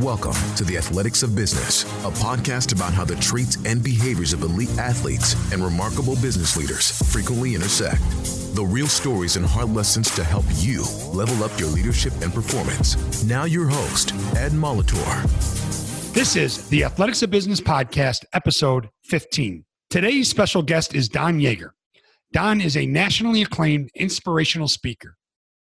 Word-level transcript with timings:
Welcome 0.00 0.34
to 0.56 0.64
the 0.64 0.76
Athletics 0.76 1.22
of 1.22 1.34
Business, 1.34 1.84
a 2.04 2.10
podcast 2.10 2.74
about 2.74 2.92
how 2.92 3.06
the 3.06 3.16
traits 3.16 3.56
and 3.64 3.82
behaviors 3.82 4.34
of 4.34 4.42
elite 4.42 4.76
athletes 4.76 5.34
and 5.52 5.64
remarkable 5.64 6.16
business 6.16 6.54
leaders 6.54 6.90
frequently 7.10 7.54
intersect. 7.54 8.02
The 8.54 8.62
real 8.62 8.88
stories 8.88 9.36
and 9.36 9.46
hard 9.46 9.70
lessons 9.70 10.10
to 10.14 10.22
help 10.22 10.44
you 10.56 10.84
level 11.14 11.42
up 11.42 11.58
your 11.58 11.70
leadership 11.70 12.12
and 12.20 12.32
performance. 12.32 13.24
Now, 13.24 13.44
your 13.44 13.68
host, 13.68 14.12
Ed 14.36 14.52
Molitor. 14.52 15.22
This 16.12 16.36
is 16.36 16.68
the 16.68 16.84
Athletics 16.84 17.22
of 17.22 17.30
Business 17.30 17.62
podcast, 17.62 18.26
episode 18.34 18.90
15. 19.04 19.64
Today's 19.88 20.28
special 20.28 20.60
guest 20.60 20.94
is 20.94 21.08
Don 21.08 21.40
Yaeger. 21.40 21.70
Don 22.32 22.60
is 22.60 22.76
a 22.76 22.84
nationally 22.84 23.40
acclaimed 23.40 23.88
inspirational 23.94 24.68
speaker, 24.68 25.16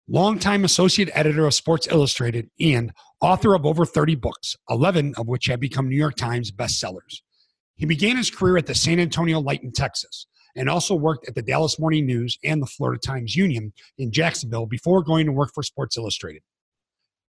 longtime 0.08 0.64
associate 0.64 1.10
editor 1.12 1.46
of 1.46 1.52
Sports 1.52 1.86
Illustrated, 1.88 2.48
and 2.58 2.92
author 3.20 3.54
of 3.54 3.64
over 3.64 3.84
30 3.84 4.14
books, 4.16 4.56
11 4.68 5.14
of 5.16 5.26
which 5.26 5.46
have 5.46 5.60
become 5.60 5.88
New 5.88 5.96
York 5.96 6.16
Times 6.16 6.50
bestsellers. 6.50 7.22
He 7.76 7.86
began 7.86 8.16
his 8.16 8.30
career 8.30 8.56
at 8.56 8.66
the 8.66 8.74
San 8.74 8.98
Antonio 9.00 9.40
Light 9.40 9.62
in 9.62 9.72
Texas 9.72 10.26
and 10.56 10.68
also 10.68 10.94
worked 10.94 11.28
at 11.28 11.34
the 11.34 11.42
Dallas 11.42 11.78
Morning 11.78 12.06
News 12.06 12.38
and 12.42 12.62
the 12.62 12.66
Florida 12.66 12.98
Times 12.98 13.36
Union 13.36 13.72
in 13.98 14.10
Jacksonville 14.10 14.66
before 14.66 15.02
going 15.02 15.26
to 15.26 15.32
work 15.32 15.50
for 15.54 15.62
Sports 15.62 15.96
Illustrated. 15.98 16.42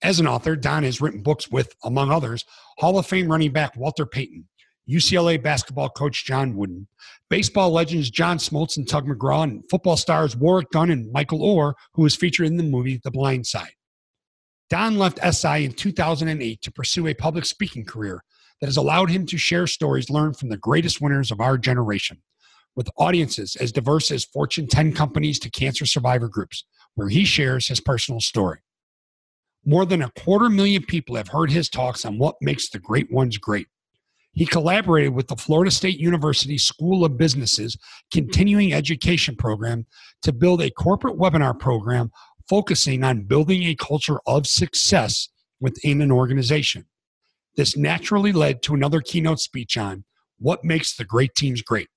As 0.02 0.20
an 0.20 0.28
author, 0.28 0.56
Don 0.56 0.84
has 0.84 1.02
written 1.02 1.22
books 1.22 1.52
with, 1.52 1.76
among 1.84 2.10
others, 2.10 2.46
Hall 2.78 2.98
of 2.98 3.06
Fame 3.06 3.30
running 3.30 3.52
back 3.52 3.76
Walter 3.76 4.06
Payton, 4.06 4.48
UCLA 4.90 5.42
basketball 5.42 5.90
coach 5.90 6.26
John 6.26 6.56
Wooden, 6.56 6.88
baseball 7.30 7.72
legends 7.72 8.10
John 8.10 8.38
Smoltz 8.38 8.78
and 8.78 8.88
Tug 8.88 9.06
McGraw, 9.06 9.44
and 9.44 9.62
football 9.70 9.98
stars 9.98 10.38
Warrick 10.38 10.70
Dunn 10.72 10.90
and 10.90 11.12
Michael 11.12 11.40
Oher, 11.40 11.74
who 11.94 12.04
was 12.04 12.16
featured 12.16 12.48
in 12.48 12.56
the 12.56 12.64
movie 12.64 13.02
The 13.04 13.12
Blind 13.12 13.46
Side. 13.46 13.74
Don 14.70 14.98
left 14.98 15.20
SI 15.34 15.66
in 15.66 15.72
2008 15.72 16.62
to 16.62 16.72
pursue 16.72 17.08
a 17.08 17.14
public 17.14 17.46
speaking 17.46 17.86
career 17.86 18.24
that 18.62 18.68
has 18.68 18.78
allowed 18.78 19.10
him 19.10 19.26
to 19.26 19.38
share 19.38 19.68
stories 19.68 20.10
learned 20.10 20.38
from 20.38 20.50
the 20.50 20.58
greatest 20.58 21.02
winners 21.02 21.32
of 21.32 21.40
our 21.40 21.58
generation 21.58 22.22
with 22.76 22.90
audiences 22.98 23.56
as 23.56 23.72
diverse 23.72 24.12
as 24.12 24.26
Fortune 24.26 24.68
10 24.68 24.94
companies 24.94 25.40
to 25.40 25.50
cancer 25.50 25.86
survivor 25.86 26.28
groups, 26.28 26.66
where 26.96 27.10
he 27.10 27.26
shares 27.26 27.68
his 27.68 27.80
personal 27.80 28.22
story. 28.22 28.60
More 29.66 29.86
than 29.86 30.02
a 30.02 30.12
quarter 30.12 30.50
million 30.50 30.84
people 30.84 31.16
have 31.16 31.30
heard 31.30 31.52
his 31.52 31.68
talks 31.68 32.06
on 32.06 32.18
what 32.18 32.36
makes 32.42 32.70
the 32.70 32.80
great 32.80 33.12
ones 33.12 33.38
great. 33.38 33.68
He 34.32 34.46
collaborated 34.46 35.14
with 35.14 35.28
the 35.28 35.36
Florida 35.36 35.72
State 35.72 36.00
University 36.00 36.58
School 36.58 37.04
of 37.04 37.18
Business's 37.18 37.76
continuing 38.14 38.72
education 38.72 39.36
program 39.36 39.86
to 40.22 40.32
build 40.32 40.62
a 40.62 40.70
corporate 40.70 41.18
webinar 41.18 41.58
program 41.58 42.12
focusing 42.50 43.04
on 43.04 43.22
building 43.22 43.64
a 43.64 43.76
culture 43.76 44.20
of 44.26 44.48
success 44.48 45.30
within 45.60 46.02
an 46.02 46.12
organization. 46.12 46.86
This 47.56 47.78
naturally 47.78 48.32
led 48.32 48.64
to 48.64 48.74
another 48.74 49.02
keynote 49.02 49.40
speech 49.40 49.78
on 49.78 50.04
what 50.40 50.64
makes 50.64 50.96
the 50.96 51.06
great 51.06 51.36
teams 51.36 51.62
great. 51.62 51.88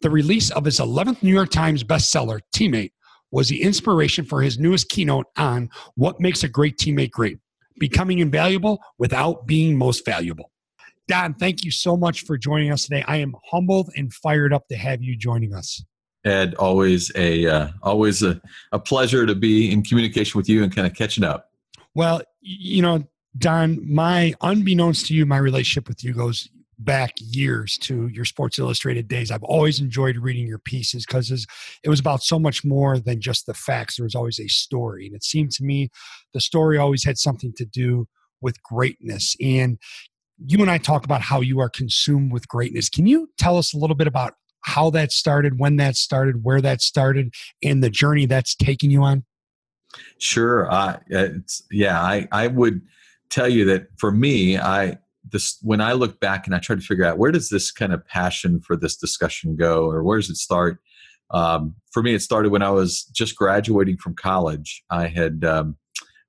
The 0.00 0.10
release 0.10 0.50
of 0.50 0.64
his 0.64 0.80
11th 0.80 1.22
New 1.22 1.32
York 1.32 1.50
Times 1.50 1.84
bestseller, 1.84 2.40
Teammate, 2.54 2.92
was 3.30 3.48
the 3.48 3.62
inspiration 3.62 4.24
for 4.24 4.42
his 4.42 4.58
newest 4.58 4.88
keynote 4.88 5.26
on 5.36 5.68
what 5.96 6.20
makes 6.20 6.44
a 6.44 6.48
great 6.48 6.78
teammate 6.78 7.10
great, 7.10 7.38
becoming 7.78 8.20
invaluable 8.20 8.80
without 8.98 9.46
being 9.46 9.76
most 9.76 10.04
valuable. 10.04 10.50
Don, 11.08 11.34
thank 11.34 11.64
you 11.64 11.70
so 11.70 11.96
much 11.96 12.24
for 12.24 12.38
joining 12.38 12.70
us 12.70 12.84
today. 12.84 13.04
I 13.06 13.16
am 13.16 13.34
humbled 13.50 13.90
and 13.96 14.12
fired 14.14 14.52
up 14.52 14.68
to 14.68 14.76
have 14.76 15.02
you 15.02 15.16
joining 15.16 15.52
us. 15.52 15.82
Ed, 16.24 16.54
always 16.54 17.12
a 17.14 17.46
uh, 17.46 17.68
always 17.82 18.22
a, 18.22 18.40
a 18.72 18.78
pleasure 18.78 19.26
to 19.26 19.34
be 19.34 19.70
in 19.70 19.82
communication 19.82 20.38
with 20.38 20.48
you 20.48 20.62
and 20.62 20.74
kind 20.74 20.86
of 20.86 20.94
catching 20.94 21.24
up. 21.24 21.50
Well, 21.94 22.22
you 22.40 22.82
know, 22.82 23.04
Don, 23.36 23.80
my 23.92 24.34
unbeknownst 24.40 25.06
to 25.06 25.14
you, 25.14 25.26
my 25.26 25.38
relationship 25.38 25.88
with 25.88 26.02
you 26.02 26.12
goes 26.12 26.48
back 26.78 27.12
years 27.18 27.78
to 27.78 28.08
your 28.08 28.24
Sports 28.24 28.58
Illustrated 28.58 29.06
days. 29.06 29.30
I've 29.30 29.44
always 29.44 29.80
enjoyed 29.80 30.16
reading 30.16 30.46
your 30.46 30.58
pieces 30.58 31.06
because 31.06 31.30
it 31.30 31.88
was 31.88 32.00
about 32.00 32.22
so 32.22 32.38
much 32.38 32.64
more 32.64 32.98
than 32.98 33.20
just 33.20 33.46
the 33.46 33.54
facts. 33.54 33.96
There 33.96 34.04
was 34.04 34.14
always 34.14 34.40
a 34.40 34.48
story, 34.48 35.06
and 35.06 35.14
it 35.14 35.24
seemed 35.24 35.52
to 35.52 35.64
me 35.64 35.90
the 36.32 36.40
story 36.40 36.78
always 36.78 37.04
had 37.04 37.18
something 37.18 37.52
to 37.56 37.64
do 37.64 38.06
with 38.40 38.62
greatness. 38.62 39.36
And 39.40 39.78
you 40.44 40.60
and 40.60 40.70
I 40.70 40.78
talk 40.78 41.04
about 41.04 41.22
how 41.22 41.40
you 41.40 41.60
are 41.60 41.68
consumed 41.68 42.32
with 42.32 42.48
greatness. 42.48 42.88
Can 42.88 43.06
you 43.06 43.30
tell 43.38 43.56
us 43.56 43.72
a 43.72 43.78
little 43.78 43.96
bit 43.96 44.06
about 44.06 44.34
how 44.64 44.90
that 44.90 45.12
started, 45.12 45.58
when 45.58 45.76
that 45.76 45.94
started, 45.94 46.42
where 46.42 46.60
that 46.60 46.80
started, 46.80 47.34
and 47.62 47.82
the 47.82 47.90
journey 47.90 48.26
that's 48.26 48.54
taking 48.54 48.90
you 48.90 49.02
on? 49.02 49.24
Sure. 50.18 50.70
Uh, 50.70 50.98
yeah, 51.70 52.00
I, 52.00 52.26
I 52.32 52.46
would 52.48 52.80
tell 53.28 53.48
you 53.48 53.66
that 53.66 53.88
for 53.98 54.10
me, 54.10 54.58
I 54.58 54.98
this 55.30 55.58
when 55.62 55.80
I 55.80 55.92
look 55.92 56.20
back 56.20 56.46
and 56.46 56.54
I 56.54 56.58
try 56.58 56.76
to 56.76 56.82
figure 56.82 57.04
out 57.04 57.18
where 57.18 57.32
does 57.32 57.48
this 57.48 57.70
kind 57.70 57.92
of 57.92 58.06
passion 58.06 58.60
for 58.60 58.76
this 58.76 58.96
discussion 58.96 59.54
go, 59.54 59.84
or 59.84 60.02
where 60.02 60.18
does 60.18 60.30
it 60.30 60.36
start? 60.36 60.78
Um, 61.30 61.74
for 61.92 62.02
me, 62.02 62.14
it 62.14 62.22
started 62.22 62.50
when 62.50 62.62
I 62.62 62.70
was 62.70 63.04
just 63.04 63.36
graduating 63.36 63.98
from 63.98 64.14
college. 64.14 64.82
I 64.90 65.08
had 65.08 65.44
um, 65.44 65.76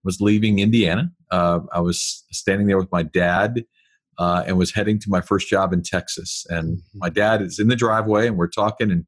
was 0.03 0.19
leaving 0.19 0.59
Indiana. 0.59 1.11
Uh, 1.31 1.61
I 1.73 1.79
was 1.79 2.25
standing 2.31 2.67
there 2.67 2.77
with 2.77 2.91
my 2.91 3.03
dad 3.03 3.65
uh, 4.17 4.43
and 4.47 4.57
was 4.57 4.73
heading 4.73 4.99
to 4.99 5.09
my 5.09 5.21
first 5.21 5.47
job 5.47 5.73
in 5.73 5.81
Texas. 5.81 6.45
And 6.49 6.77
mm-hmm. 6.77 6.99
my 6.99 7.09
dad 7.09 7.41
is 7.41 7.59
in 7.59 7.67
the 7.67 7.75
driveway, 7.75 8.27
and 8.27 8.37
we're 8.37 8.47
talking, 8.47 8.91
and 8.91 9.05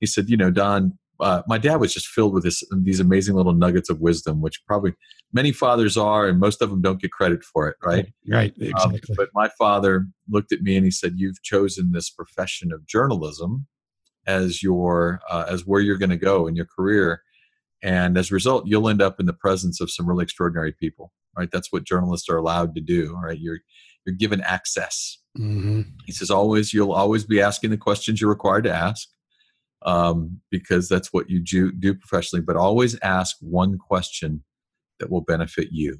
he 0.00 0.06
said, 0.06 0.28
"You 0.28 0.36
know, 0.36 0.50
Don." 0.50 0.98
Uh, 1.18 1.40
my 1.46 1.56
dad 1.56 1.76
was 1.76 1.94
just 1.94 2.08
filled 2.08 2.34
with 2.34 2.44
this, 2.44 2.62
these 2.82 3.00
amazing 3.00 3.34
little 3.34 3.54
nuggets 3.54 3.88
of 3.88 4.02
wisdom, 4.02 4.42
which 4.42 4.60
probably 4.66 4.92
many 5.32 5.50
fathers 5.50 5.96
are, 5.96 6.28
and 6.28 6.38
most 6.38 6.60
of 6.60 6.68
them 6.68 6.82
don't 6.82 7.00
get 7.00 7.10
credit 7.10 7.42
for 7.42 7.70
it, 7.70 7.76
right? 7.82 8.12
Right, 8.28 8.52
um, 8.60 8.94
exactly. 8.94 9.00
Um, 9.12 9.16
but 9.16 9.28
my 9.32 9.48
father 9.56 10.06
looked 10.28 10.52
at 10.52 10.60
me 10.60 10.76
and 10.76 10.84
he 10.84 10.90
said, 10.90 11.14
"You've 11.16 11.42
chosen 11.42 11.92
this 11.92 12.10
profession 12.10 12.70
of 12.70 12.86
journalism 12.86 13.66
as 14.26 14.62
your 14.62 15.20
uh, 15.30 15.46
as 15.48 15.66
where 15.66 15.80
you're 15.80 15.96
going 15.96 16.10
to 16.10 16.18
go 16.18 16.46
in 16.46 16.54
your 16.54 16.66
career, 16.66 17.22
and 17.82 18.18
as 18.18 18.30
a 18.30 18.34
result, 18.34 18.66
you'll 18.66 18.88
end 18.88 19.00
up 19.00 19.20
in 19.20 19.26
the 19.26 19.32
presence 19.32 19.80
of 19.80 19.90
some 19.90 20.06
really 20.06 20.24
extraordinary 20.24 20.72
people, 20.72 21.12
right? 21.36 21.48
That's 21.50 21.72
what 21.72 21.84
journalists 21.84 22.28
are 22.28 22.36
allowed 22.36 22.74
to 22.74 22.80
do, 22.80 23.16
right? 23.22 23.38
You're 23.38 23.60
you're 24.06 24.16
given 24.16 24.40
access. 24.40 25.18
Mm-hmm. 25.38 25.82
He 26.06 26.12
says, 26.12 26.30
always, 26.30 26.72
you'll 26.72 26.92
always 26.92 27.24
be 27.24 27.40
asking 27.40 27.70
the 27.70 27.76
questions 27.76 28.20
you're 28.20 28.30
required 28.30 28.64
to 28.64 28.74
ask 28.74 29.08
um, 29.82 30.40
because 30.50 30.88
that's 30.88 31.12
what 31.12 31.28
you 31.28 31.40
do, 31.40 31.72
do 31.72 31.94
professionally, 31.94 32.42
but 32.42 32.56
always 32.56 32.98
ask 33.02 33.36
one 33.40 33.76
question 33.76 34.42
that 34.98 35.10
will 35.10 35.20
benefit 35.20 35.68
you. 35.70 35.98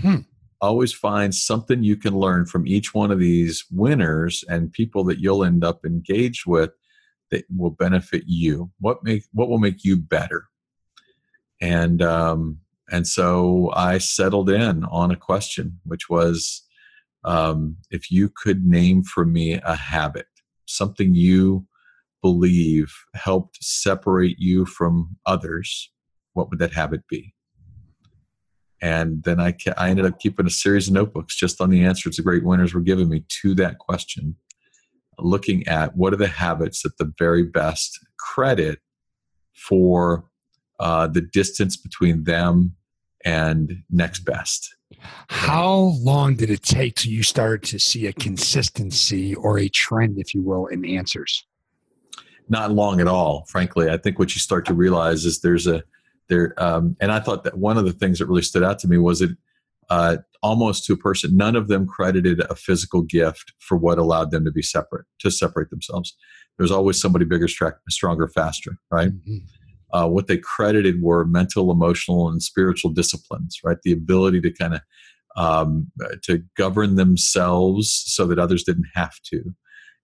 Hmm. 0.00 0.20
Always 0.60 0.92
find 0.92 1.34
something 1.34 1.84
you 1.84 1.96
can 1.96 2.16
learn 2.16 2.46
from 2.46 2.66
each 2.66 2.94
one 2.94 3.10
of 3.10 3.20
these 3.20 3.64
winners 3.70 4.42
and 4.48 4.72
people 4.72 5.04
that 5.04 5.18
you'll 5.18 5.44
end 5.44 5.62
up 5.62 5.84
engaged 5.84 6.44
with 6.46 6.70
that 7.30 7.44
will 7.54 7.70
benefit 7.70 8.24
you. 8.26 8.70
What 8.80 9.04
make 9.04 9.24
what 9.32 9.48
will 9.48 9.58
make 9.58 9.84
you 9.84 9.96
better? 9.96 10.46
And 11.60 12.00
um, 12.02 12.60
and 12.90 13.06
so 13.06 13.70
I 13.74 13.98
settled 13.98 14.48
in 14.48 14.84
on 14.84 15.10
a 15.10 15.16
question, 15.16 15.80
which 15.84 16.08
was, 16.08 16.62
um, 17.26 17.76
if 17.90 18.10
you 18.10 18.30
could 18.34 18.64
name 18.64 19.02
for 19.02 19.26
me 19.26 19.54
a 19.54 19.74
habit, 19.76 20.26
something 20.64 21.14
you 21.14 21.66
believe 22.22 22.94
helped 23.14 23.62
separate 23.62 24.38
you 24.38 24.64
from 24.64 25.16
others, 25.26 25.90
what 26.32 26.48
would 26.48 26.60
that 26.60 26.72
habit 26.72 27.06
be? 27.08 27.34
And 28.80 29.24
then 29.24 29.40
I, 29.40 29.56
I 29.76 29.90
ended 29.90 30.06
up 30.06 30.20
keeping 30.20 30.46
a 30.46 30.50
series 30.50 30.86
of 30.86 30.94
notebooks 30.94 31.34
just 31.36 31.60
on 31.60 31.70
the 31.70 31.84
answers 31.84 32.16
the 32.16 32.22
great 32.22 32.44
winners 32.44 32.74
were 32.74 32.80
giving 32.80 33.08
me 33.08 33.24
to 33.42 33.54
that 33.56 33.78
question, 33.78 34.36
looking 35.18 35.66
at 35.66 35.96
what 35.96 36.12
are 36.12 36.18
the 36.18 36.28
habits 36.28 36.82
that 36.82 36.98
the 36.98 37.12
very 37.18 37.42
best 37.42 37.98
credit 38.18 38.78
for 39.52 40.24
uh, 40.78 41.06
the 41.08 41.22
distance 41.22 41.76
between 41.76 42.24
them 42.24 42.76
and 43.26 43.82
next 43.90 44.20
best. 44.20 44.74
How 45.28 45.92
long 45.98 46.36
did 46.36 46.48
it 46.48 46.62
take 46.62 46.94
till 46.94 47.10
you 47.10 47.24
started 47.24 47.68
to 47.70 47.78
see 47.78 48.06
a 48.06 48.12
consistency 48.12 49.34
or 49.34 49.58
a 49.58 49.68
trend, 49.68 50.18
if 50.18 50.32
you 50.32 50.42
will, 50.42 50.66
in 50.66 50.84
answers? 50.86 51.44
Not 52.48 52.70
long 52.70 53.00
at 53.00 53.08
all, 53.08 53.44
frankly. 53.48 53.90
I 53.90 53.96
think 53.96 54.20
what 54.20 54.34
you 54.34 54.40
start 54.40 54.64
to 54.66 54.74
realize 54.74 55.24
is 55.24 55.40
there's 55.40 55.66
a 55.66 55.82
there, 56.28 56.54
um, 56.56 56.96
and 57.00 57.12
I 57.12 57.20
thought 57.20 57.44
that 57.44 57.58
one 57.58 57.78
of 57.78 57.84
the 57.84 57.92
things 57.92 58.18
that 58.18 58.26
really 58.26 58.42
stood 58.42 58.62
out 58.62 58.78
to 58.80 58.88
me 58.88 58.98
was 58.98 59.22
it 59.22 59.30
uh, 59.90 60.18
almost 60.42 60.84
to 60.84 60.92
a 60.92 60.96
person. 60.96 61.36
None 61.36 61.54
of 61.56 61.68
them 61.68 61.86
credited 61.86 62.40
a 62.48 62.54
physical 62.54 63.02
gift 63.02 63.52
for 63.58 63.76
what 63.76 63.98
allowed 63.98 64.30
them 64.30 64.44
to 64.44 64.50
be 64.50 64.62
separate, 64.62 65.06
to 65.20 65.30
separate 65.30 65.70
themselves. 65.70 66.16
There's 66.58 66.72
always 66.72 67.00
somebody 67.00 67.24
bigger, 67.24 67.48
stronger, 67.48 68.28
faster, 68.28 68.78
right? 68.90 69.10
Mm-hmm 69.10 69.36
uh, 69.92 70.08
what 70.08 70.26
they 70.26 70.38
credited 70.38 71.00
were 71.02 71.24
mental, 71.24 71.70
emotional, 71.70 72.28
and 72.28 72.42
spiritual 72.42 72.90
disciplines, 72.90 73.60
right? 73.64 73.78
The 73.82 73.92
ability 73.92 74.40
to 74.42 74.50
kind 74.50 74.74
of 74.74 74.80
um, 75.36 75.90
to 76.22 76.42
govern 76.56 76.96
themselves 76.96 78.04
so 78.06 78.26
that 78.26 78.38
others 78.38 78.64
didn't 78.64 78.88
have 78.94 79.20
to, 79.24 79.54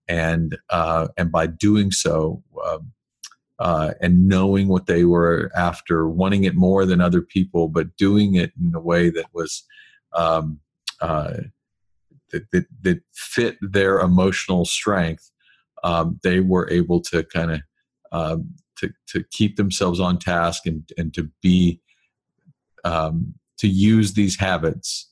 and 0.09 0.59
uh, 0.71 1.09
and 1.17 1.33
by 1.33 1.47
doing 1.47 1.91
so, 1.91 2.43
um, 2.67 2.93
uh, 3.59 3.93
and 4.01 4.29
knowing 4.29 4.69
what 4.69 4.87
they 4.87 5.05
were 5.05 5.51
after, 5.57 6.09
wanting 6.09 6.45
it 6.45 6.55
more 6.55 6.85
than 6.85 7.01
other 7.01 7.23
people, 7.23 7.69
but 7.69 7.97
doing 7.97 8.35
it 8.35 8.53
in 8.61 8.75
a 8.75 8.81
way 8.81 9.09
that 9.11 9.27
was 9.33 9.65
um, 10.15 10.61
uh, 11.01 11.35
that, 12.31 12.51
that, 12.51 12.67
that 12.83 13.03
fit 13.13 13.57
their 13.61 14.01
emotional 14.01 14.65
strength, 14.65 15.31
um, 15.85 16.19
they 16.23 16.41
were 16.41 16.69
able 16.71 17.01
to 17.01 17.23
kind 17.25 17.53
of 17.53 17.61
um, 18.13 18.55
to 18.83 18.93
to 19.09 19.25
keep 19.31 19.57
themselves 19.57 20.01
on 20.01 20.19
task 20.19 20.67
and 20.67 20.91
and 20.99 21.15
to 21.15 21.31
be 21.41 21.81
um, 22.85 23.35
to 23.59 23.69
use 23.69 24.15
these 24.15 24.39
habits 24.39 25.11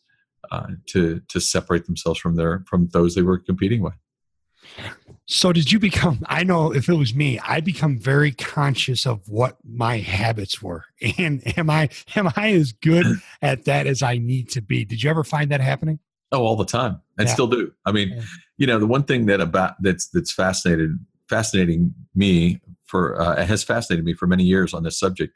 uh, 0.50 0.67
to 0.87 1.20
to 1.28 1.40
separate 1.40 1.87
themselves 1.87 2.19
from 2.19 2.37
their 2.37 2.64
from 2.67 2.88
those 2.88 3.14
they 3.14 3.22
were 3.22 3.38
competing 3.38 3.82
with. 3.82 3.94
So 5.26 5.52
did 5.52 5.70
you 5.70 5.78
become 5.78 6.25
I 6.26 6.44
know 6.44 6.72
if 6.75 6.88
it 6.88 6.94
was 6.94 7.14
me, 7.14 7.38
I 7.38 7.61
become 7.61 7.99
very 7.99 8.32
conscious 8.32 9.06
of 9.06 9.28
what 9.28 9.56
my 9.64 9.99
habits 9.99 10.61
were. 10.61 10.84
And 11.19 11.43
am 11.56 11.70
I 11.70 11.88
am 12.17 12.31
I 12.37 12.52
as 12.52 12.72
good 12.72 13.06
at 13.43 13.64
that 13.64 13.87
as 13.87 14.02
I 14.02 14.19
need 14.19 14.50
to 14.50 14.61
be? 14.61 14.84
Did 14.84 15.02
you 15.02 15.11
ever 15.11 15.25
find 15.25 15.50
that 15.50 15.61
happening? 15.61 16.00
Oh, 16.32 16.44
all 16.44 16.56
the 16.56 16.64
time. 16.64 17.00
And 17.19 17.26
yeah. 17.26 17.34
still 17.34 17.49
do. 17.49 17.72
I 17.84 17.90
mean, 17.90 18.11
yeah. 18.11 18.22
you 18.56 18.67
know, 18.67 18.78
the 18.78 18.87
one 18.87 19.02
thing 19.02 19.26
that 19.26 19.40
about 19.40 19.75
that's 19.82 20.08
that's 20.08 20.32
fascinated 20.32 20.99
fascinating 21.28 21.94
me 22.14 22.61
for 22.91 23.21
uh, 23.21 23.45
has 23.45 23.63
fascinated 23.63 24.05
me 24.05 24.15
for 24.15 24.27
many 24.27 24.45
years 24.45 24.75
on 24.75 24.83
this 24.83 24.99
subject 24.99 25.33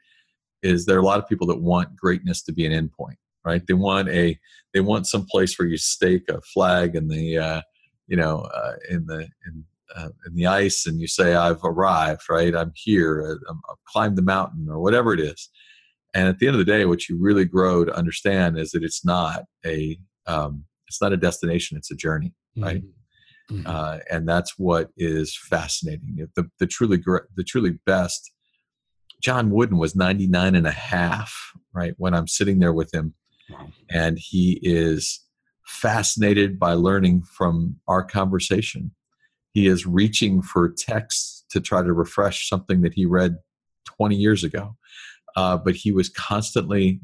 is 0.61 0.85
there 0.85 0.97
are 0.97 1.01
a 1.01 1.05
lot 1.05 1.19
of 1.19 1.27
people 1.27 1.47
that 1.47 1.61
want 1.61 1.95
greatness 1.95 2.41
to 2.43 2.51
be 2.51 2.65
an 2.65 2.71
endpoint, 2.71 3.17
right? 3.43 3.65
They 3.65 3.73
want 3.73 4.09
a 4.09 4.37
they 4.73 4.81
want 4.81 5.07
some 5.07 5.25
place 5.25 5.57
where 5.57 5.67
you 5.67 5.77
stake 5.77 6.29
a 6.29 6.41
flag 6.41 6.95
in 6.95 7.07
the 7.07 7.37
uh, 7.37 7.61
you 8.07 8.17
know 8.17 8.39
uh, 8.53 8.73
in 8.89 9.05
the 9.05 9.27
in 9.45 9.65
uh, 9.95 10.09
in 10.25 10.35
the 10.35 10.47
ice 10.47 10.85
and 10.85 10.99
you 10.99 11.07
say 11.07 11.35
I've 11.35 11.63
arrived, 11.63 12.23
right? 12.29 12.55
I'm 12.55 12.73
here. 12.75 13.21
Uh, 13.25 13.49
I'm, 13.49 13.61
I've 13.69 13.83
climbed 13.87 14.17
the 14.17 14.23
mountain 14.23 14.67
or 14.69 14.79
whatever 14.79 15.13
it 15.13 15.19
is. 15.19 15.49
And 16.13 16.27
at 16.27 16.39
the 16.39 16.47
end 16.47 16.55
of 16.55 16.65
the 16.65 16.71
day, 16.71 16.85
what 16.85 17.07
you 17.07 17.17
really 17.17 17.45
grow 17.45 17.85
to 17.85 17.95
understand 17.95 18.57
is 18.57 18.71
that 18.71 18.83
it's 18.83 19.05
not 19.05 19.43
a 19.65 19.97
um, 20.27 20.65
it's 20.87 21.01
not 21.01 21.13
a 21.13 21.17
destination; 21.17 21.77
it's 21.77 21.91
a 21.91 21.95
journey, 21.95 22.33
right? 22.57 22.77
Mm-hmm. 22.77 22.89
Mm-hmm. 23.51 23.65
Uh, 23.65 23.99
and 24.11 24.27
that's 24.27 24.57
what 24.57 24.89
is 24.97 25.37
fascinating. 25.37 26.27
The, 26.35 26.49
the 26.59 26.67
truly 26.67 26.97
the 26.97 27.43
truly 27.43 27.77
best. 27.85 28.31
John 29.21 29.49
Wooden 29.49 29.77
was 29.77 29.95
99 29.95 30.55
and 30.55 30.67
a 30.67 30.71
half, 30.71 31.33
right? 31.73 31.93
When 31.97 32.13
I'm 32.13 32.27
sitting 32.27 32.59
there 32.59 32.73
with 32.73 32.93
him, 32.93 33.15
wow. 33.49 33.69
and 33.89 34.19
he 34.19 34.59
is 34.61 35.21
fascinated 35.65 36.59
by 36.59 36.73
learning 36.73 37.23
from 37.23 37.77
our 37.87 38.03
conversation. 38.03 38.91
He 39.53 39.67
is 39.67 39.85
reaching 39.85 40.41
for 40.41 40.69
texts 40.69 41.43
to 41.49 41.59
try 41.59 41.81
to 41.81 41.93
refresh 41.93 42.47
something 42.47 42.81
that 42.81 42.93
he 42.93 43.05
read 43.05 43.37
20 43.85 44.15
years 44.15 44.43
ago. 44.43 44.75
Uh, 45.35 45.57
but 45.57 45.75
he 45.75 45.91
was 45.91 46.09
constantly 46.09 46.99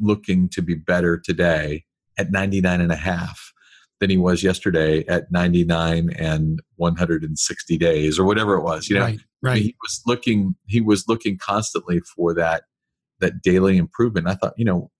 looking 0.00 0.48
to 0.50 0.62
be 0.62 0.74
better 0.74 1.18
today 1.18 1.84
at 2.18 2.30
99 2.30 2.80
and 2.80 2.92
a 2.92 2.96
half 2.96 3.52
than 4.00 4.10
he 4.10 4.16
was 4.16 4.42
yesterday 4.42 5.04
at 5.06 5.30
99 5.32 6.10
and 6.16 6.60
160 6.76 7.78
days 7.78 8.18
or 8.18 8.24
whatever 8.24 8.54
it 8.54 8.62
was 8.62 8.88
you 8.88 8.96
know 8.96 9.02
right, 9.02 9.20
right. 9.42 9.62
he 9.62 9.76
was 9.82 10.02
looking 10.06 10.54
he 10.66 10.80
was 10.80 11.06
looking 11.08 11.38
constantly 11.38 12.00
for 12.00 12.34
that 12.34 12.64
that 13.20 13.42
daily 13.42 13.76
improvement 13.76 14.28
i 14.28 14.34
thought 14.34 14.54
you 14.56 14.64
know 14.64 14.90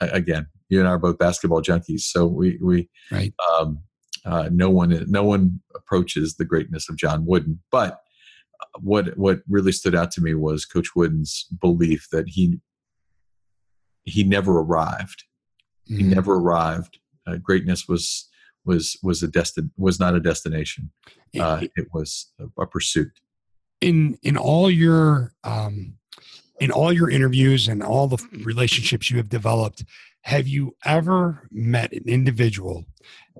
again 0.00 0.46
you 0.68 0.80
and 0.80 0.88
I 0.88 0.92
are 0.92 0.98
both 0.98 1.18
basketball 1.18 1.62
junkies, 1.62 2.00
so 2.00 2.26
we 2.26 2.58
we 2.60 2.88
right. 3.10 3.32
Um, 3.58 3.80
uh, 4.24 4.48
no 4.50 4.70
one 4.70 5.04
no 5.08 5.22
one 5.22 5.60
approaches 5.74 6.36
the 6.36 6.44
greatness 6.44 6.88
of 6.88 6.96
John 6.96 7.26
Wooden. 7.26 7.60
But 7.70 8.00
uh, 8.60 8.80
what 8.80 9.16
what 9.16 9.40
really 9.48 9.72
stood 9.72 9.94
out 9.94 10.10
to 10.12 10.20
me 10.20 10.34
was 10.34 10.64
Coach 10.64 10.96
Wooden's 10.96 11.46
belief 11.60 12.08
that 12.12 12.28
he 12.28 12.60
he 14.04 14.24
never 14.24 14.58
arrived. 14.58 15.24
Mm-hmm. 15.90 15.96
He 15.96 16.02
never 16.02 16.34
arrived. 16.34 16.98
Uh, 17.26 17.36
greatness 17.36 17.88
was 17.88 18.28
was 18.64 18.96
was 19.02 19.22
a 19.22 19.28
destin 19.28 19.70
was 19.76 20.00
not 20.00 20.14
a 20.14 20.20
destination. 20.20 20.90
Uh, 21.38 21.62
it 21.76 21.88
was 21.92 22.32
a, 22.38 22.62
a, 22.62 22.66
pursuit. 22.66 23.10
In 23.80 24.18
in 24.22 24.36
all 24.36 24.70
your 24.70 25.32
um, 25.44 25.94
in 26.60 26.70
all 26.70 26.92
your 26.92 27.10
interviews 27.10 27.68
and 27.68 27.82
all 27.82 28.06
the 28.06 28.22
relationships 28.44 29.10
you 29.10 29.16
have 29.18 29.28
developed, 29.28 29.84
have 30.22 30.48
you 30.48 30.74
ever 30.84 31.46
met 31.50 31.92
an 31.92 32.04
individual 32.06 32.84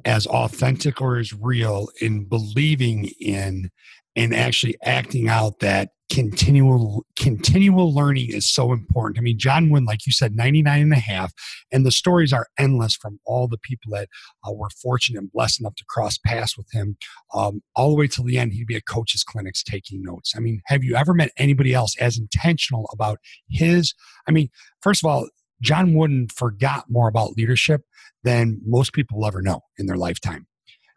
as 0.04 0.26
authentic 0.26 1.00
or 1.00 1.16
as 1.16 1.32
real 1.32 1.88
in 2.00 2.24
believing 2.24 3.06
in 3.20 3.70
and 4.16 4.34
actually 4.34 4.76
acting 4.82 5.28
out 5.28 5.60
that 5.60 5.90
continual 6.10 7.04
continual 7.18 7.92
learning 7.94 8.28
is 8.30 8.48
so 8.48 8.72
important. 8.72 9.18
I 9.18 9.22
mean, 9.22 9.38
John 9.38 9.70
Wynn, 9.70 9.84
like 9.84 10.06
you 10.06 10.12
said, 10.12 10.36
99 10.36 10.82
and 10.82 10.92
a 10.92 10.96
half, 10.96 11.32
and 11.72 11.84
the 11.84 11.90
stories 11.90 12.32
are 12.32 12.46
endless 12.58 12.94
from 12.94 13.18
all 13.24 13.48
the 13.48 13.58
people 13.58 13.90
that 13.92 14.08
uh, 14.46 14.52
were 14.52 14.68
fortunate 14.70 15.18
and 15.18 15.32
blessed 15.32 15.60
enough 15.60 15.74
to 15.76 15.84
cross 15.88 16.18
paths 16.18 16.56
with 16.56 16.70
him, 16.72 16.96
um, 17.32 17.62
all 17.74 17.90
the 17.90 17.96
way 17.96 18.06
till 18.06 18.24
the 18.24 18.38
end. 18.38 18.52
He'd 18.52 18.66
be 18.66 18.76
at 18.76 18.86
coaches' 18.86 19.24
clinics 19.24 19.62
taking 19.62 20.02
notes. 20.02 20.34
I 20.36 20.40
mean, 20.40 20.60
have 20.66 20.84
you 20.84 20.94
ever 20.94 21.14
met 21.14 21.32
anybody 21.38 21.72
else 21.72 21.96
as 21.98 22.18
intentional 22.18 22.88
about 22.92 23.18
his? 23.48 23.94
I 24.28 24.30
mean, 24.30 24.50
first 24.82 25.02
of 25.02 25.10
all, 25.10 25.28
John 25.62 25.94
Wooden 25.94 26.28
forgot 26.28 26.84
more 26.88 27.08
about 27.08 27.36
leadership 27.36 27.82
than 28.22 28.60
most 28.64 28.92
people 28.92 29.18
will 29.18 29.26
ever 29.26 29.42
know 29.42 29.62
in 29.78 29.86
their 29.86 29.96
lifetime. 29.96 30.46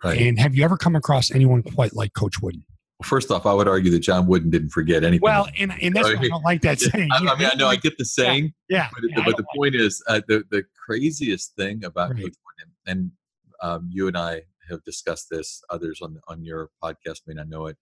Right. 0.04 0.22
And 0.22 0.40
have 0.40 0.54
you 0.54 0.64
ever 0.64 0.78
come 0.78 0.96
across 0.96 1.32
anyone 1.32 1.64
quite 1.64 1.96
like 1.96 2.14
Coach 2.14 2.40
Wooden? 2.42 2.64
Well, 3.00 3.08
first 3.08 3.30
off, 3.30 3.46
I 3.46 3.54
would 3.54 3.68
argue 3.68 3.92
that 3.92 4.00
John 4.00 4.26
Wooden 4.26 4.50
didn't 4.50 4.70
forget 4.70 5.04
anything. 5.04 5.22
Well, 5.22 5.48
and, 5.60 5.72
and 5.82 5.96
that's 5.96 6.08
why 6.08 6.20
I 6.20 6.28
don't 6.30 6.44
like 6.44 6.62
that 6.62 6.80
saying. 6.80 7.10
I, 7.12 7.18
I 7.18 7.38
mean, 7.38 7.48
I 7.52 7.56
know 7.56 7.68
I 7.68 7.76
get 7.76 7.96
the 7.98 8.06
saying. 8.06 8.54
Yeah. 8.70 8.90
But, 8.92 9.04
yeah, 9.10 9.24
but 9.24 9.38
the 9.38 9.46
point 9.56 9.76
like 9.76 9.84
is, 9.84 10.04
uh, 10.08 10.22
the, 10.28 10.44
the 10.50 10.64
craziest 10.84 11.56
thing 11.56 11.86
about 11.86 12.10
right. 12.12 12.24
Coach 12.24 12.34
Wooden, 12.44 12.74
and 12.88 13.12
um, 13.62 13.88
you 13.92 14.08
and 14.08 14.18
I 14.18 14.42
have 14.70 14.84
discussed 14.84 15.28
this, 15.30 15.62
others 15.70 16.00
on, 16.02 16.20
on 16.28 16.44
your 16.44 16.72
podcast 16.84 17.22
may 17.28 17.36
not 17.36 17.50
know 17.50 17.68
it. 17.68 17.78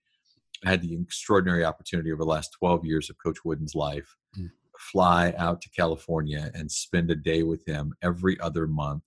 I 0.66 0.72
had 0.72 0.82
the 0.82 0.94
extraordinary 0.94 1.64
opportunity 1.64 2.12
over 2.12 2.24
the 2.24 2.30
last 2.30 2.52
12 2.60 2.84
years 2.84 3.10
of 3.10 3.16
Coach 3.24 3.38
Wooden's 3.46 3.76
life 3.76 4.18
mm. 4.38 4.50
fly 4.78 5.34
out 5.38 5.62
to 5.62 5.70
California 5.70 6.52
and 6.54 6.70
spend 6.70 7.10
a 7.10 7.16
day 7.16 7.44
with 7.44 7.66
him 7.66 7.94
every 8.02 8.38
other 8.42 8.68
month, 8.68 9.04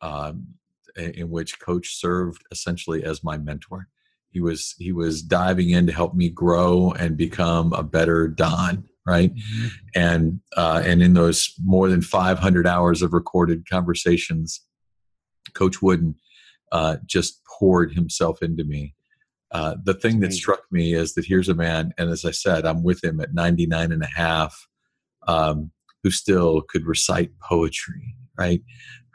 um, 0.00 0.46
in 0.96 1.30
which 1.30 1.60
Coach 1.60 1.94
served 1.94 2.42
essentially 2.50 3.04
as 3.04 3.22
my 3.22 3.38
mentor 3.38 3.88
he 4.34 4.40
was 4.40 4.74
he 4.78 4.92
was 4.92 5.22
diving 5.22 5.70
in 5.70 5.86
to 5.86 5.92
help 5.92 6.14
me 6.14 6.28
grow 6.28 6.92
and 6.92 7.16
become 7.16 7.72
a 7.72 7.82
better 7.82 8.28
don 8.28 8.84
right? 9.06 9.34
Mm-hmm. 9.34 9.66
and 9.94 10.40
uh, 10.56 10.82
and 10.84 11.02
in 11.02 11.14
those 11.14 11.52
more 11.62 11.88
than 11.88 12.02
500 12.02 12.66
hours 12.66 13.02
of 13.02 13.12
recorded 13.12 13.68
conversations 13.68 14.60
coach 15.54 15.80
wooden 15.80 16.16
uh, 16.72 16.96
just 17.06 17.42
poured 17.44 17.92
himself 17.92 18.42
into 18.42 18.64
me. 18.64 18.94
Uh, 19.52 19.76
the 19.84 19.94
thing 19.94 20.20
that 20.20 20.32
struck 20.32 20.62
me 20.72 20.94
is 20.94 21.14
that 21.14 21.26
here's 21.26 21.48
a 21.48 21.54
man 21.54 21.92
and 21.96 22.10
as 22.10 22.24
i 22.24 22.30
said 22.32 22.66
i'm 22.66 22.82
with 22.82 23.04
him 23.04 23.20
at 23.20 23.34
99 23.34 23.92
and 23.92 24.02
a 24.02 24.06
half 24.06 24.66
um, 25.28 25.70
who 26.02 26.10
still 26.10 26.62
could 26.62 26.84
recite 26.86 27.30
poetry 27.40 28.16
right? 28.38 28.62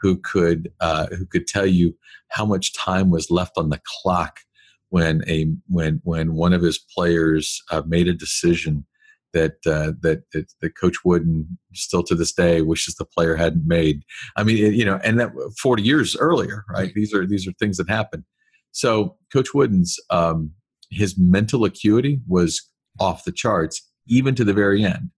Who 0.00 0.16
could 0.16 0.72
uh, 0.80 1.06
who 1.08 1.26
could 1.26 1.46
tell 1.46 1.66
you 1.66 1.96
how 2.28 2.46
much 2.46 2.74
time 2.74 3.10
was 3.10 3.30
left 3.30 3.58
on 3.58 3.70
the 3.70 3.80
clock 3.84 4.40
when 4.90 5.22
a 5.28 5.46
when 5.68 6.00
when 6.04 6.34
one 6.34 6.52
of 6.52 6.62
his 6.62 6.78
players 6.78 7.62
uh, 7.70 7.82
made 7.86 8.08
a 8.08 8.12
decision 8.12 8.86
that, 9.32 9.54
uh, 9.66 9.92
that 10.00 10.24
that 10.32 10.52
that 10.60 10.76
Coach 10.76 10.96
Wooden 11.04 11.58
still 11.72 12.02
to 12.04 12.14
this 12.14 12.32
day 12.32 12.62
wishes 12.62 12.96
the 12.96 13.04
player 13.04 13.36
hadn't 13.36 13.66
made. 13.66 14.02
I 14.36 14.42
mean, 14.42 14.58
it, 14.58 14.74
you 14.74 14.84
know, 14.84 15.00
and 15.02 15.18
that 15.20 15.30
40 15.60 15.82
years 15.82 16.16
earlier, 16.16 16.64
right? 16.68 16.92
These 16.94 17.14
are 17.14 17.26
these 17.26 17.46
are 17.46 17.52
things 17.52 17.76
that 17.78 17.88
happen. 17.88 18.24
So 18.72 19.16
Coach 19.32 19.54
Wooden's 19.54 19.98
um, 20.10 20.52
his 20.90 21.16
mental 21.18 21.64
acuity 21.64 22.20
was 22.28 22.68
off 22.98 23.24
the 23.24 23.32
charts, 23.32 23.88
even 24.06 24.34
to 24.34 24.44
the 24.44 24.52
very 24.52 24.84
end. 24.84 25.10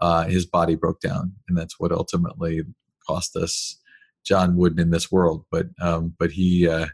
Uh, 0.00 0.24
his 0.24 0.46
body 0.46 0.76
broke 0.76 1.00
down, 1.00 1.32
and 1.48 1.58
that's 1.58 1.80
what 1.80 1.90
ultimately 1.90 2.62
cost 3.06 3.34
us 3.34 3.80
John 4.24 4.56
Wooden 4.56 4.78
in 4.78 4.90
this 4.90 5.10
world. 5.10 5.44
But 5.50 5.66
um, 5.80 6.14
but 6.18 6.30
he 6.30 6.68
uh, 6.68 6.86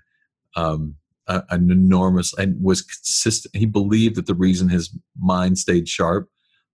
um, 0.56 0.96
a, 1.26 1.42
an 1.50 1.70
enormous 1.70 2.34
and 2.34 2.62
was 2.62 2.82
consistent. 2.82 3.56
He 3.56 3.66
believed 3.66 4.16
that 4.16 4.26
the 4.26 4.34
reason 4.34 4.68
his 4.68 4.96
mind 5.18 5.58
stayed 5.58 5.88
sharp 5.88 6.28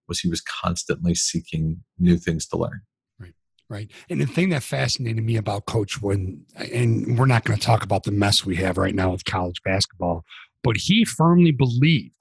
was 0.09 0.21
he 0.21 0.29
was 0.29 0.41
constantly 0.41 1.15
seeking 1.15 1.83
new 1.99 2.17
things 2.17 2.47
to 2.49 2.57
learn. 2.57 2.83
Right, 3.19 3.35
right. 3.69 3.91
And 4.09 4.21
the 4.21 4.27
thing 4.27 4.51
that 4.51 4.63
fascinated 4.63 5.25
me 5.25 5.37
about 5.37 5.67
Coach 5.67 6.03
Wooden, 6.03 6.45
and 6.57 7.19
we're 7.19 7.27
not 7.27 7.45
going 7.45 7.59
to 7.59 7.65
talk 7.65 7.85
about 7.85 8.03
the 8.03 8.13
mess 8.13 8.45
we 8.45 8.57
have 8.57 8.77
right 8.77 8.95
now 8.95 9.11
with 9.13 9.25
college 9.25 9.63
basketball, 9.65 10.25
but 10.63 10.77
he 10.77 11.05
firmly 11.05 11.53
believed 11.53 12.15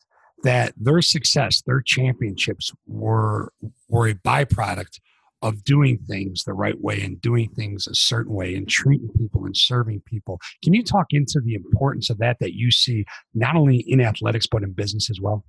that 0.44 0.74
their 0.78 1.02
success, 1.02 1.62
their 1.66 1.82
championships 1.82 2.72
were 2.88 3.52
were 3.90 4.08
a 4.08 4.14
byproduct 4.14 5.00
of 5.42 5.64
doing 5.64 5.98
things 6.08 6.44
the 6.44 6.54
right 6.54 6.80
way 6.82 7.02
and 7.02 7.22
doing 7.22 7.50
things 7.52 7.88
a 7.88 7.96
certain 7.96 8.34
way 8.34 8.56
and 8.56 8.68
treating 8.68 9.10
people 9.18 9.46
and 9.46 9.56
serving 9.56 10.02
people. 10.06 10.40
Can 10.64 10.74
you 10.74 10.84
talk 10.84 11.08
into 11.12 11.40
the 11.40 11.54
importance 11.54 12.10
of 12.10 12.18
that 12.18 12.38
that 12.40 12.56
you 12.56 12.72
see 12.72 13.06
not 13.34 13.56
only 13.56 13.78
in 13.88 14.02
athletics 14.02 14.48
but 14.52 14.64
in 14.64 14.74
business 14.74 15.10
as 15.10 15.20
well? 15.22 15.46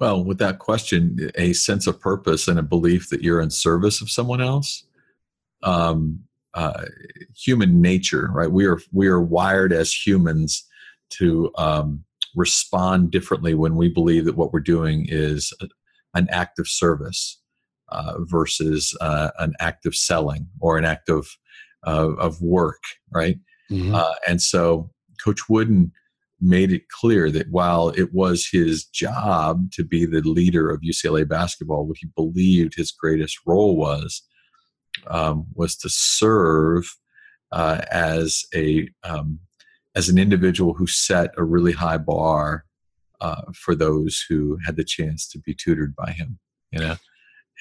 Well, 0.00 0.24
with 0.24 0.38
that 0.38 0.60
question, 0.60 1.30
a 1.34 1.52
sense 1.52 1.86
of 1.86 2.00
purpose 2.00 2.46
and 2.46 2.58
a 2.58 2.62
belief 2.62 3.08
that 3.10 3.22
you're 3.22 3.40
in 3.40 3.50
service 3.50 4.00
of 4.00 4.10
someone 4.10 4.40
else 4.40 4.84
um, 5.62 6.20
uh, 6.54 6.84
human 7.36 7.80
nature, 7.80 8.28
right? 8.32 8.50
We 8.50 8.66
are 8.66 8.80
we 8.92 9.08
are 9.08 9.20
wired 9.20 9.72
as 9.72 9.92
humans 9.92 10.66
to 11.10 11.50
um, 11.56 12.04
respond 12.34 13.10
differently 13.10 13.54
when 13.54 13.76
we 13.76 13.88
believe 13.88 14.24
that 14.26 14.36
what 14.36 14.52
we're 14.52 14.60
doing 14.60 15.06
is 15.08 15.52
an 16.14 16.28
act 16.30 16.58
of 16.58 16.68
service 16.68 17.40
uh, 17.90 18.14
versus 18.20 18.96
uh, 19.00 19.30
an 19.38 19.54
act 19.60 19.86
of 19.86 19.94
selling 19.94 20.48
or 20.60 20.78
an 20.78 20.84
act 20.84 21.08
of 21.08 21.28
uh, 21.86 22.12
of 22.16 22.40
work, 22.42 22.82
right? 23.10 23.38
Mm-hmm. 23.70 23.94
Uh, 23.94 24.14
and 24.26 24.42
so 24.42 24.90
Coach 25.22 25.48
Wooden 25.48 25.92
made 26.40 26.72
it 26.72 26.88
clear 26.88 27.30
that 27.30 27.50
while 27.50 27.88
it 27.90 28.12
was 28.12 28.48
his 28.50 28.84
job 28.84 29.70
to 29.72 29.84
be 29.84 30.06
the 30.06 30.20
leader 30.22 30.70
of 30.70 30.82
UCLA 30.82 31.28
basketball, 31.28 31.86
what 31.86 31.96
he 31.98 32.08
believed 32.14 32.74
his 32.76 32.92
greatest 32.92 33.38
role 33.46 33.76
was 33.76 34.22
um, 35.08 35.46
was 35.54 35.76
to 35.76 35.88
serve 35.88 36.84
uh, 37.52 37.80
as 37.90 38.44
a 38.54 38.88
um, 39.04 39.40
as 39.94 40.08
an 40.08 40.18
individual 40.18 40.74
who 40.74 40.86
set 40.86 41.30
a 41.36 41.44
really 41.44 41.72
high 41.72 41.98
bar 41.98 42.64
uh, 43.20 43.42
for 43.54 43.74
those 43.74 44.24
who 44.28 44.58
had 44.64 44.76
the 44.76 44.84
chance 44.84 45.28
to 45.28 45.38
be 45.40 45.54
tutored 45.54 45.94
by 45.96 46.12
him. 46.12 46.38
You 46.70 46.80
know, 46.80 46.96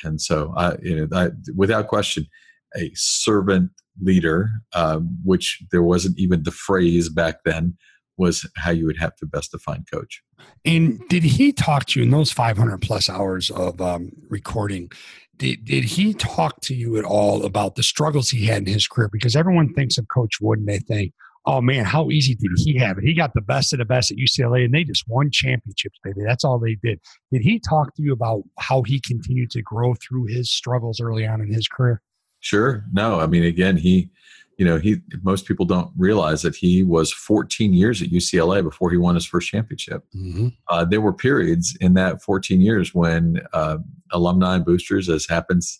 and 0.03 0.21
so 0.21 0.53
I, 0.57 0.75
you 0.81 1.07
know, 1.07 1.31
without 1.55 1.87
question, 1.87 2.27
a 2.75 2.91
servant 2.93 3.71
leader, 4.01 4.49
um, 4.73 5.17
which 5.23 5.63
there 5.71 5.83
wasn't 5.83 6.17
even 6.19 6.43
the 6.43 6.51
phrase 6.51 7.09
back 7.09 7.43
then, 7.45 7.77
was 8.17 8.49
how 8.55 8.71
you 8.71 8.85
would 8.85 8.97
have 8.97 9.15
to 9.17 9.25
best 9.25 9.51
define 9.51 9.85
coach. 9.91 10.21
And 10.65 10.99
did 11.07 11.23
he 11.23 11.51
talk 11.51 11.85
to 11.87 11.99
you 11.99 12.03
in 12.03 12.11
those 12.11 12.31
500 12.31 12.81
plus 12.81 13.09
hours 13.09 13.49
of 13.51 13.79
um, 13.79 14.11
recording? 14.29 14.91
Did, 15.37 15.65
did 15.65 15.83
he 15.83 16.13
talk 16.13 16.61
to 16.61 16.75
you 16.75 16.97
at 16.97 17.05
all 17.05 17.45
about 17.45 17.75
the 17.75 17.83
struggles 17.83 18.29
he 18.29 18.45
had 18.45 18.67
in 18.67 18.73
his 18.73 18.87
career? 18.87 19.09
Because 19.11 19.35
everyone 19.35 19.73
thinks 19.73 19.97
of 19.97 20.07
Coach 20.07 20.41
Wood 20.41 20.59
and 20.59 20.67
they 20.67 20.79
think, 20.79 21.13
oh 21.47 21.61
man, 21.61 21.85
how 21.85 22.11
easy 22.11 22.35
did 22.35 22.51
he 22.57 22.77
have 22.77 22.97
it? 22.97 23.05
He 23.05 23.13
got 23.13 23.33
the 23.33 23.41
best 23.41 23.71
of 23.71 23.79
the 23.79 23.85
best 23.85 24.11
at 24.11 24.17
UCLA 24.17 24.65
and 24.65 24.73
they 24.73 24.83
just 24.83 25.05
won 25.07 25.31
championships, 25.31 25.97
baby. 26.03 26.19
That's 26.27 26.43
all 26.43 26.59
they 26.59 26.75
did. 26.83 26.99
Did 27.31 27.41
he 27.41 27.57
talk 27.57 27.95
to 27.95 28.03
you 28.03 28.11
about 28.11 28.43
how 28.59 28.83
he 28.83 28.99
continued 28.99 29.49
to 29.51 29.61
grow 29.61 29.95
through 29.95 30.25
his 30.25 30.51
struggles 30.51 30.99
early 30.99 31.25
on 31.25 31.41
in 31.41 31.51
his 31.51 31.67
career? 31.67 32.01
Sure. 32.41 32.83
No, 32.91 33.21
I 33.21 33.27
mean, 33.27 33.43
again, 33.43 33.77
he, 33.77 34.09
you 34.57 34.65
know, 34.65 34.77
he, 34.77 34.97
most 35.23 35.45
people 35.45 35.65
don't 35.65 35.89
realize 35.97 36.41
that 36.41 36.55
he 36.55 36.83
was 36.83 37.13
14 37.13 37.73
years 37.73 38.01
at 38.01 38.09
UCLA 38.09 38.61
before 38.61 38.91
he 38.91 38.97
won 38.97 39.15
his 39.15 39.25
first 39.25 39.47
championship. 39.47 40.03
Mm-hmm. 40.13 40.49
Uh, 40.67 40.83
there 40.83 41.01
were 41.01 41.13
periods 41.13 41.77
in 41.79 41.93
that 41.93 42.21
14 42.21 42.59
years 42.59 42.93
when 42.93 43.39
uh, 43.53 43.77
alumni 44.11 44.55
and 44.55 44.65
boosters, 44.65 45.07
as 45.07 45.25
happens 45.27 45.79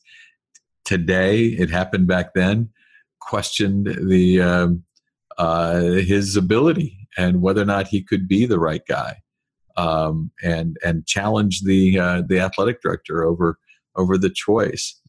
today, 0.86 1.48
it 1.48 1.70
happened 1.70 2.08
back 2.08 2.34
then, 2.34 2.70
questioned 3.20 3.88
the, 4.08 4.42
um, 4.42 4.84
uh, 5.38 5.80
his 5.80 6.36
ability 6.36 7.08
and 7.18 7.42
whether 7.42 7.62
or 7.62 7.66
not 7.66 7.88
he 7.88 8.04
could 8.04 8.28
be 8.28 8.46
the 8.46 8.60
right 8.60 8.84
guy. 8.88 9.18
Um, 9.76 10.32
and 10.42 10.76
and 10.84 11.06
challenge 11.06 11.62
the 11.62 12.00
uh, 12.00 12.24
the 12.28 12.40
athletic 12.40 12.82
director 12.82 13.24
over 13.24 13.60
over 13.96 14.18
the 14.18 14.32
choice 14.32 15.00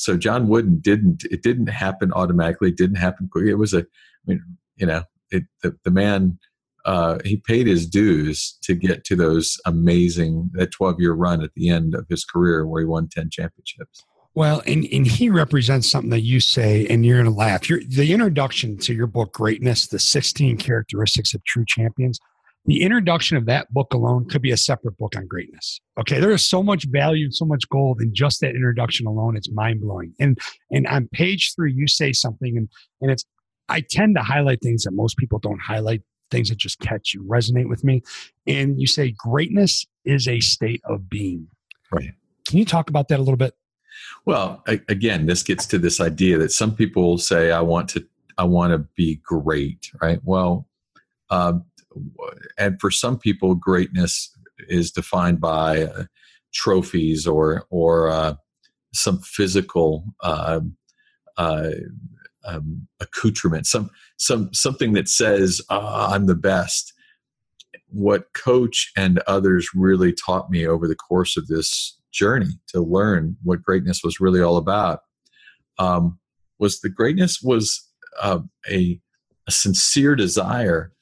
so 0.00 0.16
John 0.16 0.48
Wooden 0.48 0.78
didn't. 0.80 1.24
It 1.30 1.42
didn't 1.42 1.66
happen 1.66 2.10
automatically. 2.14 2.70
It 2.70 2.78
didn't 2.78 2.96
happen 2.96 3.28
quickly. 3.30 3.50
It 3.50 3.58
was 3.58 3.74
a. 3.74 3.80
I 3.80 3.84
mean, 4.24 4.42
you 4.76 4.86
know, 4.86 5.02
it, 5.30 5.44
the 5.62 5.76
the 5.84 5.90
man. 5.90 6.38
Uh, 6.86 7.18
he 7.26 7.36
paid 7.36 7.66
his 7.66 7.86
dues 7.86 8.56
to 8.62 8.74
get 8.74 9.04
to 9.04 9.14
those 9.14 9.58
amazing 9.66 10.48
that 10.54 10.70
12 10.70 10.98
year 10.98 11.12
run 11.12 11.44
at 11.44 11.52
the 11.54 11.68
end 11.68 11.94
of 11.94 12.06
his 12.08 12.24
career 12.24 12.66
where 12.66 12.80
he 12.80 12.86
won 12.86 13.06
10 13.06 13.28
championships. 13.28 14.02
Well, 14.34 14.62
and, 14.66 14.86
and 14.92 15.06
he 15.06 15.28
represents 15.28 15.90
something 15.90 16.10
that 16.10 16.20
you 16.20 16.38
say, 16.38 16.86
and 16.86 17.04
you're 17.04 17.20
going 17.20 17.32
to 17.32 17.36
laugh. 17.36 17.68
You're, 17.68 17.80
the 17.86 18.12
introduction 18.12 18.78
to 18.78 18.94
your 18.94 19.08
book, 19.08 19.32
Greatness, 19.32 19.88
the 19.88 19.98
16 19.98 20.56
Characteristics 20.56 21.34
of 21.34 21.44
True 21.44 21.64
Champions, 21.66 22.20
the 22.66 22.82
introduction 22.82 23.36
of 23.36 23.46
that 23.46 23.72
book 23.72 23.92
alone 23.94 24.28
could 24.28 24.42
be 24.42 24.52
a 24.52 24.56
separate 24.56 24.96
book 24.98 25.16
on 25.16 25.26
greatness. 25.26 25.80
Okay, 25.98 26.20
there 26.20 26.30
is 26.30 26.46
so 26.46 26.62
much 26.62 26.84
value, 26.90 27.30
so 27.32 27.44
much 27.44 27.68
gold 27.70 28.00
in 28.00 28.14
just 28.14 28.40
that 28.40 28.54
introduction 28.54 29.06
alone. 29.06 29.36
It's 29.36 29.50
mind 29.50 29.80
blowing. 29.80 30.14
And 30.20 30.38
and 30.70 30.86
on 30.86 31.08
page 31.12 31.54
three, 31.56 31.72
you 31.72 31.88
say 31.88 32.12
something, 32.12 32.56
and 32.56 32.68
and 33.00 33.10
it's 33.10 33.24
I 33.68 33.82
tend 33.88 34.16
to 34.16 34.22
highlight 34.22 34.60
things 34.62 34.82
that 34.82 34.92
most 34.92 35.16
people 35.16 35.38
don't 35.38 35.60
highlight, 35.60 36.02
things 36.30 36.50
that 36.50 36.58
just 36.58 36.78
catch 36.80 37.14
you, 37.14 37.24
resonate 37.24 37.68
with 37.68 37.82
me. 37.82 38.02
And 38.46 38.78
you 38.78 38.86
say 38.86 39.14
greatness 39.16 39.86
is 40.04 40.28
a 40.28 40.40
state 40.40 40.82
of 40.84 41.08
being. 41.08 41.48
Right. 41.90 42.12
Can 42.46 42.58
you 42.58 42.64
talk 42.64 42.90
about 42.90 43.08
that 43.08 43.18
a 43.18 43.22
little 43.22 43.36
bit? 43.36 43.54
Well, 44.26 44.62
again, 44.88 45.26
this 45.26 45.42
gets 45.42 45.66
to 45.66 45.78
this 45.78 46.00
idea 46.00 46.38
that 46.38 46.52
some 46.52 46.74
people 46.74 47.18
say, 47.18 47.50
"I 47.50 47.60
want 47.60 47.88
to, 47.90 48.06
I 48.38 48.44
want 48.44 48.72
to 48.72 48.78
be 48.94 49.20
great." 49.24 49.90
Right. 50.00 50.20
Well, 50.24 50.68
um, 51.30 51.64
and 52.58 52.80
for 52.80 52.90
some 52.90 53.18
people, 53.18 53.54
greatness 53.54 54.30
is 54.68 54.90
defined 54.90 55.40
by 55.40 55.84
uh, 55.84 56.04
trophies 56.52 57.26
or 57.26 57.66
or 57.70 58.10
uh, 58.10 58.34
some 58.92 59.20
physical 59.20 60.04
uh, 60.22 60.60
uh 61.36 61.70
um, 62.44 62.86
accoutrement, 63.00 63.66
some 63.66 63.90
some 64.16 64.52
something 64.52 64.92
that 64.94 65.08
says 65.08 65.60
oh, 65.70 66.06
I'm 66.12 66.26
the 66.26 66.34
best. 66.34 66.92
What 67.88 68.32
coach 68.34 68.92
and 68.96 69.18
others 69.26 69.70
really 69.74 70.12
taught 70.12 70.50
me 70.50 70.66
over 70.66 70.86
the 70.86 70.94
course 70.94 71.36
of 71.36 71.48
this 71.48 71.99
journey 72.12 72.60
to 72.68 72.80
learn 72.80 73.36
what 73.42 73.62
greatness 73.62 74.02
was 74.02 74.20
really 74.20 74.40
all 74.40 74.56
about 74.56 75.00
um, 75.78 76.18
was 76.58 76.80
the 76.80 76.88
greatness 76.88 77.40
was 77.42 77.88
uh, 78.20 78.40
a, 78.68 79.00
a 79.48 79.50
sincere 79.50 80.14
desire 80.14 80.92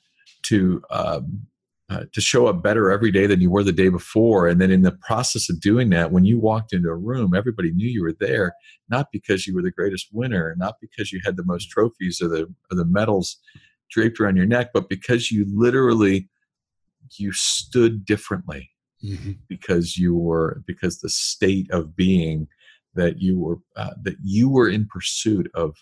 to 0.45 0.83
um, 0.91 1.47
uh, 1.91 2.05
to 2.13 2.21
show 2.21 2.47
up 2.47 2.63
better 2.63 2.91
every 2.91 3.11
day 3.11 3.27
than 3.27 3.41
you 3.41 3.51
were 3.51 3.65
the 3.65 3.73
day 3.73 3.89
before. 3.89 4.47
And 4.47 4.61
then 4.61 4.71
in 4.71 4.83
the 4.83 4.93
process 4.93 5.49
of 5.49 5.59
doing 5.59 5.89
that, 5.89 6.13
when 6.13 6.27
you 6.27 6.39
walked 6.39 6.75
into 6.75 6.91
a 6.91 6.95
room, 6.95 7.35
everybody 7.35 7.73
knew 7.73 7.89
you 7.89 8.03
were 8.03 8.15
there, 8.21 8.53
not 8.91 9.07
because 9.11 9.47
you 9.47 9.55
were 9.55 9.63
the 9.63 9.71
greatest 9.71 10.09
winner, 10.13 10.55
not 10.59 10.75
because 10.83 11.13
you 11.13 11.21
had 11.25 11.39
the 11.39 11.47
most 11.47 11.71
trophies 11.71 12.21
or 12.21 12.29
the 12.29 12.43
or 12.71 12.77
the 12.77 12.85
medals 12.85 13.39
draped 13.91 14.21
around 14.21 14.37
your 14.37 14.47
neck, 14.47 14.69
but 14.75 14.89
because 14.91 15.31
you 15.31 15.47
literally 15.49 16.29
you 17.17 17.33
stood 17.33 18.05
differently 18.05 18.71
mm-hmm. 19.05 19.33
because 19.49 19.97
you 19.97 20.17
were 20.17 20.63
because 20.67 21.01
the 21.01 21.09
state 21.09 21.71
of 21.71 21.97
being 21.97 22.49
that 22.95 23.21
you 23.21 23.39
were 23.39 23.59
uh, 23.77 23.95
that 24.03 24.17
you 24.23 24.49
were 24.49 24.69
in 24.69 24.87
pursuit 24.87 25.51
of 25.55 25.77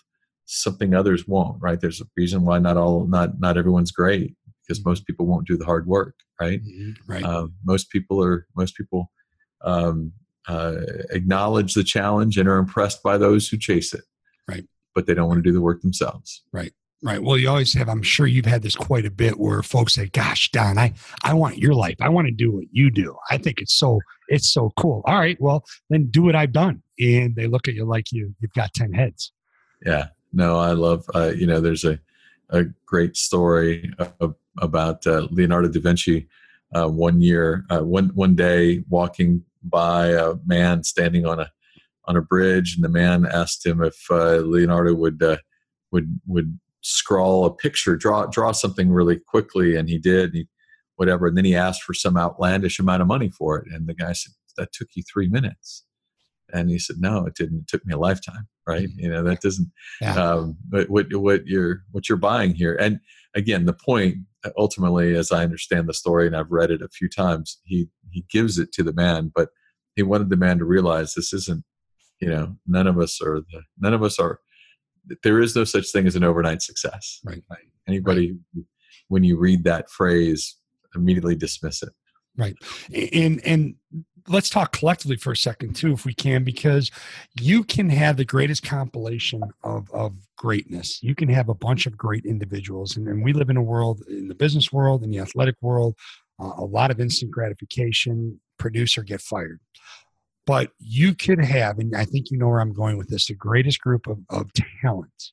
something 0.45 0.93
others 0.93 1.27
won't 1.27 1.61
right 1.61 1.81
there's 1.81 1.99
a 1.99 2.05
reason 2.15 2.45
why 2.45 2.57
not 2.57 2.77
all 2.77 3.05
not 3.07 3.39
not 3.39 3.57
everyone's 3.57 3.91
great 3.91 4.35
because 4.67 4.83
most 4.85 5.05
people 5.05 5.25
won't 5.25 5.47
do 5.47 5.57
the 5.57 5.65
hard 5.65 5.87
work, 5.87 6.15
right? 6.39 6.63
Mm-hmm. 6.63 7.11
Right. 7.11 7.23
Uh, 7.23 7.47
most 7.63 7.89
people 7.89 8.23
are 8.23 8.47
most 8.55 8.75
people 8.75 9.11
um, 9.63 10.11
uh, 10.47 10.75
acknowledge 11.09 11.73
the 11.73 11.83
challenge 11.83 12.37
and 12.37 12.47
are 12.49 12.57
impressed 12.57 13.01
by 13.03 13.17
those 13.17 13.47
who 13.47 13.57
chase 13.57 13.93
it, 13.93 14.03
right? 14.47 14.65
But 14.93 15.07
they 15.07 15.13
don't 15.13 15.27
want 15.27 15.39
to 15.39 15.49
do 15.49 15.53
the 15.53 15.61
work 15.61 15.81
themselves, 15.81 16.43
right? 16.51 16.73
Right. 17.03 17.21
Well, 17.21 17.37
you 17.37 17.47
always 17.47 17.73
have. 17.75 17.89
I'm 17.89 18.01
sure 18.01 18.25
you've 18.25 18.47
had 18.47 18.63
this 18.63 18.75
quite 18.75 19.05
a 19.05 19.11
bit 19.11 19.39
where 19.39 19.61
folks 19.61 19.93
say, 19.93 20.07
"Gosh, 20.07 20.49
Don, 20.51 20.79
I 20.79 20.93
I 21.23 21.33
want 21.35 21.59
your 21.59 21.75
life. 21.75 21.97
I 22.01 22.09
want 22.09 22.25
to 22.27 22.33
do 22.33 22.51
what 22.51 22.65
you 22.71 22.89
do. 22.89 23.15
I 23.29 23.37
think 23.37 23.61
it's 23.61 23.77
so 23.77 23.99
it's 24.29 24.51
so 24.51 24.71
cool." 24.77 25.03
All 25.05 25.19
right, 25.19 25.39
well, 25.39 25.63
then 25.91 26.07
do 26.09 26.23
what 26.23 26.35
I've 26.35 26.53
done, 26.53 26.81
and 26.99 27.35
they 27.35 27.45
look 27.45 27.67
at 27.67 27.75
you 27.75 27.85
like 27.85 28.11
you 28.11 28.33
you've 28.39 28.53
got 28.53 28.73
ten 28.73 28.93
heads. 28.93 29.31
Yeah. 29.85 30.07
No, 30.33 30.57
I 30.57 30.71
love. 30.73 31.05
Uh, 31.13 31.33
you 31.35 31.45
know, 31.45 31.61
there's 31.61 31.85
a 31.85 31.99
a 32.49 32.63
great 32.85 33.15
story 33.15 33.91
of, 34.19 34.35
about 34.59 35.05
uh, 35.05 35.27
Leonardo 35.31 35.67
da 35.67 35.79
Vinci. 35.79 36.27
Uh, 36.75 36.87
one 36.87 37.21
year, 37.21 37.65
uh, 37.69 37.79
one 37.79 38.09
one 38.09 38.35
day, 38.35 38.83
walking 38.89 39.43
by 39.63 40.07
a 40.07 40.33
man 40.45 40.83
standing 40.83 41.25
on 41.25 41.39
a 41.39 41.51
on 42.05 42.17
a 42.17 42.21
bridge, 42.21 42.75
and 42.75 42.83
the 42.83 42.89
man 42.89 43.25
asked 43.25 43.65
him 43.65 43.81
if 43.81 44.05
uh, 44.09 44.37
Leonardo 44.37 44.93
would 44.93 45.21
uh, 45.23 45.37
would 45.91 46.19
would 46.25 46.59
scrawl 46.87 47.45
a 47.45 47.53
picture, 47.53 47.97
draw 47.97 48.25
draw 48.27 48.51
something 48.51 48.89
really 48.89 49.19
quickly, 49.19 49.75
and 49.75 49.89
he 49.89 49.97
did. 49.97 50.25
And 50.25 50.35
he, 50.35 50.47
whatever, 50.95 51.27
and 51.27 51.37
then 51.37 51.45
he 51.45 51.55
asked 51.55 51.83
for 51.83 51.93
some 51.93 52.17
outlandish 52.17 52.79
amount 52.79 53.01
of 53.01 53.07
money 53.07 53.29
for 53.29 53.57
it, 53.57 53.67
and 53.71 53.87
the 53.87 53.93
guy 53.93 54.13
said, 54.13 54.33
"That 54.57 54.71
took 54.73 54.89
you 54.95 55.03
three 55.03 55.27
minutes." 55.27 55.83
And 56.53 56.69
he 56.69 56.79
said, 56.79 56.97
"No, 56.99 57.25
it 57.25 57.35
didn't. 57.35 57.59
It 57.61 57.67
took 57.67 57.85
me 57.85 57.93
a 57.93 57.97
lifetime." 57.97 58.47
Right? 58.65 58.87
Mm-hmm. 58.87 58.99
You 58.99 59.09
know 59.09 59.23
that 59.23 59.41
doesn't. 59.41 59.71
Yeah. 60.01 60.15
Um, 60.15 60.57
what 60.69 61.11
what 61.11 61.45
you're 61.45 61.81
what 61.91 62.07
you're 62.07 62.17
buying 62.17 62.55
here, 62.55 62.75
and 62.75 62.99
again, 63.35 63.65
the 63.65 63.73
point 63.73 64.17
ultimately, 64.57 65.15
as 65.15 65.31
I 65.31 65.43
understand 65.43 65.87
the 65.87 65.93
story, 65.93 66.25
and 66.25 66.35
I've 66.35 66.51
read 66.51 66.71
it 66.71 66.81
a 66.81 66.89
few 66.89 67.09
times, 67.09 67.59
he 67.65 67.89
he 68.11 68.25
gives 68.31 68.57
it 68.57 68.71
to 68.73 68.83
the 68.83 68.93
man, 68.93 69.31
but 69.35 69.49
he 69.95 70.03
wanted 70.03 70.29
the 70.29 70.37
man 70.37 70.57
to 70.59 70.65
realize 70.65 71.13
this 71.13 71.33
isn't. 71.33 71.63
You 72.19 72.29
know, 72.29 72.55
none 72.65 72.87
of 72.87 72.97
us 72.97 73.21
are 73.21 73.41
the 73.41 73.61
none 73.77 73.93
of 73.93 74.03
us 74.03 74.17
are. 74.19 74.39
There 75.23 75.39
is 75.39 75.55
no 75.55 75.63
such 75.63 75.91
thing 75.91 76.07
as 76.07 76.15
an 76.15 76.23
overnight 76.23 76.61
success. 76.61 77.21
Right. 77.23 77.43
right? 77.49 77.59
Anybody, 77.87 78.37
right. 78.55 78.65
when 79.07 79.23
you 79.23 79.37
read 79.37 79.63
that 79.63 79.89
phrase, 79.89 80.57
immediately 80.95 81.35
dismiss 81.35 81.83
it. 81.83 81.89
Right. 82.37 82.55
And 82.93 83.41
and 83.45 83.75
let's 84.27 84.49
talk 84.49 84.71
collectively 84.71 85.17
for 85.17 85.31
a 85.31 85.37
second 85.37 85.75
too, 85.75 85.93
if 85.93 86.05
we 86.05 86.13
can, 86.13 86.43
because 86.43 86.91
you 87.39 87.63
can 87.63 87.89
have 87.89 88.17
the 88.17 88.25
greatest 88.25 88.63
compilation 88.63 89.41
of 89.63 89.89
of 89.91 90.13
greatness. 90.37 91.01
You 91.01 91.15
can 91.15 91.29
have 91.29 91.49
a 91.49 91.55
bunch 91.55 91.85
of 91.85 91.97
great 91.97 92.25
individuals, 92.25 92.97
and, 92.97 93.07
and 93.07 93.23
we 93.23 93.33
live 93.33 93.49
in 93.49 93.57
a 93.57 93.61
world 93.61 94.03
in 94.07 94.27
the 94.27 94.35
business 94.35 94.71
world, 94.71 95.03
in 95.03 95.11
the 95.11 95.19
athletic 95.19 95.55
world, 95.61 95.95
uh, 96.39 96.53
a 96.57 96.65
lot 96.65 96.91
of 96.91 96.99
instant 96.99 97.31
gratification. 97.31 98.39
Producer 98.59 99.03
get 99.03 99.21
fired, 99.21 99.59
but 100.47 100.71
you 100.79 101.13
could 101.13 101.39
have, 101.39 101.77
and 101.77 101.95
I 101.95 102.05
think 102.05 102.31
you 102.31 102.39
know 102.39 102.47
where 102.47 102.61
I'm 102.61 102.73
going 102.73 102.97
with 102.97 103.09
this, 103.09 103.27
the 103.27 103.35
greatest 103.35 103.79
group 103.79 104.07
of 104.07 104.17
of 104.31 104.51
talent 104.81 105.31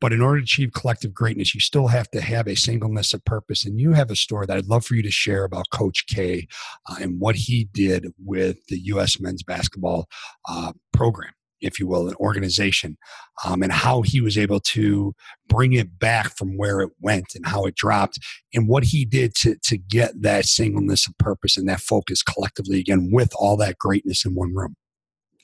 but 0.00 0.12
in 0.12 0.20
order 0.20 0.40
to 0.40 0.44
achieve 0.44 0.72
collective 0.72 1.14
greatness, 1.14 1.54
you 1.54 1.60
still 1.60 1.88
have 1.88 2.10
to 2.10 2.20
have 2.20 2.46
a 2.46 2.54
singleness 2.54 3.14
of 3.14 3.24
purpose. 3.24 3.64
And 3.64 3.80
you 3.80 3.92
have 3.92 4.10
a 4.10 4.16
story 4.16 4.46
that 4.46 4.56
I'd 4.56 4.66
love 4.66 4.84
for 4.84 4.94
you 4.94 5.02
to 5.02 5.10
share 5.10 5.44
about 5.44 5.70
Coach 5.70 6.06
K 6.06 6.46
uh, 6.88 6.96
and 7.00 7.18
what 7.18 7.36
he 7.36 7.68
did 7.72 8.12
with 8.22 8.58
the 8.68 8.78
U.S. 8.86 9.18
men's 9.18 9.42
basketball 9.42 10.06
uh, 10.48 10.72
program, 10.92 11.32
if 11.66 11.78
you 11.78 11.86
will, 11.86 12.08
an 12.08 12.14
organization, 12.16 12.96
um, 13.44 13.62
and 13.62 13.72
how 13.72 14.02
he 14.02 14.20
was 14.20 14.38
able 14.38 14.60
to 14.60 15.14
bring 15.48 15.72
it 15.72 15.98
back 15.98 16.36
from 16.36 16.56
where 16.56 16.80
it 16.80 16.90
went 17.00 17.34
and 17.34 17.46
how 17.46 17.64
it 17.64 17.74
dropped, 17.74 18.18
and 18.54 18.68
what 18.68 18.84
he 18.84 19.04
did 19.04 19.34
to, 19.34 19.56
to 19.64 19.76
get 19.76 20.12
that 20.22 20.46
singleness 20.46 21.06
of 21.06 21.16
purpose 21.18 21.56
and 21.56 21.68
that 21.68 21.80
focus 21.80 22.22
collectively 22.22 22.78
again 22.78 23.10
with 23.12 23.30
all 23.36 23.56
that 23.56 23.78
greatness 23.78 24.24
in 24.24 24.34
one 24.34 24.54
room. 24.54 24.76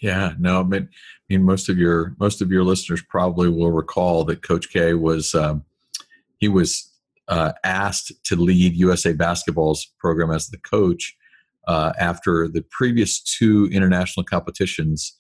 Yeah, 0.01 0.35
no, 0.39 0.61
I 0.61 0.65
mean, 0.65 0.89
I 0.91 1.35
mean, 1.35 1.45
most 1.45 1.69
of 1.69 1.79
your 1.79 2.17
most 2.19 2.43
of 2.43 2.51
your 2.51 2.65
listeners 2.65 3.03
probably 3.09 3.49
will 3.49 3.71
recall 3.71 4.25
that 4.25 4.43
Coach 4.43 4.71
K 4.71 4.95
was 4.95 5.35
um, 5.35 5.65
he 6.39 6.49
was 6.49 6.91
uh, 7.29 7.53
asked 7.63 8.13
to 8.25 8.37
lead 8.37 8.75
USA 8.75 9.13
Basketball's 9.13 9.87
program 10.01 10.31
as 10.33 10.49
the 10.49 10.59
coach 10.59 11.17
uh, 11.69 11.93
after 11.99 12.49
the 12.49 12.65
previous 12.71 13.23
two 13.23 13.69
international 13.73 14.25
competitions 14.25 15.17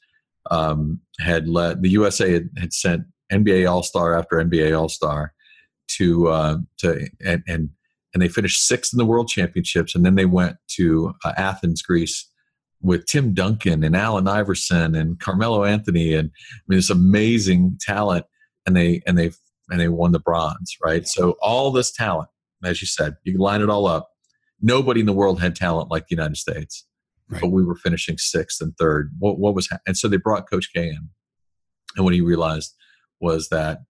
um, 0.50 1.00
had 1.20 1.48
led 1.48 1.82
the 1.82 1.90
USA 1.90 2.32
had, 2.32 2.50
had 2.58 2.72
sent 2.72 3.04
NBA 3.32 3.70
All 3.70 3.82
Star 3.82 4.18
after 4.18 4.36
NBA 4.36 4.78
All 4.78 4.88
Star 4.88 5.32
to 5.96 6.28
uh, 6.28 6.56
to 6.78 7.08
and, 7.24 7.42
and 7.46 7.70
and 8.14 8.22
they 8.22 8.28
finished 8.28 8.66
sixth 8.66 8.92
in 8.92 8.98
the 8.98 9.06
World 9.06 9.28
Championships, 9.28 9.94
and 9.94 10.04
then 10.04 10.16
they 10.16 10.26
went 10.26 10.56
to 10.76 11.14
uh, 11.24 11.32
Athens, 11.36 11.82
Greece 11.82 12.28
with 12.82 13.06
Tim 13.06 13.32
Duncan 13.32 13.84
and 13.84 13.96
Allen 13.96 14.28
Iverson 14.28 14.94
and 14.94 15.18
Carmelo 15.20 15.64
Anthony 15.64 16.14
and 16.14 16.30
I 16.52 16.60
mean 16.66 16.78
this 16.78 16.90
amazing 16.90 17.78
talent 17.80 18.26
and 18.66 18.76
they 18.76 19.02
and 19.06 19.16
they 19.16 19.30
and 19.70 19.80
they 19.80 19.88
won 19.88 20.12
the 20.12 20.18
bronze, 20.18 20.76
right? 20.84 21.06
So 21.06 21.36
all 21.40 21.70
this 21.70 21.92
talent, 21.92 22.28
as 22.64 22.82
you 22.82 22.86
said, 22.86 23.16
you 23.24 23.38
line 23.38 23.62
it 23.62 23.70
all 23.70 23.86
up. 23.86 24.10
Nobody 24.60 25.00
in 25.00 25.06
the 25.06 25.12
world 25.12 25.40
had 25.40 25.56
talent 25.56 25.90
like 25.90 26.08
the 26.08 26.14
United 26.14 26.36
States, 26.36 26.84
right. 27.32 27.40
but 27.40 27.48
we 27.50 27.64
were 27.64 27.76
finishing 27.76 28.18
sixth 28.18 28.60
and 28.60 28.76
third. 28.76 29.10
What, 29.18 29.38
what 29.38 29.54
was 29.54 29.68
and 29.86 29.96
so 29.96 30.08
they 30.08 30.16
brought 30.16 30.50
Coach 30.50 30.68
K 30.74 30.88
in, 30.88 31.08
and 31.96 32.04
what 32.04 32.14
he 32.14 32.20
realized 32.20 32.74
was 33.20 33.48
that, 33.48 33.80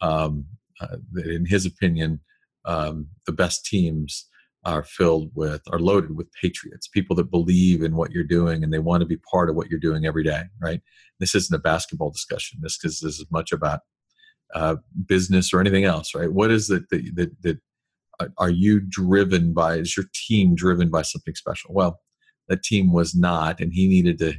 um, 0.00 0.46
uh, 0.80 0.96
in 1.24 1.46
his 1.46 1.66
opinion, 1.66 2.20
um, 2.64 3.08
the 3.26 3.32
best 3.32 3.64
teams 3.64 4.26
are 4.64 4.82
filled 4.82 5.30
with 5.34 5.62
are 5.72 5.78
loaded 5.78 6.16
with 6.16 6.26
patriots 6.40 6.88
people 6.88 7.14
that 7.14 7.30
believe 7.30 7.82
in 7.82 7.94
what 7.94 8.10
you're 8.10 8.24
doing 8.24 8.62
and 8.62 8.72
they 8.72 8.78
want 8.78 9.00
to 9.00 9.06
be 9.06 9.16
part 9.30 9.48
of 9.48 9.56
what 9.56 9.68
you're 9.68 9.78
doing 9.78 10.04
every 10.04 10.24
day 10.24 10.42
right 10.60 10.80
this 11.20 11.34
isn't 11.34 11.56
a 11.56 11.60
basketball 11.60 12.10
discussion 12.10 12.58
this 12.60 12.84
is 12.84 13.02
as 13.04 13.24
much 13.30 13.52
about 13.52 13.80
uh, 14.54 14.76
business 15.06 15.52
or 15.52 15.60
anything 15.60 15.84
else 15.84 16.14
right 16.14 16.32
what 16.32 16.50
is 16.50 16.70
it 16.70 16.82
that, 16.90 17.12
that, 17.14 17.42
that 17.42 18.30
are 18.36 18.50
you 18.50 18.80
driven 18.80 19.52
by 19.52 19.76
is 19.76 19.96
your 19.96 20.06
team 20.12 20.56
driven 20.56 20.90
by 20.90 21.02
something 21.02 21.34
special 21.34 21.72
well 21.72 22.00
that 22.48 22.62
team 22.62 22.92
was 22.92 23.14
not 23.14 23.60
and 23.60 23.72
he 23.72 23.88
needed 23.88 24.18
to 24.18 24.34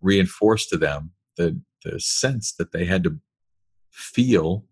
reinforce 0.00 0.66
to 0.66 0.76
them 0.76 1.12
the, 1.36 1.60
the 1.84 1.98
sense 1.98 2.52
that 2.54 2.72
they 2.72 2.84
had 2.84 3.04
to 3.04 3.18
feel 3.90 4.64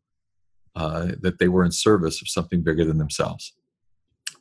uh, 0.75 1.09
that 1.21 1.39
they 1.39 1.49
were 1.49 1.65
in 1.65 1.73
service 1.73 2.21
of 2.23 2.29
something 2.29 2.63
bigger 2.63 2.85
than 2.85 2.99
themselves 2.99 3.55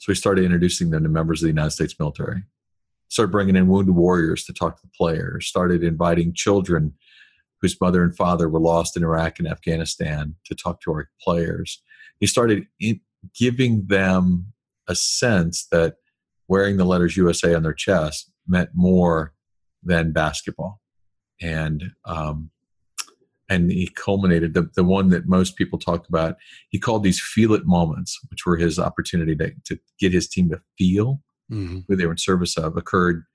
so 0.02 0.06
we 0.08 0.16
started 0.16 0.46
introducing 0.46 0.90
them 0.90 1.04
to 1.04 1.10
members 1.10 1.44
of 1.44 1.46
the 1.46 1.52
United 1.52 1.70
States 1.70 2.00
military. 2.00 2.42
Started 3.10 3.32
bringing 3.32 3.56
in 3.56 3.68
wounded 3.68 3.94
warriors 3.94 4.44
to 4.46 4.54
talk 4.54 4.78
to 4.78 4.82
the 4.82 4.92
players. 4.98 5.46
Started 5.46 5.84
inviting 5.84 6.34
children 6.34 6.96
whose 7.62 7.80
mother 7.80 8.04
and 8.04 8.16
father 8.16 8.50
were 8.50 8.60
lost 8.60 8.98
in 8.98 9.04
Iraq 9.04 9.38
and 9.38 9.48
Afghanistan 9.48 10.34
to 10.46 10.56
talk 10.56 10.82
to 10.82 10.92
our 10.92 11.12
players. 11.22 11.84
He 12.20 12.26
started 12.26 12.66
giving 13.38 13.86
them 13.86 14.54
a 14.88 14.96
sense 14.96 15.68
that 15.72 15.98
wearing 16.52 16.76
the 16.76 16.84
letters 16.84 17.16
USA 17.16 17.56
on 17.56 17.64
their 17.64 17.74
chest 17.74 18.30
meant 18.46 18.72
more 18.74 19.34
than 19.82 20.12
basketball. 20.12 20.82
And 21.42 21.92
um, 22.04 22.52
and 23.48 23.72
he 23.72 23.88
culminated 23.88 24.54
the, 24.54 24.70
the 24.76 24.84
one 24.84 25.10
that 25.10 25.28
most 25.28 25.56
people 25.56 25.78
talked 25.78 26.08
about 26.08 26.36
he 26.70 26.80
called 26.80 27.04
these 27.04 27.22
feel 27.22 27.54
it 27.54 27.66
moments 27.66 28.18
which 28.30 28.46
were 28.46 28.56
his 28.56 28.80
opportunity 28.80 29.36
to, 29.36 29.52
to 29.66 29.78
get 30.00 30.14
his 30.14 30.30
team 30.30 30.50
to 30.50 30.62
feel 30.78 31.22
mm-hmm. 31.52 31.80
who 31.88 31.96
they 31.98 32.06
were 32.06 32.14
in 32.14 32.18
service 32.18 32.58
of 32.58 32.78
occurred 32.78 33.26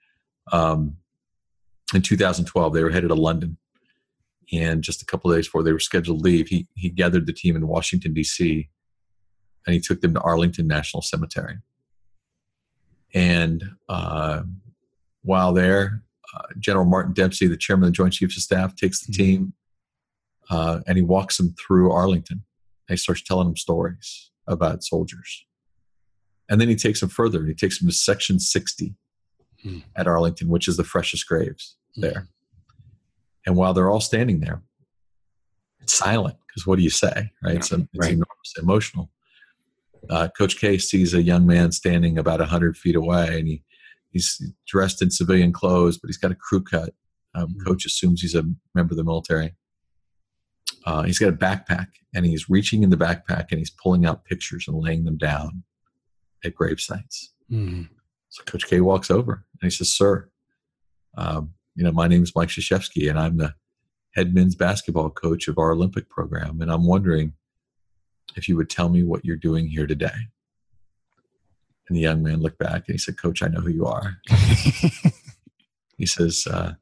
um, 0.53 0.97
in 1.93 2.01
2012 2.01 2.73
they 2.73 2.83
were 2.83 2.91
headed 2.91 3.11
to 3.11 3.15
london 3.15 3.59
and 4.53 4.83
just 4.83 5.03
a 5.03 5.07
couple 5.07 5.31
of 5.31 5.37
days 5.37 5.49
before 5.49 5.63
they 5.63 5.73
were 5.73 5.79
scheduled 5.79 6.19
to 6.19 6.25
leave 6.25 6.49
he, 6.49 6.67
he 6.75 6.89
gathered 6.89 7.27
the 7.27 7.33
team 7.33 7.55
in 7.55 7.69
washington 7.69 8.15
d.c 8.15 8.71
and 9.67 9.75
he 9.75 9.81
took 9.81 10.01
them 10.01 10.15
to 10.15 10.21
arlington 10.23 10.67
national 10.67 11.03
cemetery 11.03 11.57
and 13.17 13.65
uh, 13.89 14.43
while 15.23 15.53
there 15.53 16.03
uh, 16.37 16.43
general 16.59 16.85
martin 16.85 17.13
dempsey 17.13 17.47
the 17.49 17.57
chairman 17.57 17.85
of 17.85 17.93
the 17.93 17.97
joint 17.97 18.13
chiefs 18.13 18.37
of 18.37 18.43
staff 18.43 18.77
takes 18.77 19.05
the 19.05 19.13
mm-hmm. 19.13 19.23
team 19.23 19.53
uh, 20.51 20.81
and 20.87 20.97
he 20.97 21.03
walks 21.03 21.37
them 21.37 21.55
through 21.55 21.91
Arlington. 21.91 22.45
And 22.89 22.97
he 22.97 22.97
starts 22.97 23.23
telling 23.23 23.49
them 23.49 23.57
stories 23.57 24.31
about 24.47 24.85
soldiers. 24.85 25.45
And 26.49 26.61
then 26.61 26.69
he 26.69 26.77
takes 26.77 27.01
them 27.01 27.09
further. 27.09 27.45
He 27.45 27.55
takes 27.55 27.81
them 27.81 27.89
to 27.89 27.95
Section 27.95 28.39
60 28.39 28.95
hmm. 29.63 29.79
at 29.97 30.07
Arlington, 30.07 30.49
which 30.49 30.69
is 30.69 30.77
the 30.77 30.85
freshest 30.85 31.27
graves 31.27 31.77
hmm. 31.95 32.03
there. 32.03 32.29
And 33.45 33.57
while 33.57 33.75
they're 33.75 33.91
all 33.91 34.01
standing 34.01 34.41
there, 34.41 34.63
it's 35.81 35.97
silent 35.97 36.37
because 36.47 36.67
what 36.67 36.77
do 36.77 36.83
you 36.83 36.91
say, 36.91 37.31
right? 37.43 37.53
Yeah, 37.53 37.59
it's, 37.59 37.73
it's 37.73 37.89
right. 37.97 38.13
enormous, 38.13 38.55
emotional. 38.61 39.11
Uh, 40.11 40.29
Coach 40.37 40.59
K 40.59 40.79
sees 40.79 41.15
a 41.15 41.23
young 41.23 41.47
man 41.47 41.73
standing 41.73 42.19
about 42.19 42.41
100 42.41 42.77
feet 42.77 42.97
away, 42.97 43.39
and 43.39 43.49
he, 43.49 43.63
he's 44.11 44.41
dressed 44.67 45.03
in 45.03 45.11
civilian 45.11 45.53
clothes, 45.53 45.99
but 45.99 46.09
he's 46.09 46.19
got 46.19 46.33
a 46.33 46.37
crew 46.37 46.63
cut. 46.63 46.91
Um, 47.35 47.49
mm-hmm. 47.49 47.67
Coach 47.67 47.85
assumes 47.85 48.21
he's 48.21 48.35
a 48.35 48.45
member 48.75 48.93
of 48.93 48.97
the 48.97 49.05
military 49.05 49.55
uh, 50.87 51.03
he's 51.03 51.19
got 51.19 51.29
a 51.29 51.33
backpack 51.33 51.89
and 52.15 52.25
he's 52.25 52.49
reaching 52.49 52.83
in 52.83 52.91
the 52.91 52.97
backpack 52.97 53.47
and 53.51 53.59
he's 53.59 53.71
pulling 53.71 54.07
out 54.07 54.25
pictures 54.25 54.67
and 54.69 54.79
laying 54.79 55.05
them 55.05 55.17
down 55.17 55.65
at 56.45 56.55
grave 56.55 56.81
sites. 56.81 57.35
Mm-hmm. 57.51 57.83
So 58.29 58.45
Coach 58.45 58.67
K 58.67 58.81
walks 58.81 59.11
over 59.11 59.45
and 59.61 59.71
he 59.71 59.77
says, 59.77 59.93
Sir, 59.93 60.29
um, 61.19 61.55
you 61.75 61.85
know, 61.85 61.93
my 61.93 62.07
name 62.07 62.23
is 62.23 62.35
Mike 62.35 62.51
Krzyzewski 62.51 63.11
and 63.11 63.19
I'm 63.19 63.37
the 63.37 63.55
head 64.15 64.33
men's 64.33 64.55
basketball 64.55 65.11
coach 65.11 65.49
of 65.49 65.59
our 65.59 65.73
Olympic 65.73 66.09
program. 66.09 66.61
And 66.61 66.71
I'm 66.71 66.87
wondering 66.87 67.33
if 68.35 68.49
you 68.49 68.57
would 68.57 68.71
tell 68.71 68.89
me 68.89 69.03
what 69.03 69.25
you're 69.25 69.37
doing 69.37 69.69
here 69.69 69.87
today. 69.87 70.29
And 71.89 71.97
the 71.97 72.01
young 72.01 72.23
man 72.23 72.41
looked 72.41 72.59
back 72.59 72.85
and 72.87 72.95
he 72.95 72.99
said, 72.99 73.17
Coach, 73.17 73.43
I 73.43 73.49
know 73.49 73.61
who 73.61 73.71
you 73.71 73.87
are. 73.87 74.17
he 75.97 76.07
says, 76.07 76.47
uh, 76.51 76.75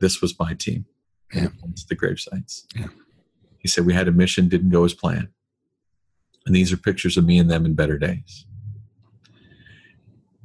This 0.00 0.20
was 0.20 0.38
my 0.38 0.54
team. 0.54 0.84
Yeah. 1.32 1.48
It's 1.70 1.84
the 1.84 1.94
grave 1.94 2.20
sites. 2.20 2.66
Yeah. 2.74 2.88
He 3.58 3.68
said, 3.68 3.86
We 3.86 3.94
had 3.94 4.08
a 4.08 4.12
mission, 4.12 4.48
didn't 4.48 4.70
go 4.70 4.84
as 4.84 4.94
planned. 4.94 5.28
And 6.46 6.54
these 6.54 6.72
are 6.72 6.76
pictures 6.76 7.16
of 7.16 7.24
me 7.24 7.38
and 7.38 7.50
them 7.50 7.64
in 7.64 7.74
better 7.74 7.98
days. 7.98 8.46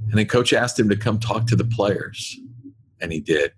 And 0.09 0.17
then 0.17 0.27
coach 0.27 0.53
asked 0.53 0.79
him 0.79 0.89
to 0.89 0.95
come 0.95 1.19
talk 1.19 1.47
to 1.47 1.55
the 1.55 1.63
players, 1.63 2.38
and 2.99 3.12
he 3.12 3.19
did. 3.19 3.53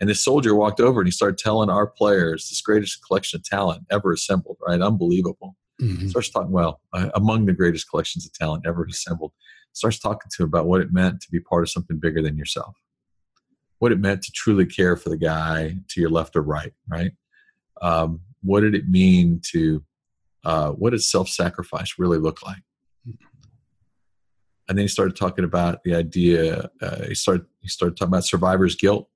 And 0.00 0.10
this 0.10 0.22
soldier 0.22 0.54
walked 0.54 0.80
over 0.80 1.00
and 1.00 1.06
he 1.06 1.12
started 1.12 1.38
telling 1.38 1.70
our 1.70 1.86
players 1.86 2.48
this 2.48 2.60
greatest 2.60 3.04
collection 3.06 3.38
of 3.38 3.44
talent 3.44 3.86
ever 3.90 4.12
assembled, 4.12 4.58
right? 4.66 4.80
Unbelievable. 4.80 5.56
Mm-hmm. 5.80 6.08
Starts 6.08 6.30
talking, 6.30 6.50
well, 6.50 6.80
uh, 6.92 7.10
among 7.14 7.46
the 7.46 7.52
greatest 7.52 7.88
collections 7.88 8.26
of 8.26 8.32
talent 8.32 8.64
ever 8.66 8.84
assembled. 8.84 9.32
Starts 9.72 9.98
talking 9.98 10.30
to 10.30 10.42
him 10.42 10.48
about 10.48 10.66
what 10.66 10.80
it 10.80 10.92
meant 10.92 11.20
to 11.20 11.30
be 11.30 11.40
part 11.40 11.62
of 11.62 11.70
something 11.70 11.98
bigger 11.98 12.22
than 12.22 12.36
yourself, 12.36 12.76
what 13.78 13.92
it 13.92 13.98
meant 13.98 14.22
to 14.22 14.32
truly 14.32 14.66
care 14.66 14.96
for 14.96 15.08
the 15.08 15.16
guy 15.16 15.76
to 15.88 16.00
your 16.00 16.10
left 16.10 16.36
or 16.36 16.42
right, 16.42 16.72
right? 16.88 17.12
Um, 17.82 18.20
what 18.42 18.60
did 18.60 18.74
it 18.74 18.88
mean 18.88 19.40
to 19.52 19.82
uh, 20.44 20.70
what 20.70 20.90
does 20.90 21.10
self-sacrifice 21.10 21.94
really 21.98 22.18
look 22.18 22.42
like 22.42 22.62
and 24.68 24.78
then 24.78 24.84
he 24.84 24.88
started 24.88 25.16
talking 25.16 25.44
about 25.44 25.82
the 25.84 25.94
idea 25.94 26.70
uh, 26.82 27.04
he 27.06 27.14
started 27.14 27.44
he 27.60 27.68
started 27.68 27.96
talking 27.96 28.10
about 28.12 28.24
survivor's 28.24 28.74
guilt 28.74 29.08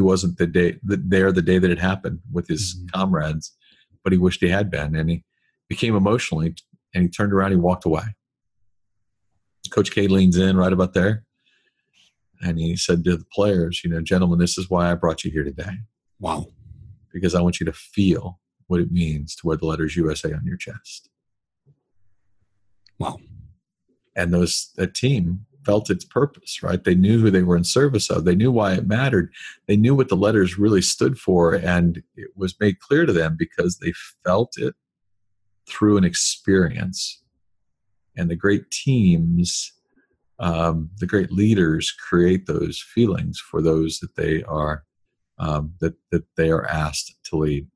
he 0.00 0.02
wasn't 0.02 0.36
the 0.38 0.46
day 0.46 0.76
the, 0.82 0.96
there 0.96 1.32
the 1.32 1.42
day 1.42 1.58
that 1.58 1.70
it 1.70 1.78
happened 1.78 2.20
with 2.32 2.48
his 2.48 2.74
mm-hmm. 2.74 2.98
comrades 2.98 3.56
but 4.02 4.12
he 4.12 4.18
wished 4.18 4.40
he 4.40 4.48
had 4.48 4.70
been 4.70 4.96
and 4.96 5.10
he 5.10 5.24
became 5.68 5.94
emotional 5.94 6.40
and 6.40 6.60
he 6.92 7.08
turned 7.08 7.32
around 7.32 7.50
he 7.50 7.56
walked 7.56 7.84
away 7.84 8.02
coach 9.70 9.90
k 9.90 10.08
leans 10.08 10.36
in 10.36 10.56
right 10.56 10.72
about 10.72 10.94
there 10.94 11.24
and 12.42 12.58
he 12.58 12.76
said 12.76 13.04
to 13.04 13.16
the 13.16 13.26
players, 13.32 13.82
you 13.84 13.90
know, 13.90 14.00
gentlemen, 14.00 14.38
this 14.38 14.56
is 14.56 14.70
why 14.70 14.90
I 14.90 14.94
brought 14.94 15.24
you 15.24 15.30
here 15.30 15.44
today. 15.44 15.78
Wow. 16.18 16.46
Because 17.12 17.34
I 17.34 17.42
want 17.42 17.60
you 17.60 17.66
to 17.66 17.72
feel 17.72 18.40
what 18.66 18.80
it 18.80 18.90
means 18.90 19.34
to 19.36 19.46
wear 19.46 19.56
the 19.56 19.66
letters 19.66 19.96
USA 19.96 20.32
on 20.32 20.44
your 20.44 20.56
chest. 20.56 21.10
Wow. 22.98 23.18
And 24.16 24.32
those 24.32 24.70
that 24.76 24.94
team 24.94 25.46
felt 25.64 25.90
its 25.90 26.04
purpose, 26.04 26.62
right? 26.62 26.82
They 26.82 26.94
knew 26.94 27.20
who 27.20 27.30
they 27.30 27.42
were 27.42 27.56
in 27.56 27.64
service 27.64 28.10
of. 28.10 28.24
They 28.24 28.34
knew 28.34 28.50
why 28.50 28.74
it 28.74 28.86
mattered. 28.86 29.30
They 29.66 29.76
knew 29.76 29.94
what 29.94 30.08
the 30.08 30.16
letters 30.16 30.58
really 30.58 30.82
stood 30.82 31.18
for, 31.18 31.54
and 31.54 32.02
it 32.16 32.30
was 32.36 32.58
made 32.60 32.80
clear 32.80 33.06
to 33.06 33.12
them 33.12 33.36
because 33.38 33.78
they 33.78 33.92
felt 34.24 34.54
it 34.56 34.74
through 35.68 35.96
an 35.98 36.04
experience. 36.04 37.22
And 38.16 38.30
the 38.30 38.36
great 38.36 38.70
teams 38.70 39.72
um, 40.40 40.90
the 40.96 41.06
great 41.06 41.30
leaders 41.30 41.92
create 41.92 42.46
those 42.46 42.80
feelings 42.80 43.38
for 43.38 43.60
those 43.60 44.00
that 44.00 44.16
they 44.16 44.42
are 44.44 44.84
um, 45.38 45.74
that 45.80 45.94
that 46.10 46.24
they 46.36 46.50
are 46.50 46.66
asked 46.66 47.14
to 47.24 47.36
lead. 47.36 47.68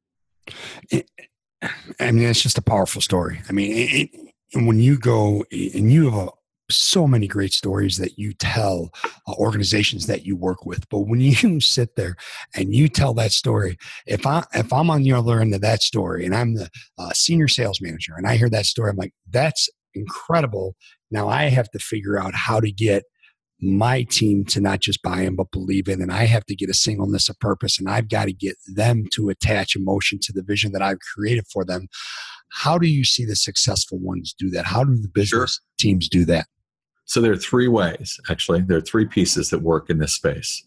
I 2.01 2.11
mean, 2.11 2.27
it's 2.29 2.43
just 2.43 2.59
a 2.59 2.63
powerful 2.63 3.01
story. 3.01 3.43
I 3.49 3.53
mean, 3.53 3.71
it, 3.71 4.11
it, 4.53 4.65
when 4.65 4.81
you 4.81 4.99
go 4.99 5.45
and 5.51 5.93
you 5.93 6.11
have 6.11 6.29
a, 6.29 6.29
so 6.71 7.07
many 7.07 7.27
great 7.27 7.53
stories 7.53 7.99
that 7.99 8.19
you 8.19 8.33
tell 8.33 8.91
uh, 9.29 9.33
organizations 9.35 10.07
that 10.07 10.25
you 10.25 10.37
work 10.37 10.65
with, 10.65 10.89
but 10.89 11.01
when 11.01 11.21
you 11.21 11.61
sit 11.61 11.97
there 11.97 12.17
and 12.55 12.75
you 12.75 12.89
tell 12.89 13.15
that 13.15 13.33
story, 13.33 13.77
if 14.07 14.27
I 14.27 14.45
if 14.55 14.73
I'm 14.73 14.91
on 14.91 15.03
the 15.03 15.13
other 15.13 15.41
end 15.41 15.55
of 15.55 15.61
that 15.61 15.83
story 15.83 16.25
and 16.25 16.35
I'm 16.35 16.55
the 16.55 16.71
uh, 16.99 17.11
senior 17.13 17.49
sales 17.49 17.81
manager 17.81 18.15
and 18.17 18.27
I 18.27 18.37
hear 18.37 18.51
that 18.51 18.67
story, 18.67 18.91
I'm 18.91 18.97
like, 18.97 19.15
that's 19.31 19.69
incredible. 19.95 20.77
Now 21.11 21.29
I 21.29 21.45
have 21.45 21.71
to 21.73 21.79
figure 21.79 22.19
out 22.19 22.35
how 22.35 22.61
to 22.61 22.73
get 22.73 23.05
my 23.61 24.03
team 24.03 24.45
to 24.45 24.61
not 24.61 24.81
just 24.81 25.01
buy 25.01 25.23
in 25.23 25.37
but 25.37 25.51
believe 25.53 25.89
in 25.89 26.03
and 26.03 26.13
i 26.13 26.25
have 26.25 26.45
to 26.45 26.57
get 26.57 26.69
a 26.69 26.75
singleness 26.75 27.29
of 27.29 27.39
purpose 27.39 27.79
and 27.79 27.89
i've 27.89 28.09
got 28.09 28.25
to 28.25 28.33
get 28.33 28.57
them 28.67 29.05
to 29.11 29.31
attach 29.31 29.77
emotion 29.77 30.19
to 30.21 30.33
the 30.33 30.43
vision 30.43 30.73
that 30.73 30.83
i've 30.83 30.99
created 31.15 31.47
for 31.51 31.65
them. 31.65 31.87
How 32.55 32.79
do 32.79 32.87
you 32.87 33.05
see 33.05 33.25
the 33.25 33.37
successful 33.37 33.99
ones 33.99 34.35
do 34.39 34.49
that? 34.51 34.67
How 34.67 34.85
do 34.85 34.95
the 34.95 35.09
business 35.09 35.31
sure. 35.55 35.65
teams 35.79 36.09
do 36.09 36.25
that 36.27 36.47
so 37.05 37.21
there 37.21 37.33
are 37.33 37.37
three 37.37 37.69
ways 37.69 38.19
actually 38.29 38.61
there 38.61 38.79
are 38.79 38.83
three 38.83 39.07
pieces 39.07 39.51
that 39.51 39.61
work 39.61 39.91
in 39.91 39.99
this 39.99 40.15
space 40.15 40.65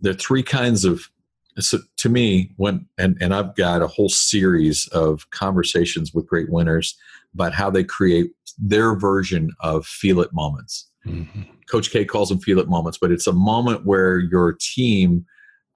there 0.00 0.12
are 0.12 0.16
three 0.16 0.42
kinds 0.42 0.84
of 0.84 1.10
so 1.58 1.78
to 1.96 2.08
me 2.08 2.50
when 2.56 2.86
and, 2.98 3.16
and 3.20 3.34
i've 3.34 3.54
got 3.56 3.82
a 3.82 3.86
whole 3.86 4.08
series 4.08 4.86
of 4.88 5.28
conversations 5.30 6.14
with 6.14 6.26
great 6.26 6.50
winners 6.50 6.96
about 7.34 7.54
how 7.54 7.70
they 7.70 7.84
create 7.84 8.32
their 8.58 8.94
version 8.94 9.50
of 9.60 9.86
feel 9.86 10.20
it 10.20 10.32
moments. 10.32 10.88
Mm-hmm. 11.06 11.42
Coach 11.70 11.90
K 11.90 12.04
calls 12.04 12.28
them 12.28 12.40
feel 12.40 12.58
it 12.58 12.68
moments, 12.68 12.98
but 12.98 13.10
it's 13.10 13.26
a 13.26 13.32
moment 13.32 13.86
where 13.86 14.18
your 14.18 14.56
team 14.60 15.24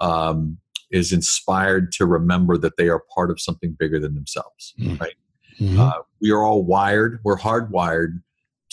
um, 0.00 0.58
is 0.90 1.12
inspired 1.12 1.92
to 1.92 2.06
remember 2.06 2.58
that 2.58 2.76
they 2.76 2.88
are 2.88 3.02
part 3.14 3.30
of 3.30 3.40
something 3.40 3.76
bigger 3.78 3.98
than 3.98 4.14
themselves. 4.14 4.74
Mm-hmm. 4.78 4.96
Right? 4.96 5.14
Mm-hmm. 5.60 5.80
Uh, 5.80 5.92
we 6.20 6.30
are 6.30 6.42
all 6.42 6.64
wired. 6.64 7.20
We're 7.24 7.38
hardwired 7.38 8.22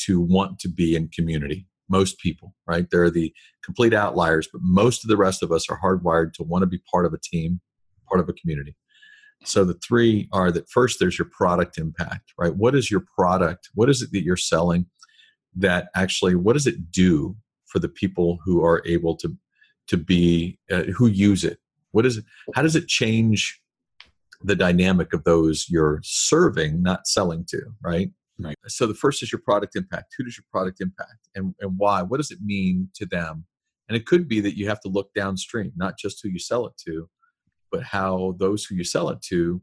to 0.05 0.21
want 0.21 0.59
to 0.59 0.69
be 0.69 0.95
in 0.95 1.09
community. 1.09 1.67
Most 1.89 2.19
people, 2.19 2.55
right? 2.67 2.87
They're 2.89 3.09
the 3.09 3.33
complete 3.63 3.93
outliers, 3.93 4.47
but 4.51 4.61
most 4.63 5.03
of 5.03 5.09
the 5.09 5.17
rest 5.17 5.43
of 5.43 5.51
us 5.51 5.69
are 5.69 5.79
hardwired 5.79 6.33
to 6.33 6.43
want 6.43 6.61
to 6.61 6.67
be 6.67 6.81
part 6.91 7.05
of 7.05 7.13
a 7.13 7.19
team, 7.21 7.59
part 8.09 8.21
of 8.21 8.29
a 8.29 8.33
community. 8.33 8.75
So 9.43 9.65
the 9.65 9.73
three 9.85 10.29
are 10.31 10.51
that 10.51 10.69
first 10.69 10.99
there's 10.99 11.17
your 11.17 11.29
product 11.31 11.77
impact, 11.77 12.33
right? 12.37 12.55
What 12.55 12.75
is 12.75 12.91
your 12.91 13.03
product? 13.17 13.69
What 13.73 13.89
is 13.89 14.01
it 14.01 14.11
that 14.11 14.23
you're 14.23 14.37
selling 14.37 14.85
that 15.55 15.89
actually 15.95 16.35
what 16.35 16.53
does 16.53 16.67
it 16.67 16.91
do 16.91 17.35
for 17.65 17.79
the 17.79 17.89
people 17.89 18.39
who 18.45 18.63
are 18.63 18.81
able 18.85 19.15
to 19.17 19.35
to 19.87 19.97
be 19.97 20.59
uh, 20.71 20.83
who 20.95 21.07
use 21.07 21.43
it? 21.43 21.57
What 21.91 22.05
is 22.05 22.17
it 22.17 22.25
how 22.53 22.61
does 22.61 22.75
it 22.75 22.87
change 22.87 23.59
the 24.43 24.55
dynamic 24.55 25.13
of 25.13 25.23
those 25.23 25.67
you're 25.69 26.01
serving, 26.03 26.81
not 26.81 27.07
selling 27.07 27.45
to, 27.49 27.61
right? 27.83 28.11
Right. 28.43 28.55
So 28.67 28.87
the 28.87 28.93
first 28.93 29.23
is 29.23 29.31
your 29.31 29.41
product 29.41 29.75
impact. 29.75 30.13
Who 30.17 30.23
does 30.23 30.37
your 30.37 30.45
product 30.51 30.81
impact 30.81 31.29
and, 31.35 31.53
and 31.59 31.77
why? 31.77 32.01
What 32.01 32.17
does 32.17 32.31
it 32.31 32.39
mean 32.43 32.89
to 32.95 33.05
them? 33.05 33.45
And 33.87 33.97
it 33.97 34.05
could 34.05 34.27
be 34.27 34.39
that 34.41 34.57
you 34.57 34.67
have 34.69 34.79
to 34.81 34.89
look 34.89 35.13
downstream, 35.13 35.73
not 35.75 35.97
just 35.97 36.21
who 36.21 36.29
you 36.29 36.39
sell 36.39 36.65
it 36.65 36.73
to, 36.85 37.09
but 37.71 37.83
how 37.83 38.35
those 38.39 38.63
who 38.63 38.75
you 38.75 38.83
sell 38.83 39.09
it 39.09 39.21
to 39.23 39.61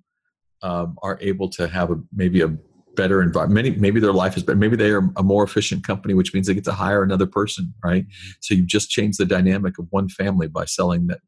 um, 0.62 0.96
are 1.02 1.18
able 1.20 1.48
to 1.50 1.68
have 1.68 1.90
a 1.90 1.96
maybe 2.12 2.42
a 2.42 2.54
better 2.94 3.22
environment. 3.22 3.54
Many, 3.54 3.76
maybe 3.78 4.00
their 4.00 4.12
life 4.12 4.36
is 4.36 4.42
better. 4.42 4.58
Maybe 4.58 4.76
they 4.76 4.90
are 4.90 5.08
a 5.16 5.22
more 5.22 5.44
efficient 5.44 5.84
company, 5.84 6.14
which 6.14 6.34
means 6.34 6.46
they 6.46 6.54
get 6.54 6.64
to 6.64 6.72
hire 6.72 7.02
another 7.02 7.26
person, 7.26 7.72
right? 7.84 8.04
Mm-hmm. 8.04 8.30
So 8.40 8.54
you 8.54 8.66
just 8.66 8.90
change 8.90 9.16
the 9.16 9.24
dynamic 9.24 9.78
of 9.78 9.86
one 9.90 10.08
family 10.08 10.48
by 10.48 10.64
selling 10.64 11.06
that, 11.06 11.20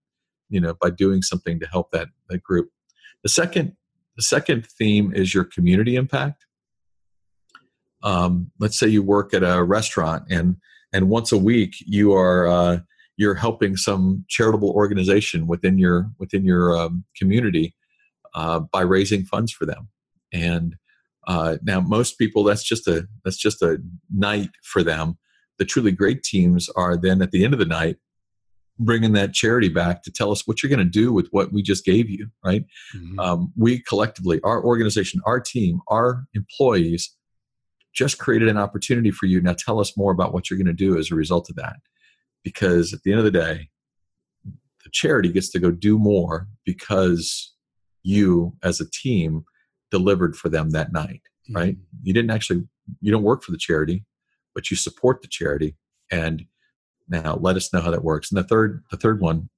you 0.49 0.61
know, 0.61 0.75
by 0.81 0.91
doing 0.91 1.23
something 1.23 1.61
to 1.61 1.67
help 1.67 1.93
that 1.93 2.09
that 2.29 2.43
group. 2.43 2.71
The 3.23 3.29
second, 3.29 3.77
the 4.17 4.23
second 4.23 4.67
theme 4.67 5.13
is 5.15 5.33
your 5.33 5.45
community 5.45 5.95
impact. 5.97 6.45
Um, 8.03 8.51
let's 8.59 8.79
say 8.79 8.87
you 8.87 9.03
work 9.03 9.35
at 9.35 9.43
a 9.43 9.63
restaurant 9.63 10.25
and 10.31 10.57
and 10.93 11.09
once 11.09 11.33
a 11.33 11.39
week 11.39 11.75
you 11.81 12.15
are 12.15 12.47
uh, 12.47 12.79
you're 13.17 13.35
helping 13.35 13.77
some 13.77 14.25
charitable 14.29 14.71
organization 14.71 15.47
within 15.47 15.77
your 15.79 16.11
within 16.19 16.45
your 16.45 16.77
um, 16.77 17.05
community 17.17 17.75
uh, 18.35 18.61
by 18.61 18.81
raising 18.81 19.25
funds 19.25 19.53
for 19.53 19.67
them. 19.67 19.89
And 20.33 20.77
uh, 21.27 21.59
now 21.63 21.81
most 21.81 22.19
people 22.19 22.45
that's 22.45 22.63
just 22.63 22.89
a 22.89 23.07
that's 23.25 23.37
just 23.37 23.61
a 23.61 23.79
night 24.11 24.51
for 24.63 24.83
them. 24.83 25.19
The 25.59 25.67
truly 25.67 25.93
great 25.93 26.23
teams 26.23 26.71
are 26.71 26.97
then 26.97 27.21
at 27.21 27.31
the 27.31 27.45
end 27.45 27.53
of 27.53 27.61
the 27.61 27.67
night 27.67 27.97
bringing 28.79 29.13
that 29.13 29.35
charity 29.35 29.69
back 29.69 30.03
to 30.03 30.11
tell 30.11 30.33
us 30.33 30.47
what 30.47 30.63
you're 30.63 30.71
going 30.71 30.79
to 30.79 30.85
do 30.91 31.13
with 31.13 31.29
what 31.33 31.53
we 31.53 31.63
just 31.63 31.85
gave 31.85 32.09
you 32.09 32.31
right? 32.43 32.65
Mm-hmm. 32.97 33.21
um, 33.21 33.53
we 33.55 33.83
collectively 33.83 34.41
our 34.43 34.65
organization 34.65 35.21
our 35.27 35.39
team 35.39 35.81
our 35.89 36.25
employees 36.33 37.15
just 37.93 38.19
created 38.19 38.49
an 38.49 38.59
opportunity 38.59 39.11
for 39.11 39.27
you 39.27 39.41
now 39.41 39.55
tell 39.57 39.81
us 39.81 39.97
more 39.97 40.13
about 40.13 40.33
what 40.33 40.49
you're 40.49 40.59
going 40.59 40.67
to 40.67 40.73
do 40.73 40.97
as 40.97 41.11
a 41.11 41.15
result 41.15 41.51
of 41.51 41.57
that 41.57 41.77
because 42.43 42.93
at 42.93 43.03
the 43.03 43.11
end 43.11 43.19
of 43.19 43.25
the 43.25 43.31
day, 43.31 43.69
the 44.45 44.91
charity 44.93 45.31
gets 45.31 45.51
to 45.51 45.59
go 45.59 45.71
do 45.71 45.99
more 45.99 46.49
because 46.65 47.55
you 48.03 48.57
as 48.63 48.81
a 48.81 48.91
team 48.91 49.45
delivered 49.91 50.37
for 50.37 50.49
them 50.49 50.71
that 50.71 50.93
night, 50.93 51.23
right? 51.51 51.75
Mm-hmm. 51.75 51.99
You 52.03 52.15
didn't 52.15 52.31
actually, 52.31 52.67
you 53.01 53.13
don't 53.13 53.23
work 53.23 53.43
for 53.43 53.53
the 53.53 53.59
charity, 53.59 54.05
but 54.55 54.71
you 54.71 54.77
support 54.77 55.21
the 55.21 55.29
charity. 55.29 55.77
And 56.11 56.45
now 57.09 57.37
let 57.41 57.57
us 57.57 57.73
know 57.73 57.81
how 57.81 57.91
that 57.91 58.05
works. 58.05 58.31
And 58.31 58.39
the 58.39 58.47
third, 58.47 58.85
the 58.91 58.97
third 58.97 59.21
one 59.21 59.51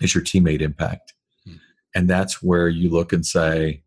is 0.00 0.14
your 0.14 0.24
teammate 0.24 0.60
impact. 0.60 1.14
Mm-hmm. 1.46 1.58
And 1.94 2.10
that's 2.10 2.42
where 2.42 2.68
you 2.68 2.90
look 2.90 3.12
and 3.12 3.24
say, 3.24 3.82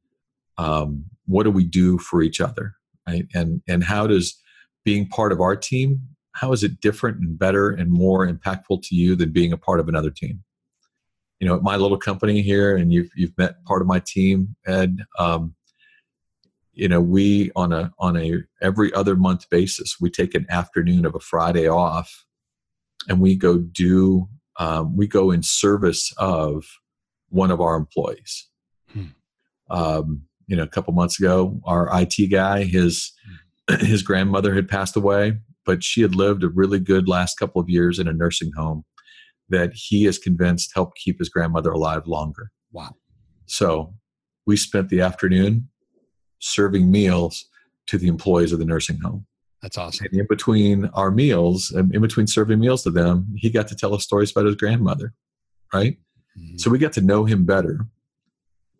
um, 0.58 1.06
what 1.26 1.44
do 1.44 1.52
we 1.52 1.64
do 1.64 1.98
for 1.98 2.22
each 2.22 2.40
other? 2.40 2.76
Right. 3.08 3.26
And, 3.34 3.62
and 3.68 3.84
how 3.84 4.08
does 4.08 4.40
being 4.86 5.08
part 5.08 5.32
of 5.32 5.42
our 5.42 5.56
team 5.56 6.02
how 6.34 6.52
is 6.54 6.64
it 6.64 6.80
different 6.80 7.20
and 7.20 7.38
better 7.38 7.70
and 7.70 7.92
more 7.92 8.28
impactful 8.28 8.84
to 8.84 8.96
you 8.96 9.16
than 9.16 9.32
being 9.32 9.52
a 9.52 9.58
part 9.58 9.80
of 9.80 9.88
another 9.88 10.10
team? 10.10 10.44
You 11.40 11.48
know, 11.48 11.56
at 11.56 11.64
my 11.64 11.76
little 11.76 11.98
company 11.98 12.42
here, 12.42 12.76
and 12.76 12.94
you've 12.94 13.10
you've 13.16 13.38
met 13.38 13.64
part 13.66 13.82
of 13.82 13.88
my 13.88 14.02
team, 14.06 14.56
Ed. 14.66 15.00
Um, 15.18 15.56
you 16.74 16.88
know, 16.88 17.02
we 17.02 17.52
on 17.56 17.74
a 17.74 17.92
on 18.00 18.16
a 18.16 18.44
every 18.62 18.94
other 18.94 19.16
month 19.16 19.50
basis, 19.50 19.98
we 20.00 20.10
take 20.10 20.36
an 20.36 20.46
afternoon 20.50 21.06
of 21.06 21.16
a 21.16 21.20
Friday 21.20 21.68
off, 21.68 22.26
and 23.10 23.20
we 23.20 23.36
go 23.36 23.58
do 23.58 24.30
um, 24.58 24.96
we 24.96 25.08
go 25.08 25.32
in 25.32 25.42
service 25.42 26.14
of 26.18 26.66
one 27.30 27.50
of 27.50 27.60
our 27.60 27.76
employees. 27.76 28.48
Hmm. 28.94 29.06
Um, 29.70 30.24
you 30.52 30.58
know, 30.58 30.64
a 30.64 30.68
couple 30.68 30.94
months 30.94 31.18
ago, 31.18 31.62
our 31.64 31.90
IT 31.94 32.30
guy, 32.30 32.66
his 32.66 33.14
his 33.80 34.04
grandmother 34.04 34.54
had 34.54 34.68
passed 34.68 34.98
away, 34.98 35.38
but 35.66 35.82
she 35.82 36.02
had 36.02 36.14
lived 36.14 36.44
a 36.44 36.50
really 36.50 36.78
good 36.78 37.08
last 37.08 37.40
couple 37.40 37.62
of 37.62 37.70
years 37.70 38.00
in 38.00 38.08
a 38.08 38.12
nursing 38.14 38.52
home 38.58 38.84
that 39.48 39.72
he 39.74 40.06
is 40.06 40.18
convinced 40.18 40.72
helped 40.76 40.98
keep 40.98 41.20
his 41.20 41.30
grandmother 41.30 41.72
alive 41.72 42.06
longer. 42.06 42.52
Wow. 42.74 42.98
So 43.46 43.94
we 44.46 44.58
spent 44.58 44.90
the 44.90 45.00
afternoon 45.00 45.70
serving 46.40 46.92
meals 46.92 47.46
to 47.88 47.98
the 47.98 48.10
employees 48.10 48.52
of 48.52 48.60
the 48.60 48.66
nursing 48.66 49.00
home. 49.00 49.26
That's 49.62 49.78
awesome. 49.78 50.08
And 50.12 50.20
in 50.20 50.28
between 50.28 50.88
our 50.88 51.12
meals, 51.12 51.72
and 51.72 51.96
in 51.96 52.02
between 52.02 52.28
serving 52.28 52.60
meals 52.60 52.84
to 52.84 52.90
them, 52.90 53.28
he 53.38 53.50
got 53.50 53.70
to 53.70 53.76
tell 53.76 53.94
us 53.94 54.04
stories 54.04 54.32
about 54.32 54.48
his 54.48 54.56
grandmother, 54.56 55.14
right? 55.74 55.98
Mm-hmm. 56.38 56.58
So 56.58 56.70
we 56.70 56.78
got 56.78 56.94
to 56.94 57.02
know 57.02 57.24
him 57.24 57.46
better, 57.46 57.88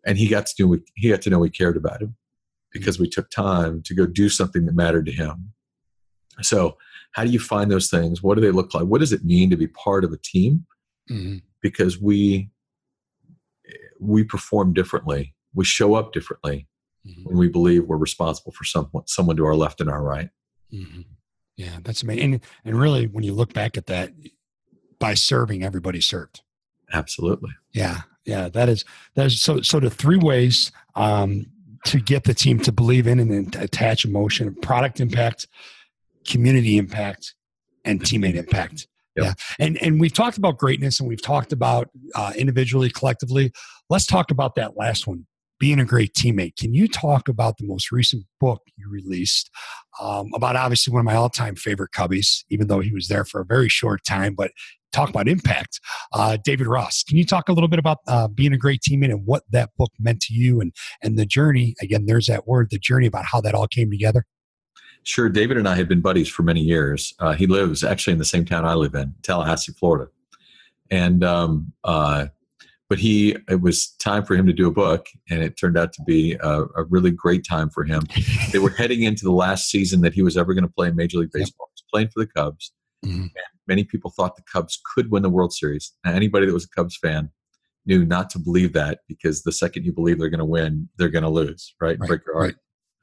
and 0.04 0.18
he 0.18 0.28
got 0.28 0.46
to 0.46 0.66
know 0.66 0.78
he 0.96 1.10
got 1.10 1.22
to 1.22 1.30
know 1.30 1.38
we 1.38 1.50
cared 1.50 1.76
about 1.76 2.02
him 2.02 2.16
because 2.72 2.98
we 2.98 3.08
took 3.08 3.30
time 3.30 3.82
to 3.82 3.94
go 3.94 4.06
do 4.06 4.28
something 4.28 4.66
that 4.66 4.74
mattered 4.74 5.06
to 5.06 5.12
him. 5.12 5.52
So, 6.40 6.78
how 7.12 7.24
do 7.24 7.30
you 7.30 7.38
find 7.38 7.70
those 7.70 7.90
things? 7.90 8.22
What 8.22 8.36
do 8.36 8.40
they 8.40 8.50
look 8.50 8.74
like? 8.74 8.84
What 8.84 9.00
does 9.00 9.12
it 9.12 9.24
mean 9.24 9.50
to 9.50 9.56
be 9.56 9.66
part 9.66 10.04
of 10.04 10.12
a 10.12 10.18
team? 10.18 10.66
Mm-hmm. 11.10 11.38
Because 11.60 12.00
we 12.00 12.50
we 14.00 14.24
perform 14.24 14.72
differently, 14.72 15.34
we 15.54 15.64
show 15.64 15.94
up 15.94 16.12
differently 16.12 16.66
mm-hmm. 17.06 17.22
when 17.24 17.36
we 17.36 17.48
believe 17.48 17.84
we're 17.84 17.96
responsible 17.96 18.52
for 18.52 18.64
someone 18.64 19.06
someone 19.06 19.36
to 19.36 19.46
our 19.46 19.54
left 19.54 19.80
and 19.80 19.90
our 19.90 20.02
right. 20.02 20.30
Mm-hmm. 20.72 21.02
Yeah, 21.56 21.78
that's 21.82 22.02
amazing. 22.02 22.34
And, 22.34 22.40
and 22.64 22.80
really, 22.80 23.06
when 23.06 23.24
you 23.24 23.34
look 23.34 23.52
back 23.52 23.76
at 23.76 23.86
that, 23.86 24.12
by 24.98 25.14
serving 25.14 25.62
everybody 25.62 26.00
served. 26.00 26.42
Absolutely. 26.92 27.50
Yeah, 27.72 28.02
yeah, 28.24 28.48
that 28.48 28.68
is 28.68 28.84
that 29.14 29.26
is 29.26 29.40
so. 29.40 29.60
So 29.62 29.80
the 29.80 29.90
three 29.90 30.16
ways 30.16 30.70
um, 30.94 31.46
to 31.86 32.00
get 32.00 32.24
the 32.24 32.34
team 32.34 32.60
to 32.60 32.72
believe 32.72 33.06
in 33.06 33.18
and 33.18 33.54
attach 33.56 34.04
emotion, 34.04 34.54
product 34.56 35.00
impact, 35.00 35.48
community 36.26 36.78
impact, 36.78 37.34
and 37.84 38.00
teammate 38.00 38.36
impact. 38.36 38.86
Yep. 39.16 39.24
Yeah, 39.26 39.34
and 39.58 39.82
and 39.82 40.00
we've 40.00 40.12
talked 40.12 40.38
about 40.38 40.58
greatness, 40.58 41.00
and 41.00 41.08
we've 41.08 41.22
talked 41.22 41.52
about 41.52 41.90
uh, 42.14 42.32
individually, 42.36 42.90
collectively. 42.90 43.52
Let's 43.90 44.06
talk 44.06 44.30
about 44.30 44.54
that 44.54 44.76
last 44.76 45.06
one, 45.06 45.26
being 45.62 45.78
a 45.78 45.84
great 45.84 46.12
teammate. 46.12 46.56
Can 46.56 46.74
you 46.74 46.88
talk 46.88 47.28
about 47.28 47.56
the 47.56 47.64
most 47.64 47.92
recent 47.92 48.24
book 48.40 48.62
you 48.76 48.90
released 48.90 49.48
um, 50.00 50.32
about 50.34 50.56
obviously 50.56 50.92
one 50.92 50.98
of 50.98 51.04
my 51.04 51.14
all-time 51.14 51.54
favorite 51.54 51.92
Cubbies, 51.92 52.42
even 52.50 52.66
though 52.66 52.80
he 52.80 52.90
was 52.90 53.06
there 53.06 53.24
for 53.24 53.40
a 53.40 53.44
very 53.44 53.68
short 53.68 54.00
time, 54.04 54.34
but 54.34 54.50
talk 54.92 55.08
about 55.08 55.28
impact. 55.28 55.78
Uh, 56.12 56.36
David 56.44 56.66
Ross, 56.66 57.04
can 57.04 57.16
you 57.16 57.24
talk 57.24 57.48
a 57.48 57.52
little 57.52 57.68
bit 57.68 57.78
about 57.78 57.98
uh, 58.08 58.26
being 58.26 58.52
a 58.52 58.58
great 58.58 58.80
teammate 58.80 59.12
and 59.12 59.24
what 59.24 59.44
that 59.52 59.70
book 59.78 59.92
meant 60.00 60.20
to 60.22 60.34
you 60.34 60.60
and 60.60 60.72
and 61.00 61.16
the 61.16 61.24
journey? 61.24 61.76
Again, 61.80 62.06
there's 62.06 62.26
that 62.26 62.48
word, 62.48 62.70
the 62.72 62.78
journey 62.80 63.06
about 63.06 63.26
how 63.26 63.40
that 63.42 63.54
all 63.54 63.68
came 63.68 63.88
together. 63.88 64.24
Sure. 65.04 65.28
David 65.28 65.58
and 65.58 65.68
I 65.68 65.76
have 65.76 65.88
been 65.88 66.00
buddies 66.00 66.28
for 66.28 66.42
many 66.42 66.60
years. 66.60 67.14
Uh, 67.20 67.34
he 67.34 67.46
lives 67.46 67.84
actually 67.84 68.14
in 68.14 68.18
the 68.18 68.24
same 68.24 68.44
town 68.44 68.64
I 68.64 68.74
live 68.74 68.96
in, 68.96 69.14
Tallahassee, 69.22 69.74
Florida, 69.74 70.10
and 70.90 71.22
um, 71.22 71.72
uh, 71.84 72.26
but 72.92 72.98
he 72.98 73.34
it 73.48 73.62
was 73.62 73.92
time 73.92 74.22
for 74.22 74.36
him 74.36 74.46
to 74.46 74.52
do 74.52 74.68
a 74.68 74.70
book, 74.70 75.06
and 75.30 75.42
it 75.42 75.58
turned 75.58 75.78
out 75.78 75.94
to 75.94 76.02
be 76.02 76.34
a, 76.34 76.64
a 76.76 76.84
really 76.90 77.10
great 77.10 77.42
time 77.42 77.70
for 77.70 77.84
him. 77.84 78.02
they 78.52 78.58
were 78.58 78.68
heading 78.68 79.04
into 79.04 79.24
the 79.24 79.32
last 79.32 79.70
season 79.70 80.02
that 80.02 80.12
he 80.12 80.20
was 80.20 80.36
ever 80.36 80.52
going 80.52 80.66
to 80.66 80.70
play 80.70 80.88
in 80.88 80.94
Major 80.94 81.16
League 81.16 81.30
Baseball. 81.32 81.68
Yep. 81.70 81.72
He 81.74 81.82
was 81.82 81.84
playing 81.90 82.08
for 82.08 82.20
the 82.20 82.26
Cubs. 82.26 82.70
Mm-hmm. 83.02 83.28
many 83.66 83.84
people 83.84 84.10
thought 84.10 84.36
the 84.36 84.42
Cubs 84.42 84.78
could 84.94 85.10
win 85.10 85.22
the 85.22 85.30
World 85.30 85.54
Series. 85.54 85.94
Now, 86.04 86.12
anybody 86.12 86.44
that 86.44 86.52
was 86.52 86.66
a 86.66 86.68
Cubs 86.68 86.98
fan 86.98 87.30
knew 87.86 88.04
not 88.04 88.28
to 88.28 88.38
believe 88.38 88.74
that 88.74 88.98
because 89.08 89.42
the 89.42 89.52
second 89.52 89.86
you 89.86 89.92
believe 89.94 90.18
they're 90.18 90.28
going 90.28 90.38
to 90.38 90.44
win, 90.44 90.90
they're 90.98 91.08
going 91.08 91.24
to 91.24 91.30
lose, 91.30 91.74
right? 91.80 91.98
right 91.98 92.08
Break 92.08 92.20
your 92.26 92.34
heart. 92.34 92.44
Right. 92.44 92.54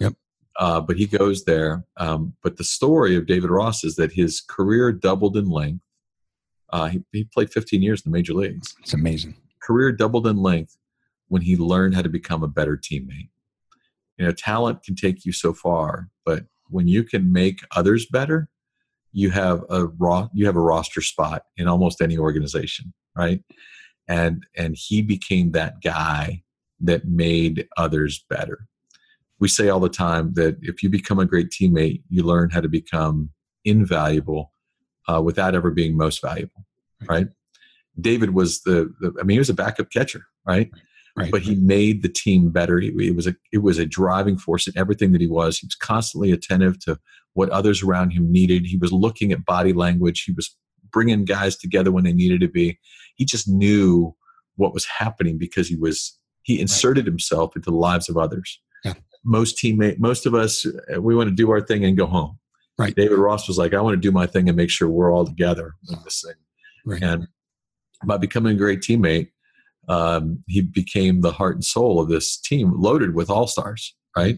Yep. 0.02 0.14
Uh, 0.60 0.82
but 0.82 0.98
he 0.98 1.08
goes 1.08 1.46
there. 1.46 1.84
Um, 1.98 2.36
but 2.44 2.58
the 2.58 2.64
story 2.64 3.16
of 3.16 3.26
David 3.26 3.50
Ross 3.50 3.84
is 3.84 3.96
that 3.96 4.12
his 4.12 4.40
career 4.40 4.92
doubled 4.92 5.36
in 5.36 5.50
length. 5.50 5.82
Uh, 6.70 6.90
he, 6.90 7.04
he 7.12 7.24
played 7.24 7.52
15 7.52 7.82
years 7.82 8.04
in 8.06 8.12
the 8.12 8.16
major 8.16 8.36
leagues. 8.36 8.76
It's 8.84 8.94
amazing. 8.94 9.36
Career 9.62 9.92
doubled 9.92 10.28
in 10.28 10.38
length 10.38 10.78
when 11.28 11.42
he 11.42 11.56
learned 11.56 11.96
how 11.96 12.02
to 12.02 12.10
become 12.10 12.44
a 12.44 12.48
better 12.48 12.78
teammate. 12.78 13.30
You 14.18 14.26
know, 14.26 14.32
talent 14.32 14.84
can 14.84 14.96
take 14.96 15.26
you 15.26 15.32
so 15.32 15.54
far, 15.54 16.10
but 16.26 16.46
when 16.70 16.88
you 16.88 17.04
can 17.04 17.32
make 17.32 17.62
others 17.76 18.06
better, 18.06 18.50
you 19.12 19.32
have 19.32 19.64
a 19.70 19.88
raw 19.88 20.28
you 20.34 20.46
have 20.46 20.56
a 20.56 20.62
roster 20.62 21.02
spot 21.02 21.44
in 21.58 21.68
almost 21.68 22.00
any 22.00 22.16
organization 22.16 22.94
right? 23.20 23.44
And 24.08 24.46
and 24.58 24.76
he 24.78 25.02
became 25.02 25.52
that 25.52 25.82
guy 25.84 26.44
that 26.80 27.06
made 27.06 27.68
others 27.78 28.26
better. 28.30 28.68
We 29.40 29.48
say 29.48 29.70
all 29.70 29.80
the 29.80 29.90
time 29.90 30.34
that 30.34 30.58
if 30.62 30.82
you 30.82 30.90
become 30.90 31.20
a 31.20 31.26
great 31.26 31.50
teammate 31.50 32.02
you 32.10 32.24
learn 32.24 32.50
how 32.50 32.62
to 32.62 32.70
become 32.70 33.32
invaluable 33.66 34.54
uh, 35.08 35.22
without 35.22 35.54
ever 35.54 35.72
being 35.72 35.98
most 35.98 36.22
valuable 36.22 36.66
right 37.08 37.28
david 38.02 38.34
was 38.34 38.62
the, 38.62 38.94
the, 39.00 39.14
i 39.20 39.24
mean 39.24 39.36
he 39.36 39.40
was 39.40 39.50
a 39.50 39.54
backup 39.54 39.90
catcher 39.92 40.26
right 40.46 40.72
Right. 41.20 41.32
But 41.32 41.42
he 41.42 41.56
made 41.56 42.02
the 42.02 42.08
team 42.08 42.50
better. 42.50 42.80
It 42.80 43.16
was 43.16 43.28
a 43.28 43.36
it 43.52 43.58
was 43.58 43.78
a 43.78 43.86
driving 43.86 44.38
force 44.38 44.68
in 44.68 44.78
everything 44.78 45.12
that 45.12 45.20
he 45.20 45.28
was. 45.28 45.58
He 45.58 45.68
was 45.68 45.76
constantly 45.76 46.32
attentive 46.32 46.80
to 46.82 46.98
what 47.34 47.50
others 47.50 47.84
around 47.84 48.12
him 48.12 48.32
needed. 48.32 48.66
He 48.66 48.78
was 48.78 48.94
looking 48.94 49.34
at 49.34 49.44
body 49.44 49.74
language. 49.74 50.24
He 50.24 50.32
was 50.32 50.56
bringing 50.92 51.26
guys 51.26 51.58
together 51.58 51.92
when 51.92 52.04
they 52.04 52.14
needed 52.14 52.40
to 52.42 52.48
be. 52.48 52.80
He 53.16 53.26
just 53.26 53.50
knew 53.50 54.16
what 54.56 54.74
was 54.74 54.86
happening 54.86 55.38
because 55.38 55.68
he 55.68 55.76
was 55.76 56.18
he 56.44 56.62
inserted 56.62 57.06
right. 57.06 57.12
himself 57.12 57.56
into 57.56 57.70
the 57.70 57.78
lives 57.78 58.08
of 58.08 58.18
others. 58.18 58.62
Yeah. 58.86 58.94
Most 59.26 59.58
teammate, 59.58 60.00
most 60.00 60.26
of 60.26 60.34
us, 60.34 60.66
uh, 60.66 61.02
we 61.02 61.16
want 61.16 61.30
to 61.30 61.36
do 61.36 61.52
our 61.52 61.60
thing 61.60 61.84
and 61.84 61.98
go 61.98 62.06
home. 62.06 62.40
Right. 62.78 62.96
David 62.96 63.18
Ross 63.18 63.46
was 63.48 63.58
like, 63.58 63.74
I 63.74 63.82
want 63.82 63.96
to 63.96 64.00
do 64.00 64.12
my 64.12 64.26
thing 64.26 64.48
and 64.48 64.56
make 64.56 64.70
sure 64.70 64.88
we're 64.88 65.14
all 65.14 65.26
together 65.26 65.74
in 65.90 65.98
this 66.06 66.24
thing. 66.26 66.36
Right. 66.86 67.04
And 67.04 67.28
by 68.06 68.18
becoming 68.18 68.56
a 68.56 68.58
great 68.58 68.82
teammate, 68.82 69.30
um, 69.88 70.44
he 70.48 70.62
became 70.62 71.22
the 71.22 71.32
heart 71.32 71.56
and 71.56 71.66
soul 71.66 72.00
of 72.00 72.10
this 72.10 72.38
team, 72.38 72.74
loaded 72.76 73.16
with 73.16 73.30
all 73.30 73.48
stars. 73.48 73.96
Right. 74.16 74.38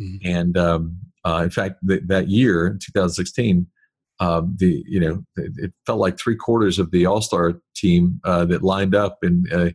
Mm-hmm. 0.00 0.28
And 0.28 0.56
um, 0.56 0.98
uh, 1.24 1.42
in 1.44 1.50
fact, 1.50 1.76
th- 1.86 2.02
that 2.06 2.28
year, 2.28 2.78
2016, 2.80 3.66
um, 4.20 4.56
the 4.58 4.82
you 4.86 4.98
know 4.98 5.22
it, 5.36 5.52
it, 5.56 5.72
felt 5.86 6.00
like 6.00 6.18
three 6.18 6.34
quarters 6.34 6.78
of 6.78 6.90
the 6.90 7.06
All 7.06 7.20
Star 7.20 7.60
team 7.76 8.20
uh, 8.24 8.44
that 8.46 8.62
lined 8.62 8.94
up 8.94 9.18
in 9.22 9.44
uh, 9.52 9.70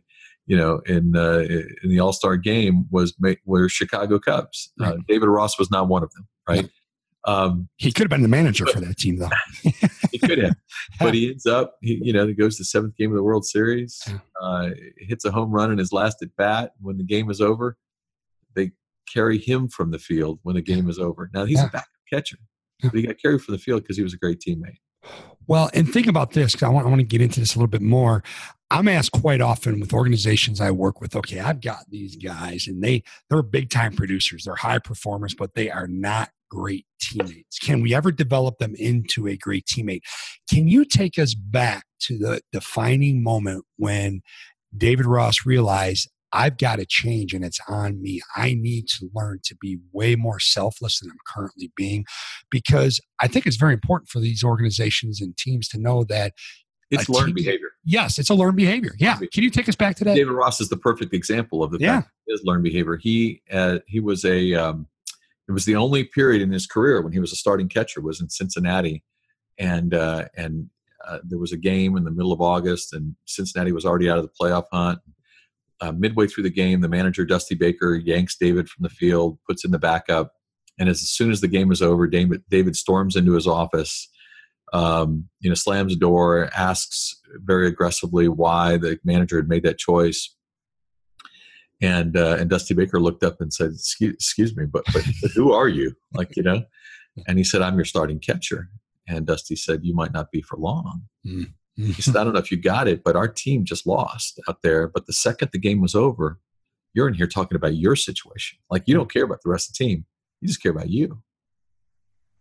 you 0.46 0.56
know 0.56 0.80
in 0.86 1.16
uh, 1.16 1.44
in 1.82 1.88
the 1.88 2.00
All 2.00 2.12
Star 2.12 2.36
game 2.36 2.86
was 2.90 3.16
were 3.46 3.68
Chicago 3.68 4.18
Cubs. 4.18 4.70
Uh, 4.80 4.84
right. 4.84 4.98
David 5.08 5.28
Ross 5.28 5.58
was 5.58 5.70
not 5.70 5.88
one 5.88 6.02
of 6.02 6.12
them, 6.12 6.26
right? 6.48 6.68
Um, 7.26 7.68
he 7.76 7.90
could 7.90 8.04
have 8.04 8.10
been 8.10 8.22
the 8.22 8.28
manager 8.28 8.64
but, 8.64 8.74
for 8.74 8.80
that 8.80 8.98
team, 8.98 9.16
though. 9.16 9.30
he 10.12 10.18
could 10.18 10.38
have, 10.38 10.56
but 11.00 11.14
he 11.14 11.30
ends 11.30 11.46
up, 11.46 11.76
he, 11.80 11.98
you 12.02 12.12
know, 12.12 12.26
he 12.26 12.34
goes 12.34 12.56
to 12.56 12.60
the 12.60 12.66
seventh 12.66 12.96
game 12.96 13.10
of 13.10 13.16
the 13.16 13.22
World 13.22 13.46
Series, 13.46 14.02
uh, 14.40 14.70
hits 14.98 15.24
a 15.24 15.30
home 15.30 15.50
run 15.50 15.72
in 15.72 15.78
his 15.78 15.92
last 15.92 16.22
at 16.22 16.34
bat. 16.36 16.72
When 16.80 16.98
the 16.98 17.04
game 17.04 17.30
is 17.30 17.40
over, 17.40 17.78
they 18.54 18.72
carry 19.12 19.38
him 19.38 19.68
from 19.68 19.90
the 19.90 19.98
field 19.98 20.38
when 20.42 20.54
the 20.54 20.62
game 20.62 20.88
is 20.88 20.98
over. 20.98 21.30
Now 21.32 21.46
he's 21.46 21.58
yeah. 21.58 21.66
a 21.66 21.70
backup 21.70 21.88
catcher, 22.12 22.38
but 22.82 22.92
he 22.92 23.02
got 23.02 23.16
carried 23.18 23.42
from 23.42 23.52
the 23.52 23.58
field 23.58 23.82
because 23.82 23.96
he 23.96 24.02
was 24.02 24.12
a 24.12 24.18
great 24.18 24.40
teammate. 24.46 24.78
Well, 25.46 25.70
and 25.74 25.90
think 25.90 26.06
about 26.06 26.32
this 26.32 26.52
because 26.52 26.66
I 26.66 26.70
want, 26.70 26.86
I 26.86 26.88
want 26.88 27.00
to 27.00 27.06
get 27.06 27.20
into 27.20 27.40
this 27.40 27.54
a 27.54 27.58
little 27.58 27.68
bit 27.68 27.82
more. 27.82 28.22
I'm 28.70 28.88
asked 28.88 29.12
quite 29.12 29.40
often 29.40 29.78
with 29.78 29.92
organizations 29.92 30.60
I 30.60 30.70
work 30.70 31.00
with, 31.00 31.14
okay, 31.14 31.40
I've 31.40 31.60
got 31.60 31.84
these 31.90 32.16
guys 32.16 32.66
and 32.66 32.82
they 32.82 33.02
they're 33.28 33.42
big 33.42 33.70
time 33.70 33.94
producers, 33.94 34.44
they're 34.44 34.54
high 34.54 34.78
performers, 34.78 35.34
but 35.34 35.54
they 35.54 35.70
are 35.70 35.86
not 35.86 36.30
great 36.54 36.86
teammates. 37.00 37.58
Can 37.58 37.80
we 37.82 37.94
ever 37.94 38.12
develop 38.12 38.58
them 38.58 38.74
into 38.76 39.26
a 39.26 39.36
great 39.36 39.66
teammate? 39.66 40.02
Can 40.48 40.68
you 40.68 40.84
take 40.84 41.18
us 41.18 41.34
back 41.34 41.84
to 42.02 42.18
the 42.18 42.40
defining 42.52 43.22
moment 43.22 43.64
when 43.76 44.20
David 44.76 45.06
Ross 45.06 45.46
realized 45.46 46.08
I've 46.32 46.58
got 46.58 46.76
to 46.76 46.86
change 46.86 47.32
and 47.32 47.44
it's 47.44 47.60
on 47.68 48.02
me. 48.02 48.20
I 48.34 48.54
need 48.54 48.88
to 48.88 49.08
learn 49.14 49.38
to 49.44 49.54
be 49.54 49.78
way 49.92 50.16
more 50.16 50.40
selfless 50.40 50.98
than 50.98 51.10
I'm 51.12 51.18
currently 51.32 51.70
being 51.76 52.04
because 52.50 53.00
I 53.20 53.28
think 53.28 53.46
it's 53.46 53.56
very 53.56 53.72
important 53.72 54.08
for 54.08 54.18
these 54.18 54.42
organizations 54.42 55.20
and 55.20 55.36
teams 55.36 55.68
to 55.68 55.78
know 55.78 56.02
that 56.04 56.32
it's 56.90 57.08
learned 57.08 57.28
team, 57.28 57.34
behavior. 57.36 57.70
Yes, 57.84 58.18
it's 58.18 58.30
a 58.30 58.34
learned 58.34 58.56
behavior. 58.56 58.94
Yeah. 58.98 59.16
Can 59.32 59.44
you 59.44 59.50
take 59.50 59.68
us 59.68 59.76
back 59.76 59.94
to 59.96 60.04
that? 60.04 60.16
David 60.16 60.32
Ross 60.32 60.60
is 60.60 60.68
the 60.68 60.76
perfect 60.76 61.14
example 61.14 61.62
of 61.62 61.70
the 61.70 61.78
yeah. 61.78 62.00
fact 62.00 62.10
is 62.26 62.42
learned 62.44 62.64
behavior. 62.64 62.96
He 62.96 63.42
uh, 63.52 63.78
he 63.86 64.00
was 64.00 64.24
a 64.24 64.54
um, 64.54 64.88
it 65.48 65.52
was 65.52 65.64
the 65.64 65.76
only 65.76 66.04
period 66.04 66.42
in 66.42 66.52
his 66.52 66.66
career 66.66 67.02
when 67.02 67.12
he 67.12 67.20
was 67.20 67.32
a 67.32 67.36
starting 67.36 67.68
catcher 67.68 68.00
was 68.00 68.20
in 68.20 68.28
Cincinnati, 68.28 69.02
and 69.58 69.94
uh, 69.94 70.26
and 70.36 70.70
uh, 71.06 71.18
there 71.22 71.38
was 71.38 71.52
a 71.52 71.58
game 71.58 71.96
in 71.96 72.04
the 72.04 72.10
middle 72.10 72.32
of 72.32 72.40
August, 72.40 72.92
and 72.92 73.14
Cincinnati 73.26 73.72
was 73.72 73.84
already 73.84 74.08
out 74.08 74.18
of 74.18 74.24
the 74.24 74.32
playoff 74.40 74.64
hunt 74.72 75.00
uh, 75.80 75.92
midway 75.92 76.26
through 76.26 76.44
the 76.44 76.50
game, 76.50 76.80
the 76.80 76.88
manager 76.88 77.24
Dusty 77.24 77.54
Baker 77.54 77.94
yanks 77.94 78.36
David 78.36 78.68
from 78.68 78.82
the 78.84 78.88
field, 78.88 79.38
puts 79.46 79.64
in 79.64 79.70
the 79.70 79.78
backup, 79.78 80.32
and 80.78 80.88
as 80.88 81.00
soon 81.00 81.30
as 81.30 81.40
the 81.40 81.48
game 81.48 81.68
was 81.68 81.82
over, 81.82 82.06
David, 82.06 82.42
David 82.48 82.76
storms 82.76 83.16
into 83.16 83.32
his 83.32 83.46
office. 83.46 84.08
Um, 84.72 85.28
you 85.40 85.48
know, 85.48 85.54
slams 85.54 85.92
the 85.92 85.98
door, 85.98 86.50
asks 86.56 87.14
very 87.36 87.68
aggressively 87.68 88.28
why 88.28 88.76
the 88.76 88.98
manager 89.04 89.36
had 89.36 89.48
made 89.48 89.62
that 89.62 89.78
choice. 89.78 90.34
And 91.84 92.16
uh, 92.16 92.36
and 92.38 92.48
Dusty 92.48 92.74
Baker 92.74 93.00
looked 93.00 93.22
up 93.22 93.40
and 93.40 93.52
said, 93.52 93.72
"Excuse, 93.72 94.14
excuse 94.14 94.56
me, 94.56 94.64
but, 94.64 94.84
but 94.92 95.02
who 95.34 95.52
are 95.52 95.68
you? 95.68 95.94
Like 96.12 96.36
you 96.36 96.42
know?" 96.42 96.64
And 97.28 97.38
he 97.38 97.44
said, 97.44 97.62
"I'm 97.62 97.76
your 97.76 97.84
starting 97.84 98.18
catcher." 98.18 98.70
And 99.06 99.24
Dusty 99.24 99.54
said, 99.54 99.84
"You 99.84 99.94
might 99.94 100.12
not 100.12 100.32
be 100.32 100.42
for 100.42 100.56
long." 100.56 101.02
Mm. 101.24 101.52
He 101.76 102.02
said, 102.02 102.16
I 102.16 102.22
don't 102.22 102.34
know 102.34 102.38
if 102.38 102.52
you 102.52 102.56
got 102.56 102.86
it, 102.86 103.02
but 103.02 103.16
our 103.16 103.26
team 103.26 103.64
just 103.64 103.86
lost 103.86 104.40
out 104.48 104.62
there. 104.62 104.86
But 104.86 105.06
the 105.06 105.12
second 105.12 105.50
the 105.52 105.58
game 105.58 105.80
was 105.80 105.94
over, 105.94 106.38
you're 106.92 107.08
in 107.08 107.14
here 107.14 107.26
talking 107.26 107.56
about 107.56 107.74
your 107.74 107.96
situation. 107.96 108.58
Like 108.70 108.84
you 108.86 108.94
don't 108.94 109.12
care 109.12 109.24
about 109.24 109.42
the 109.42 109.50
rest 109.50 109.70
of 109.70 109.76
the 109.76 109.84
team. 109.84 110.06
You 110.40 110.48
just 110.48 110.62
care 110.62 110.70
about 110.70 110.90
you. 110.90 111.22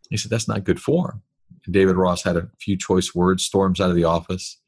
He 0.10 0.18
said, 0.18 0.30
That's 0.30 0.48
not 0.48 0.64
good 0.64 0.80
form. 0.80 1.24
And 1.66 1.74
David 1.74 1.96
Ross 1.96 2.24
had 2.24 2.38
a 2.38 2.50
few 2.60 2.78
choice 2.78 3.16
words, 3.16 3.44
storms 3.44 3.82
out 3.82 3.90
of 3.90 3.96
the 3.96 4.04
office. 4.04 4.60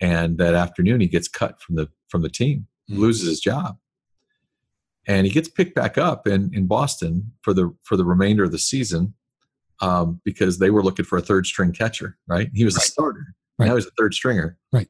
And 0.00 0.36
that 0.38 0.54
afternoon 0.54 1.00
he 1.00 1.06
gets 1.06 1.28
cut 1.28 1.60
from 1.62 1.76
the 1.76 1.88
from 2.08 2.20
the 2.20 2.28
team, 2.28 2.66
mm-hmm. 2.90 3.00
loses 3.00 3.28
his 3.28 3.40
job. 3.40 3.78
And 5.06 5.26
he 5.26 5.32
gets 5.32 5.48
picked 5.48 5.74
back 5.74 5.98
up 5.98 6.26
in, 6.26 6.50
in 6.52 6.66
Boston 6.66 7.32
for 7.42 7.54
the 7.54 7.74
for 7.82 7.96
the 7.96 8.04
remainder 8.04 8.44
of 8.44 8.52
the 8.52 8.58
season 8.58 9.14
um, 9.80 10.20
because 10.24 10.58
they 10.58 10.70
were 10.70 10.82
looking 10.82 11.04
for 11.04 11.16
a 11.16 11.22
third 11.22 11.46
string 11.46 11.72
catcher, 11.72 12.16
right? 12.26 12.50
He 12.54 12.64
was 12.64 12.76
right. 12.76 12.84
a 12.84 12.88
starter. 12.88 13.34
Right. 13.58 13.66
Now 13.66 13.76
he's 13.76 13.86
a 13.86 13.92
third 13.98 14.14
stringer. 14.14 14.58
Right. 14.72 14.88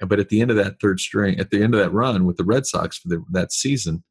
But 0.00 0.20
at 0.20 0.28
the 0.28 0.42
end 0.42 0.50
of 0.50 0.56
that 0.58 0.78
third 0.80 1.00
string, 1.00 1.40
at 1.40 1.50
the 1.50 1.62
end 1.62 1.74
of 1.74 1.80
that 1.80 1.90
run 1.90 2.26
with 2.26 2.36
the 2.36 2.44
Red 2.44 2.66
Sox 2.66 2.98
for 2.98 3.08
the, 3.08 3.24
that 3.30 3.50
season, 3.50 4.04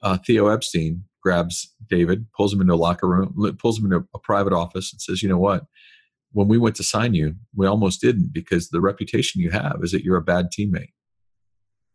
uh, 0.00 0.16
Theo 0.16 0.48
Epstein 0.48 1.04
grabs 1.22 1.72
David, 1.88 2.26
pulls 2.34 2.52
him 2.52 2.62
into 2.62 2.72
a 2.72 2.76
locker 2.76 3.06
room, 3.06 3.56
pulls 3.60 3.78
him 3.78 3.84
into 3.84 4.08
a 4.14 4.18
private 4.18 4.54
office, 4.54 4.92
and 4.92 5.00
says, 5.00 5.22
"You 5.22 5.28
know 5.28 5.38
what? 5.38 5.66
when 6.32 6.48
we 6.48 6.58
went 6.58 6.76
to 6.76 6.82
sign 6.82 7.14
you, 7.14 7.34
we 7.54 7.66
almost 7.66 8.00
didn't 8.00 8.32
because 8.32 8.68
the 8.68 8.80
reputation 8.80 9.40
you 9.40 9.50
have 9.50 9.80
is 9.82 9.92
that 9.92 10.02
you're 10.02 10.16
a 10.16 10.22
bad 10.22 10.46
teammate. 10.46 10.92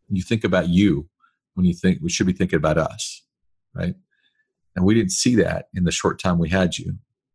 You 0.09 0.21
think 0.21 0.43
about 0.43 0.69
you 0.69 1.09
when 1.57 1.65
you 1.65 1.73
think 1.73 1.97
we 2.03 2.09
should 2.09 2.27
be 2.27 2.33
thinking 2.33 2.57
about 2.57 2.77
us, 2.77 3.23
right? 3.73 3.95
And 4.75 4.85
we 4.85 4.93
didn't 4.93 5.11
see 5.11 5.35
that 5.37 5.69
in 5.73 5.85
the 5.85 5.91
short 5.91 6.21
time 6.21 6.37
we 6.37 6.49
had 6.49 6.77
you, 6.77 6.93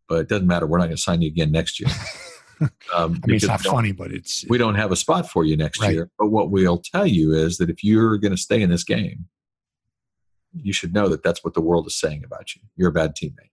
but 0.09 0.21
it 0.21 0.29
doesn't 0.29 0.47
matter. 0.47 0.65
We're 0.65 0.79
not 0.79 0.85
going 0.85 0.97
to 0.97 1.03
sign 1.03 1.23
you 1.23 1.29
again 1.29 1.51
next 1.51 1.79
year. 1.81 1.91
Um, 2.95 3.21
I 3.25 3.27
mean, 3.27 3.37
it's 3.37 3.47
not 3.49 3.61
funny, 3.61 3.91
but 3.91 4.13
it's 4.13 4.45
we 4.49 4.57
don't 4.57 4.77
have 4.77 4.93
a 4.93 4.97
spot 4.97 5.29
for 5.29 5.45
you 5.45 5.57
next 5.57 5.81
Right. 5.81 5.95
year. 5.95 6.11
But 6.17 6.29
what 6.29 6.53
we'll 6.53 6.79
tell 6.79 7.09
you 7.09 7.33
is 7.33 7.57
that 7.57 7.69
if 7.69 7.83
you're 7.83 8.19
going 8.19 8.31
to 8.31 8.41
stay 8.41 8.63
in 8.63 8.71
this 8.71 8.85
game, 8.85 9.25
you 10.53 10.73
should 10.73 10.95
know 10.95 11.09
that 11.09 11.25
that's 11.25 11.43
what 11.43 11.55
the 11.55 11.61
world 11.61 11.89
is 11.89 11.99
saying 11.99 12.23
about 12.25 12.55
you. 12.55 12.63
You're 12.77 12.91
a 12.91 12.93
bad 12.93 13.17
teammate. 13.17 13.51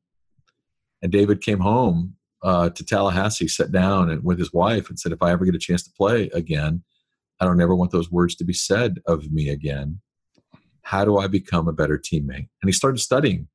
And 1.02 1.12
David 1.12 1.42
came 1.42 1.62
home 1.62 2.18
uh, 2.44 2.70
to 2.70 2.86
Tallahassee, 2.86 3.48
sat 3.48 3.72
down 3.72 4.12
and, 4.12 4.24
with 4.24 4.38
his 4.38 4.54
wife, 4.54 4.90
and 4.90 5.00
said, 5.00 5.12
"If 5.12 5.24
I 5.24 5.32
ever 5.32 5.44
get 5.44 5.56
a 5.56 5.60
chance 5.60 5.82
to 5.86 5.92
play 5.98 6.30
again, 6.32 6.84
I 7.40 7.46
don't 7.46 7.62
ever 7.62 7.76
want 7.76 7.90
those 7.90 8.12
words 8.12 8.36
to 8.36 8.44
be 8.44 8.54
said 8.54 9.00
of 9.08 9.32
me 9.32 9.50
again. 9.50 10.02
How 10.90 11.06
do 11.06 11.18
I 11.18 11.28
become 11.28 11.68
a 11.68 11.74
better 11.74 11.98
teammate?" 11.98 12.50
And 12.62 12.68
he 12.68 12.72
started 12.72 13.00
studying 13.00 13.48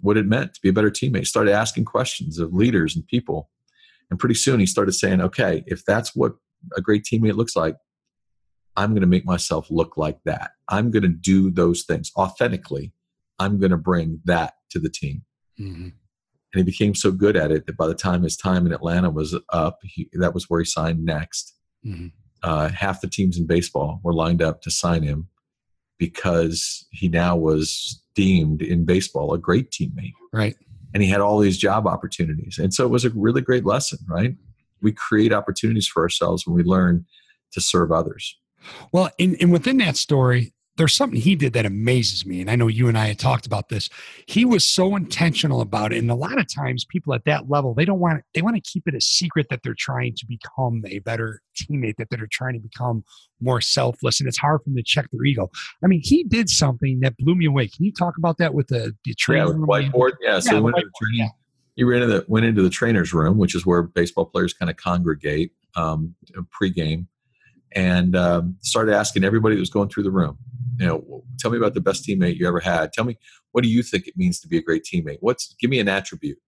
what 0.00 0.16
it 0.16 0.26
meant 0.26 0.54
to 0.54 0.60
be 0.62 0.68
a 0.68 0.72
better 0.72 0.90
teammate. 0.90 1.20
He 1.20 1.24
started 1.24 1.52
asking 1.52 1.84
questions 1.86 2.38
of 2.38 2.52
leaders 2.52 2.94
and 2.94 3.06
people. 3.06 3.50
And 4.10 4.18
pretty 4.18 4.34
soon 4.34 4.60
he 4.60 4.66
started 4.66 4.92
saying, 4.92 5.20
okay, 5.20 5.64
if 5.66 5.84
that's 5.84 6.14
what 6.14 6.32
a 6.76 6.80
great 6.80 7.04
teammate 7.04 7.36
looks 7.36 7.56
like, 7.56 7.76
I'm 8.76 8.90
going 8.90 9.00
to 9.00 9.06
make 9.06 9.24
myself 9.24 9.66
look 9.70 9.96
like 9.96 10.18
that. 10.24 10.50
I'm 10.68 10.90
going 10.90 11.04
to 11.04 11.08
do 11.08 11.50
those 11.50 11.84
things 11.84 12.10
authentically. 12.16 12.92
I'm 13.38 13.58
going 13.58 13.70
to 13.70 13.78
bring 13.78 14.20
that 14.24 14.54
to 14.70 14.78
the 14.78 14.90
team. 14.90 15.22
Mhm. 15.58 15.92
And 16.52 16.60
he 16.60 16.62
became 16.62 16.94
so 16.94 17.10
good 17.10 17.36
at 17.36 17.50
it 17.50 17.66
that 17.66 17.76
by 17.76 17.86
the 17.86 17.94
time 17.94 18.22
his 18.22 18.36
time 18.36 18.66
in 18.66 18.72
Atlanta 18.72 19.10
was 19.10 19.34
up, 19.50 19.78
he, 19.82 20.08
that 20.12 20.34
was 20.34 20.50
where 20.50 20.60
he 20.60 20.66
signed 20.66 21.04
next. 21.04 21.54
Mhm. 21.84 22.12
Uh, 22.42 22.68
half 22.68 23.00
the 23.00 23.08
teams 23.08 23.38
in 23.38 23.46
baseball 23.46 24.00
were 24.04 24.12
lined 24.12 24.42
up 24.42 24.60
to 24.62 24.70
sign 24.70 25.02
him 25.02 25.28
because 25.98 26.86
he 26.90 27.08
now 27.08 27.36
was 27.36 28.02
deemed 28.14 28.62
in 28.62 28.84
baseball 28.84 29.32
a 29.32 29.38
great 29.38 29.70
teammate 29.70 30.12
right. 30.32 30.56
and 30.92 31.02
he 31.02 31.08
had 31.08 31.20
all 31.20 31.38
these 31.38 31.58
job 31.58 31.86
opportunities. 31.86 32.58
And 32.58 32.72
so 32.72 32.84
it 32.84 32.90
was 32.90 33.04
a 33.04 33.10
really 33.10 33.40
great 33.40 33.64
lesson, 33.64 33.98
right? 34.08 34.34
We 34.80 34.92
create 34.92 35.32
opportunities 35.32 35.88
for 35.88 36.02
ourselves 36.02 36.46
when 36.46 36.56
we 36.56 36.62
learn 36.62 37.06
to 37.52 37.60
serve 37.60 37.92
others. 37.92 38.38
Well, 38.92 39.10
and, 39.18 39.36
and 39.40 39.52
within 39.52 39.78
that 39.78 39.96
story, 39.96 40.53
there's 40.76 40.94
something 40.94 41.20
he 41.20 41.36
did 41.36 41.52
that 41.52 41.64
amazes 41.66 42.26
me. 42.26 42.40
And 42.40 42.50
I 42.50 42.56
know 42.56 42.66
you 42.66 42.88
and 42.88 42.98
I 42.98 43.06
had 43.06 43.18
talked 43.18 43.46
about 43.46 43.68
this. 43.68 43.88
He 44.26 44.44
was 44.44 44.66
so 44.66 44.96
intentional 44.96 45.60
about 45.60 45.92
it. 45.92 45.98
And 45.98 46.10
a 46.10 46.14
lot 46.16 46.38
of 46.38 46.46
times 46.52 46.84
people 46.84 47.14
at 47.14 47.24
that 47.26 47.48
level, 47.48 47.74
they 47.74 47.84
don't 47.84 48.00
want 48.00 48.22
they 48.34 48.42
want 48.42 48.56
to 48.56 48.62
keep 48.62 48.88
it 48.88 48.94
a 48.94 49.00
secret 49.00 49.46
that 49.50 49.60
they're 49.62 49.76
trying 49.78 50.14
to 50.16 50.26
become 50.26 50.82
a 50.86 50.98
better 51.00 51.40
teammate, 51.56 51.96
that 51.98 52.08
they're 52.10 52.26
trying 52.30 52.54
to 52.54 52.60
become 52.60 53.04
more 53.40 53.60
selfless. 53.60 54.20
And 54.20 54.28
it's 54.28 54.38
hard 54.38 54.60
for 54.62 54.70
them 54.70 54.76
to 54.76 54.82
check 54.82 55.06
their 55.12 55.24
ego. 55.24 55.48
I 55.82 55.86
mean, 55.86 56.00
he 56.02 56.24
did 56.24 56.48
something 56.48 57.00
that 57.00 57.16
blew 57.18 57.34
me 57.36 57.46
away. 57.46 57.68
Can 57.68 57.84
you 57.84 57.92
talk 57.92 58.16
about 58.18 58.38
that 58.38 58.54
with 58.54 58.68
the, 58.68 58.94
the 59.04 59.10
Yeah, 59.10 59.14
training 59.18 59.66
whiteboard. 59.66 60.12
Yeah, 60.20 60.40
so 60.40 60.54
Yeah, 60.54 60.56
we 60.56 60.72
went 60.72 60.76
whiteboard, 60.76 60.90
training. 61.00 61.18
yeah. 61.20 61.28
You 61.76 61.86
went 61.88 62.02
into 62.02 62.18
the 62.18 62.24
went 62.28 62.46
into 62.46 62.62
the 62.62 62.70
trainer's 62.70 63.12
room, 63.12 63.36
which 63.36 63.54
is 63.54 63.66
where 63.66 63.82
baseball 63.82 64.26
players 64.26 64.52
kind 64.54 64.70
of 64.70 64.76
congregate 64.76 65.52
um, 65.76 66.14
pregame, 66.60 67.06
and 67.74 68.14
um, 68.16 68.56
started 68.62 68.94
asking 68.94 69.24
everybody 69.24 69.56
that 69.56 69.60
was 69.60 69.70
going 69.70 69.88
through 69.88 70.04
the 70.04 70.10
room. 70.10 70.38
You 70.78 70.86
know, 70.86 71.24
tell 71.38 71.50
me 71.50 71.56
about 71.58 71.74
the 71.74 71.80
best 71.80 72.04
teammate 72.06 72.36
you 72.36 72.48
ever 72.48 72.60
had. 72.60 72.92
Tell 72.92 73.04
me 73.04 73.16
what 73.52 73.62
do 73.62 73.70
you 73.70 73.82
think 73.82 74.06
it 74.06 74.16
means 74.16 74.40
to 74.40 74.48
be 74.48 74.58
a 74.58 74.62
great 74.62 74.84
teammate. 74.84 75.18
What's 75.20 75.54
give 75.60 75.70
me 75.70 75.80
an 75.80 75.88
attribute. 75.88 76.38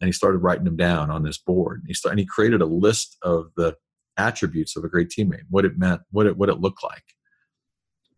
And 0.00 0.08
he 0.08 0.12
started 0.12 0.38
writing 0.38 0.64
them 0.64 0.76
down 0.76 1.10
on 1.10 1.22
this 1.22 1.38
board. 1.38 1.78
And 1.80 1.88
He 1.88 1.94
started, 1.94 2.12
and 2.14 2.20
he 2.20 2.26
created 2.26 2.60
a 2.60 2.66
list 2.66 3.16
of 3.22 3.46
the 3.56 3.76
attributes 4.18 4.76
of 4.76 4.84
a 4.84 4.88
great 4.88 5.08
teammate, 5.10 5.44
what 5.48 5.64
it 5.64 5.78
meant, 5.78 6.02
what 6.10 6.26
it 6.26 6.36
what 6.36 6.48
it 6.48 6.60
looked 6.60 6.82
like. 6.82 7.04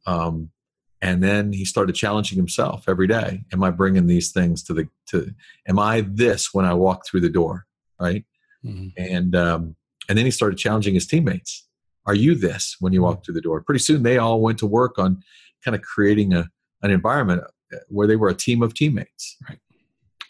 Um, 0.06 0.50
and 1.00 1.22
then 1.22 1.52
he 1.52 1.64
started 1.64 1.94
challenging 1.94 2.36
himself 2.36 2.88
every 2.88 3.06
day. 3.06 3.44
Am 3.52 3.62
I 3.62 3.70
bringing 3.70 4.06
these 4.06 4.32
things 4.32 4.62
to 4.64 4.74
the 4.74 4.88
to? 5.10 5.32
Am 5.68 5.78
I 5.78 6.00
this 6.00 6.52
when 6.52 6.64
I 6.64 6.74
walk 6.74 7.06
through 7.06 7.20
the 7.20 7.28
door? 7.28 7.66
Right 8.00 8.24
Mhm. 8.64 8.92
and 8.96 9.36
um, 9.36 9.76
and 10.08 10.18
then 10.18 10.24
he 10.24 10.30
started 10.32 10.58
challenging 10.58 10.94
his 10.94 11.06
teammates. 11.06 11.67
Are 12.08 12.14
you 12.14 12.34
this 12.34 12.76
when 12.80 12.92
you 12.94 13.02
walk 13.02 13.24
through 13.24 13.34
the 13.34 13.42
door? 13.42 13.62
Pretty 13.62 13.80
soon, 13.80 14.02
they 14.02 14.16
all 14.16 14.40
went 14.40 14.58
to 14.60 14.66
work 14.66 14.98
on 14.98 15.22
kind 15.64 15.74
of 15.74 15.82
creating 15.82 16.32
a 16.32 16.48
an 16.82 16.90
environment 16.90 17.42
uh, 17.72 17.76
where 17.88 18.06
they 18.06 18.16
were 18.16 18.28
a 18.28 18.34
team 18.34 18.62
of 18.62 18.72
teammates, 18.72 19.36
Right. 19.48 19.58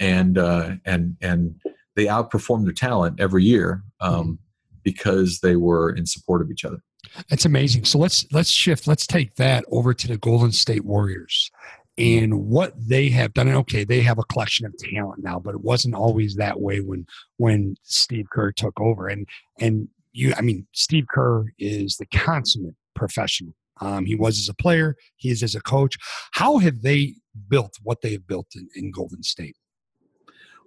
and 0.01 0.37
uh, 0.37 0.73
and 0.85 1.17
and 1.23 1.55
they 1.95 2.07
outperformed 2.07 2.65
their 2.65 2.73
talent 2.73 3.21
every 3.21 3.45
year 3.45 3.83
um, 4.01 4.39
because 4.83 5.39
they 5.41 5.55
were 5.57 5.91
in 5.91 6.05
support 6.05 6.43
of 6.43 6.51
each 6.51 6.65
other. 6.65 6.83
That's 7.31 7.45
amazing. 7.45 7.85
So 7.85 7.99
let's 7.99 8.27
let's 8.33 8.51
shift. 8.51 8.89
Let's 8.89 9.07
take 9.07 9.37
that 9.37 9.65
over 9.71 9.95
to 9.95 10.09
the 10.09 10.19
Golden 10.19 10.51
State 10.53 10.85
Warriors 10.85 11.51
and 11.97 12.47
what 12.47 12.73
they 12.77 13.09
have 13.11 13.35
done. 13.35 13.49
And 13.49 13.57
okay, 13.59 13.85
they 13.85 14.01
have 14.01 14.19
a 14.19 14.25
collection 14.25 14.67
of 14.67 14.75
talent 14.79 15.23
now, 15.23 15.39
but 15.39 15.55
it 15.55 15.61
wasn't 15.63 15.95
always 15.95 16.35
that 16.37 16.61
way 16.61 16.81
when 16.81 17.07
when 17.37 17.77
Steve 17.85 18.27
Kerr 18.31 18.51
took 18.51 18.81
over. 18.81 19.07
And 19.07 19.29
and 19.61 19.89
you, 20.19 20.35
I 20.37 20.41
mean, 20.41 20.67
Steve 20.73 21.07
Kerr 21.09 21.47
is 21.59 21.97
the 21.97 22.07
consummate 22.07 22.75
professional. 22.95 23.55
Um, 23.81 24.05
he 24.05 24.17
was 24.17 24.39
as 24.39 24.49
a 24.49 24.55
player. 24.55 24.97
He 25.17 25.31
is 25.31 25.43
as 25.45 25.55
a 25.55 25.61
coach. 25.61 25.97
How 26.33 26.59
have 26.59 26.83
they 26.83 27.15
built 27.49 27.75
what 27.85 28.03
they've 28.03 28.27
built 28.27 28.49
in, 28.57 28.69
in 28.75 28.91
Golden 28.91 29.23
State? 29.23 29.57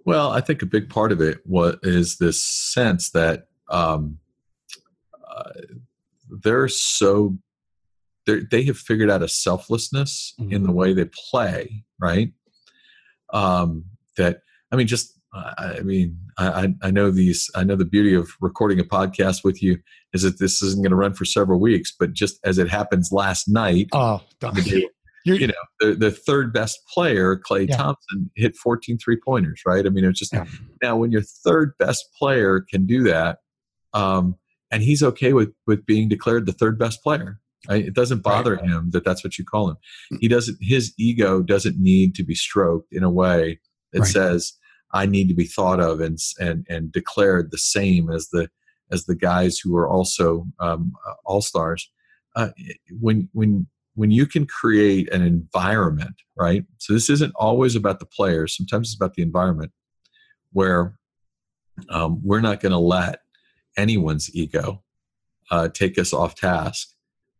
Well, 0.06 0.30
I 0.30 0.40
think 0.40 0.62
a 0.62 0.66
big 0.66 0.88
part 0.88 1.12
of 1.12 1.20
it 1.20 1.40
was 1.44 1.76
is 1.82 2.16
this 2.16 2.42
sense 2.42 3.10
that 3.10 3.48
um, 3.68 4.18
uh, 5.30 5.50
they're 6.42 6.68
so 6.68 7.36
they're, 8.26 8.42
they 8.50 8.62
have 8.64 8.78
figured 8.78 9.10
out 9.10 9.22
a 9.22 9.28
selflessness 9.28 10.34
in 10.38 10.62
the 10.62 10.72
way 10.72 10.92
they 10.92 11.08
play, 11.30 11.84
right? 12.00 12.32
Um, 13.32 13.84
that 14.16 14.40
I 14.72 14.76
mean, 14.76 14.86
just 14.86 15.18
I 15.34 15.76
I 15.78 15.80
mean, 15.80 16.18
I, 16.38 16.74
I- 16.82 16.90
know 16.90 17.10
these. 17.10 17.50
I 17.54 17.64
know 17.64 17.76
the 17.76 17.84
beauty 17.84 18.14
of 18.14 18.30
recording 18.40 18.78
a 18.80 18.84
podcast 18.84 19.44
with 19.44 19.62
you 19.62 19.78
is 20.12 20.22
that 20.22 20.38
this 20.38 20.62
isn't 20.62 20.82
going 20.82 20.90
to 20.90 20.96
run 20.96 21.14
for 21.14 21.24
several 21.24 21.60
weeks, 21.60 21.92
but 21.98 22.12
just 22.12 22.38
as 22.44 22.58
it 22.58 22.68
happens 22.68 23.10
last 23.12 23.48
night, 23.48 23.88
Oh, 23.92 24.20
you 25.24 25.46
know, 25.46 25.54
the, 25.80 25.94
the 25.94 26.10
third 26.10 26.52
best 26.52 26.80
player, 26.92 27.36
Klay 27.36 27.68
Yeah. 27.68 27.76
Thompson, 27.76 28.30
hit 28.34 28.56
14 28.56 28.98
three 28.98 29.18
pointers, 29.24 29.62
right? 29.66 29.86
I 29.86 29.88
mean, 29.88 30.04
it's 30.04 30.18
just 30.18 30.32
Yeah. 30.32 30.44
now 30.82 30.96
when 30.96 31.12
your 31.12 31.22
third 31.22 31.72
best 31.78 32.04
player 32.18 32.60
can 32.60 32.86
do 32.86 33.04
that, 33.04 33.38
um, 33.94 34.36
and 34.70 34.82
he's 34.82 35.02
okay 35.02 35.32
with 35.32 35.52
with 35.66 35.84
being 35.86 36.08
declared 36.08 36.46
the 36.46 36.52
third 36.52 36.78
best 36.78 37.02
player. 37.02 37.38
Right? 37.68 37.84
It 37.86 37.94
doesn't 37.94 38.22
bother 38.24 38.56
Right. 38.56 38.64
him 38.64 38.90
that 38.90 39.04
that's 39.04 39.22
what 39.22 39.38
you 39.38 39.44
call 39.44 39.70
him. 39.70 39.76
He 40.20 40.26
doesn't. 40.28 40.58
His 40.60 40.92
ego 40.98 41.42
doesn't 41.42 41.78
need 41.78 42.14
to 42.16 42.24
be 42.24 42.34
stroked 42.34 42.92
in 42.92 43.02
a 43.04 43.10
way 43.10 43.60
that 43.92 44.00
Right. 44.00 44.08
says 44.08 44.54
I 44.92 45.06
need 45.06 45.28
to 45.28 45.34
be 45.34 45.46
thought 45.46 45.80
of 45.80 46.00
and 46.00 46.18
and 46.38 46.66
and 46.68 46.92
declared 46.92 47.50
the 47.50 47.58
same 47.58 48.10
as 48.10 48.28
the 48.28 48.48
as 48.90 49.06
the 49.06 49.14
guys 49.14 49.58
who 49.58 49.76
are 49.76 49.88
also 49.88 50.46
um, 50.60 50.92
all 51.24 51.40
stars. 51.40 51.90
Uh, 52.36 52.50
when 53.00 53.28
when 53.32 53.66
when 53.94 54.10
you 54.10 54.26
can 54.26 54.46
create 54.46 55.12
an 55.12 55.22
environment, 55.22 56.14
right? 56.36 56.64
So 56.78 56.92
this 56.92 57.10
isn't 57.10 57.32
always 57.36 57.76
about 57.76 58.00
the 58.00 58.06
players. 58.06 58.56
Sometimes 58.56 58.88
it's 58.88 58.96
about 58.96 59.14
the 59.14 59.22
environment 59.22 59.72
where 60.52 60.98
um, 61.90 62.20
we're 62.22 62.40
not 62.40 62.60
going 62.60 62.72
to 62.72 62.78
let 62.78 63.20
anyone's 63.76 64.34
ego 64.34 64.82
uh, 65.50 65.68
take 65.68 65.98
us 65.98 66.12
off 66.12 66.34
task. 66.34 66.88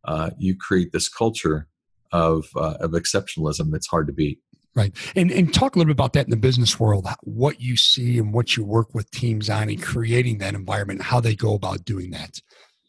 Uh, 0.04 0.30
you 0.38 0.56
create 0.56 0.92
this 0.92 1.08
culture 1.08 1.68
of 2.10 2.48
uh, 2.56 2.74
of 2.80 2.92
exceptionalism 2.92 3.70
that's 3.70 3.86
hard 3.86 4.06
to 4.06 4.12
beat. 4.12 4.41
Right. 4.74 4.94
And 5.14 5.30
and 5.30 5.52
talk 5.52 5.76
a 5.76 5.78
little 5.78 5.92
bit 5.92 5.96
about 5.96 6.14
that 6.14 6.24
in 6.24 6.30
the 6.30 6.36
business 6.36 6.80
world, 6.80 7.06
what 7.22 7.60
you 7.60 7.76
see 7.76 8.18
and 8.18 8.32
what 8.32 8.56
you 8.56 8.64
work 8.64 8.94
with 8.94 9.10
teams 9.10 9.50
on 9.50 9.68
in 9.68 9.78
creating 9.78 10.38
that 10.38 10.54
environment, 10.54 11.02
how 11.02 11.20
they 11.20 11.34
go 11.34 11.54
about 11.54 11.84
doing 11.84 12.10
that. 12.12 12.40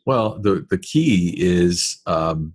Well, 0.05 0.39
the 0.39 0.65
the 0.69 0.77
key 0.77 1.35
is 1.37 2.01
um, 2.05 2.53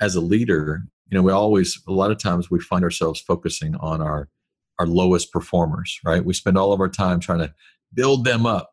as 0.00 0.14
a 0.14 0.20
leader, 0.20 0.82
you 1.10 1.16
know, 1.16 1.22
we 1.22 1.32
always 1.32 1.80
a 1.88 1.92
lot 1.92 2.12
of 2.12 2.18
times 2.18 2.50
we 2.50 2.60
find 2.60 2.84
ourselves 2.84 3.20
focusing 3.20 3.74
on 3.76 4.00
our 4.00 4.28
our 4.78 4.86
lowest 4.86 5.32
performers, 5.32 5.98
right? 6.04 6.24
We 6.24 6.34
spend 6.34 6.56
all 6.56 6.72
of 6.72 6.80
our 6.80 6.88
time 6.88 7.18
trying 7.18 7.40
to 7.40 7.52
build 7.94 8.24
them 8.24 8.46
up. 8.46 8.70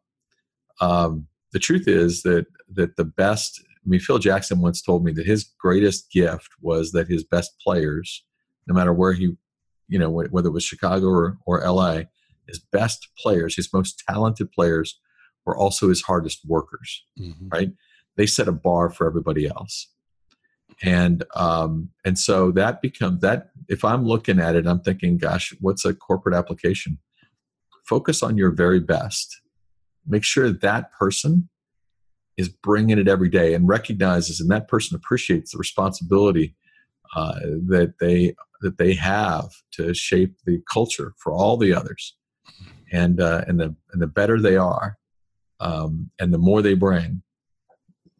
Um, 0.81 1.27
the 1.51 1.59
truth 1.59 1.87
is 1.87 2.21
that 2.23 2.45
that 2.73 2.95
the 2.95 3.05
best. 3.05 3.61
I 3.63 3.87
mean, 3.87 3.99
Phil 3.99 4.17
Jackson 4.17 4.61
once 4.61 4.81
told 4.81 5.03
me 5.03 5.11
that 5.13 5.27
his 5.27 5.43
greatest 5.59 6.11
gift 6.11 6.49
was 6.59 6.91
that 6.91 7.07
his 7.07 7.23
best 7.23 7.51
players, 7.63 8.23
no 8.65 8.73
matter 8.73 8.91
where 8.91 9.13
he, 9.13 9.37
you 9.87 9.99
know, 9.99 10.09
whether 10.09 10.47
it 10.47 10.53
was 10.53 10.63
Chicago 10.63 11.07
or, 11.07 11.37
or 11.45 11.63
L.A., 11.63 12.07
his 12.47 12.59
best 12.59 13.09
players, 13.17 13.55
his 13.55 13.73
most 13.73 14.03
talented 14.07 14.51
players, 14.51 14.99
were 15.45 15.57
also 15.57 15.89
his 15.89 16.01
hardest 16.01 16.41
workers 16.45 17.03
right? 17.49 17.71
They 18.17 18.25
set 18.25 18.47
a 18.47 18.51
bar 18.51 18.89
for 18.89 19.05
everybody 19.07 19.47
else, 19.47 19.89
and 20.81 21.23
um, 21.35 21.89
and 22.03 22.17
so 22.17 22.51
that 22.51 22.81
becomes 22.81 23.21
that. 23.21 23.49
If 23.67 23.83
I'm 23.83 24.05
looking 24.05 24.39
at 24.39 24.55
it, 24.55 24.65
I'm 24.65 24.79
thinking, 24.81 25.17
gosh, 25.17 25.53
what's 25.59 25.85
a 25.85 25.93
corporate 25.93 26.35
application? 26.35 26.97
Focus 27.85 28.23
on 28.23 28.37
your 28.37 28.51
very 28.51 28.79
best, 28.79 29.41
make 30.07 30.23
sure 30.23 30.51
that 30.51 30.91
person 30.91 31.49
is 32.37 32.49
bringing 32.49 32.97
it 32.97 33.07
every 33.07 33.29
day 33.29 33.53
and 33.53 33.67
recognizes 33.67 34.39
and 34.41 34.49
that 34.51 34.67
person 34.67 34.95
appreciates 34.95 35.51
the 35.51 35.57
responsibility 35.57 36.55
uh, 37.15 37.39
that 37.67 37.93
they 37.99 38.35
that 38.61 38.77
they 38.77 38.93
have 38.93 39.49
to 39.73 39.93
shape 39.93 40.35
the 40.45 40.61
culture 40.71 41.13
for 41.17 41.33
all 41.33 41.57
the 41.57 41.73
others. 41.73 42.15
And 42.91 43.19
uh, 43.19 43.43
and 43.47 43.59
the 43.59 43.75
and 43.91 44.01
the 44.01 44.07
better 44.07 44.39
they 44.39 44.57
are 44.57 44.97
um, 45.59 46.11
and 46.19 46.33
the 46.33 46.37
more 46.37 46.61
they 46.61 46.73
bring 46.73 47.21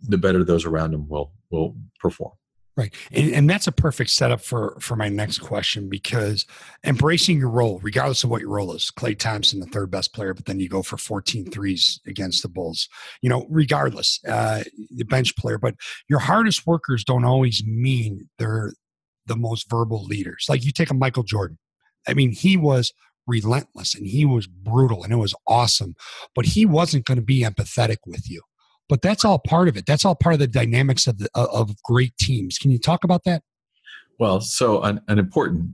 the 0.01 0.17
better 0.17 0.43
those 0.43 0.65
around 0.65 0.91
them 0.91 1.07
will 1.07 1.31
will 1.49 1.75
perform 1.99 2.33
Right. 2.78 2.93
And, 3.13 3.32
and 3.34 3.49
that's 3.49 3.67
a 3.67 3.71
perfect 3.71 4.09
setup 4.09 4.41
for, 4.41 4.78
for 4.82 4.97
my 4.97 5.07
next 5.07 5.38
question 5.39 5.88
because 5.88 6.45
embracing 6.84 7.39
your 7.39 7.49
role, 7.49 7.80
regardless 7.82 8.26
of 8.26 8.30
what 8.30 8.41
your 8.41 8.49
role 8.49 8.73
is, 8.73 8.91
Klay 8.97 9.17
Thompson, 9.17 9.61
the 9.61 9.65
third 9.67 9.89
best 9.89 10.13
player, 10.13 10.34
but 10.34 10.45
then 10.45 10.59
you 10.59 10.67
go 10.67 10.84
for 10.84 10.97
14 10.97 11.49
threes 11.51 12.01
against 12.05 12.41
the 12.41 12.49
Bulls, 12.49 12.89
you 13.21 13.30
know, 13.30 13.47
regardless, 13.49 14.19
uh, 14.28 14.63
the 14.89 15.05
bench 15.05 15.38
player, 15.38 15.57
but 15.57 15.76
your 16.09 16.19
hardest 16.19 16.67
workers 16.67 17.05
don't 17.05 17.23
always 17.23 17.63
mean 17.65 18.28
they're 18.39 18.73
the 19.26 19.38
most 19.38 19.69
verbal 19.69 20.03
leaders. 20.03 20.45
Like 20.49 20.65
you 20.65 20.73
take 20.73 20.89
a 20.89 20.93
Michael 20.93 21.23
Jordan. 21.23 21.57
I 22.07 22.13
mean, 22.13 22.32
he 22.32 22.57
was 22.57 22.91
relentless 23.26 23.95
and 23.95 24.05
he 24.05 24.26
was 24.26 24.47
brutal 24.47 25.03
and 25.03 25.13
it 25.13 25.17
was 25.17 25.34
awesome, 25.47 25.95
but 26.36 26.45
he 26.45 26.65
wasn't 26.65 27.05
going 27.05 27.17
to 27.17 27.23
be 27.23 27.41
empathetic 27.41 27.97
with 28.05 28.30
you 28.30 28.41
but 28.89 29.01
that's 29.01 29.25
all 29.25 29.39
part 29.39 29.67
of 29.67 29.77
it. 29.77 29.86
That's 29.86 30.05
all 30.05 30.15
part 30.15 30.33
of 30.33 30.39
the 30.39 30.47
dynamics 30.47 31.07
of 31.07 31.17
the, 31.17 31.29
of 31.36 31.81
great 31.83 32.17
teams. 32.17 32.57
Can 32.57 32.71
you 32.71 32.79
talk 32.79 33.03
about 33.03 33.23
that? 33.25 33.43
Well, 34.19 34.41
so 34.41 34.81
an, 34.83 35.01
an 35.07 35.19
important 35.19 35.71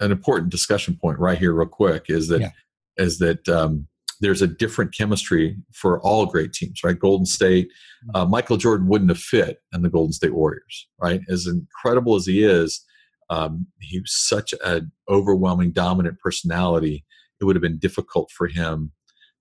an 0.00 0.12
important 0.12 0.50
discussion 0.50 0.98
point 1.00 1.18
right 1.18 1.38
here, 1.38 1.54
real 1.54 1.66
quick, 1.66 2.06
is 2.08 2.28
that 2.28 2.40
yeah. 2.40 2.50
is 2.96 3.18
that 3.18 3.48
um, 3.48 3.86
there's 4.20 4.42
a 4.42 4.46
different 4.46 4.94
chemistry 4.94 5.56
for 5.72 6.00
all 6.00 6.26
great 6.26 6.52
teams, 6.52 6.82
right? 6.84 6.98
Golden 6.98 7.26
State, 7.26 7.68
mm-hmm. 7.68 8.16
uh, 8.16 8.26
Michael 8.26 8.56
Jordan 8.56 8.88
wouldn't 8.88 9.10
have 9.10 9.18
fit 9.18 9.58
in 9.72 9.82
the 9.82 9.90
Golden 9.90 10.12
State 10.12 10.34
Warriors, 10.34 10.88
right? 11.00 11.20
As 11.28 11.46
incredible 11.46 12.14
as 12.14 12.26
he 12.26 12.44
is, 12.44 12.84
um, 13.30 13.66
he 13.80 14.00
was 14.00 14.12
such 14.12 14.54
an 14.64 14.92
overwhelming, 15.08 15.72
dominant 15.72 16.18
personality. 16.20 17.04
It 17.40 17.44
would 17.44 17.56
have 17.56 17.62
been 17.62 17.78
difficult 17.78 18.30
for 18.30 18.46
him 18.46 18.92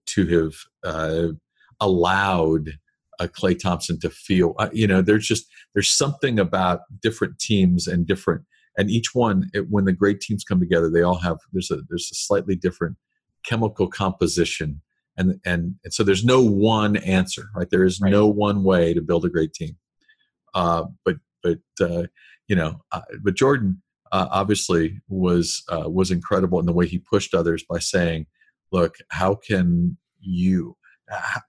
to 0.08 0.28
have 0.28 0.54
uh, 0.84 1.28
allowed 1.80 2.72
a 3.20 3.28
Klay 3.28 3.58
Thompson 3.58 4.00
to 4.00 4.10
feel. 4.10 4.56
Uh, 4.60 4.70
you 4.74 4.88
know, 4.88 5.02
there's 5.02 5.28
just 5.28 5.48
there's 5.74 5.92
something 5.92 6.40
about 6.40 6.82
different 7.02 7.40
teams 7.40 7.88
and 7.88 8.06
different 8.06 8.44
and 8.78 8.90
each 8.90 9.16
one 9.16 9.50
it, 9.54 9.70
when 9.70 9.86
the 9.86 9.94
great 9.94 10.20
teams 10.20 10.44
come 10.44 10.60
together, 10.60 10.90
they 10.90 11.02
all 11.02 11.20
have 11.20 11.38
there's 11.54 11.72
a 11.72 11.78
there's 11.90 12.10
a 12.12 12.16
slightly 12.16 12.56
different 12.56 12.98
chemical 13.44 13.88
composition 13.88 14.82
and 15.18 15.40
and, 15.46 15.76
and 15.84 15.94
so 15.94 16.04
there's 16.04 16.26
no 16.26 16.42
one 16.42 16.98
answer, 16.98 17.50
right? 17.56 17.70
There 17.70 17.84
is 17.84 18.00
right. 18.02 18.12
no 18.12 18.28
one 18.28 18.64
way 18.64 18.94
to 18.94 19.02
build 19.02 19.26
a 19.26 19.30
great 19.30 19.54
team. 19.54 19.78
Uh, 20.54 20.86
but 21.04 21.18
but 21.44 21.60
uh, 21.80 22.04
you 22.48 22.56
know, 22.56 22.82
uh, 22.92 23.02
but 23.24 23.36
Jordan 23.36 23.82
uh, 24.12 24.28
obviously 24.32 25.02
was 25.08 25.64
uh, 25.70 25.90
was 25.90 26.12
incredible 26.12 26.60
in 26.60 26.66
the 26.66 26.74
way 26.74 26.88
he 26.88 27.00
pushed 27.00 27.34
others 27.34 27.64
by 27.68 27.80
saying, 27.80 28.28
"Look, 28.72 28.96
how 29.10 29.36
can 29.36 29.98
you? 30.20 30.76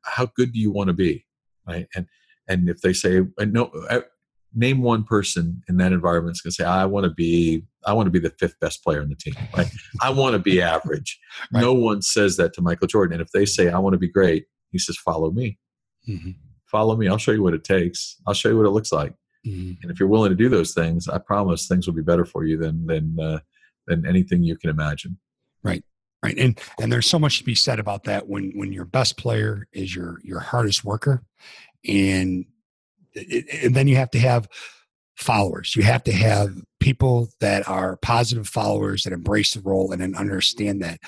How 0.02 0.26
good 0.36 0.52
do 0.52 0.60
you 0.60 0.70
want 0.70 0.88
to 0.88 0.94
be? 0.94 1.25
Right? 1.66 1.86
And 1.94 2.06
and 2.48 2.68
if 2.68 2.80
they 2.80 2.92
say 2.92 3.22
no, 3.38 3.70
uh, 3.90 4.00
name 4.54 4.80
one 4.80 5.04
person 5.04 5.62
in 5.68 5.76
that 5.78 5.92
environment 5.92 6.36
is 6.36 6.40
going 6.40 6.50
to 6.50 6.54
say, 6.54 6.64
"I 6.64 6.86
want 6.86 7.04
to 7.04 7.10
be, 7.10 7.64
I 7.84 7.92
want 7.92 8.06
to 8.06 8.10
be 8.10 8.18
the 8.18 8.34
fifth 8.38 8.58
best 8.60 8.82
player 8.84 9.00
in 9.00 9.08
the 9.08 9.16
team. 9.16 9.34
Right? 9.56 9.70
I 10.00 10.10
want 10.10 10.34
to 10.34 10.38
be 10.38 10.62
average." 10.62 11.18
Right. 11.52 11.60
No 11.60 11.74
one 11.74 12.00
says 12.00 12.38
that 12.38 12.54
to 12.54 12.62
Michael 12.62 12.86
Jordan. 12.86 13.12
And 13.12 13.22
if 13.22 13.30
they 13.30 13.44
say, 13.44 13.68
"I 13.68 13.78
want 13.78 13.92
to 13.92 13.98
be 13.98 14.08
great," 14.08 14.46
he 14.70 14.78
says, 14.78 14.96
"Follow 14.96 15.30
me. 15.30 15.58
Mm-hmm. 16.08 16.30
Follow 16.64 16.96
me. 16.96 17.08
I'll 17.08 17.18
show 17.18 17.32
you 17.32 17.42
what 17.42 17.54
it 17.54 17.62
takes. 17.62 18.16
I'll 18.26 18.34
show 18.34 18.48
you 18.48 18.56
what 18.56 18.66
it 18.66 18.70
looks 18.70 18.90
like." 18.90 19.12
Mm-hmm. 19.46 19.82
And 19.82 19.90
if 19.90 20.00
you're 20.00 20.08
willing 20.08 20.30
to 20.30 20.36
do 20.36 20.48
those 20.48 20.72
things, 20.72 21.08
I 21.08 21.18
promise 21.18 21.68
things 21.68 21.86
will 21.86 21.94
be 21.94 22.02
better 22.02 22.24
for 22.24 22.44
you 22.44 22.56
than 22.56 22.86
than 22.86 23.18
uh, 23.20 23.40
than 23.86 24.06
anything 24.06 24.42
you 24.42 24.56
can 24.56 24.70
imagine. 24.70 25.18
Right 25.62 25.84
right 26.22 26.36
and 26.38 26.58
and 26.80 26.92
there's 26.92 27.08
so 27.08 27.18
much 27.18 27.38
to 27.38 27.44
be 27.44 27.54
said 27.54 27.78
about 27.78 28.04
that 28.04 28.28
when 28.28 28.52
when 28.54 28.72
your 28.72 28.84
best 28.84 29.16
player 29.16 29.66
is 29.72 29.94
your 29.94 30.18
your 30.22 30.40
hardest 30.40 30.84
worker 30.84 31.22
and 31.86 32.46
and 33.14 33.74
then 33.74 33.88
you 33.88 33.96
have 33.96 34.10
to 34.10 34.18
have 34.18 34.48
followers. 35.16 35.74
You 35.74 35.82
have 35.82 36.04
to 36.04 36.12
have 36.12 36.50
people 36.78 37.28
that 37.40 37.66
are 37.68 37.96
positive 37.96 38.46
followers 38.46 39.02
that 39.02 39.12
embrace 39.12 39.54
the 39.54 39.60
role 39.60 39.90
and 39.92 40.00
then 40.00 40.14
understand 40.14 40.82
that. 40.82 41.00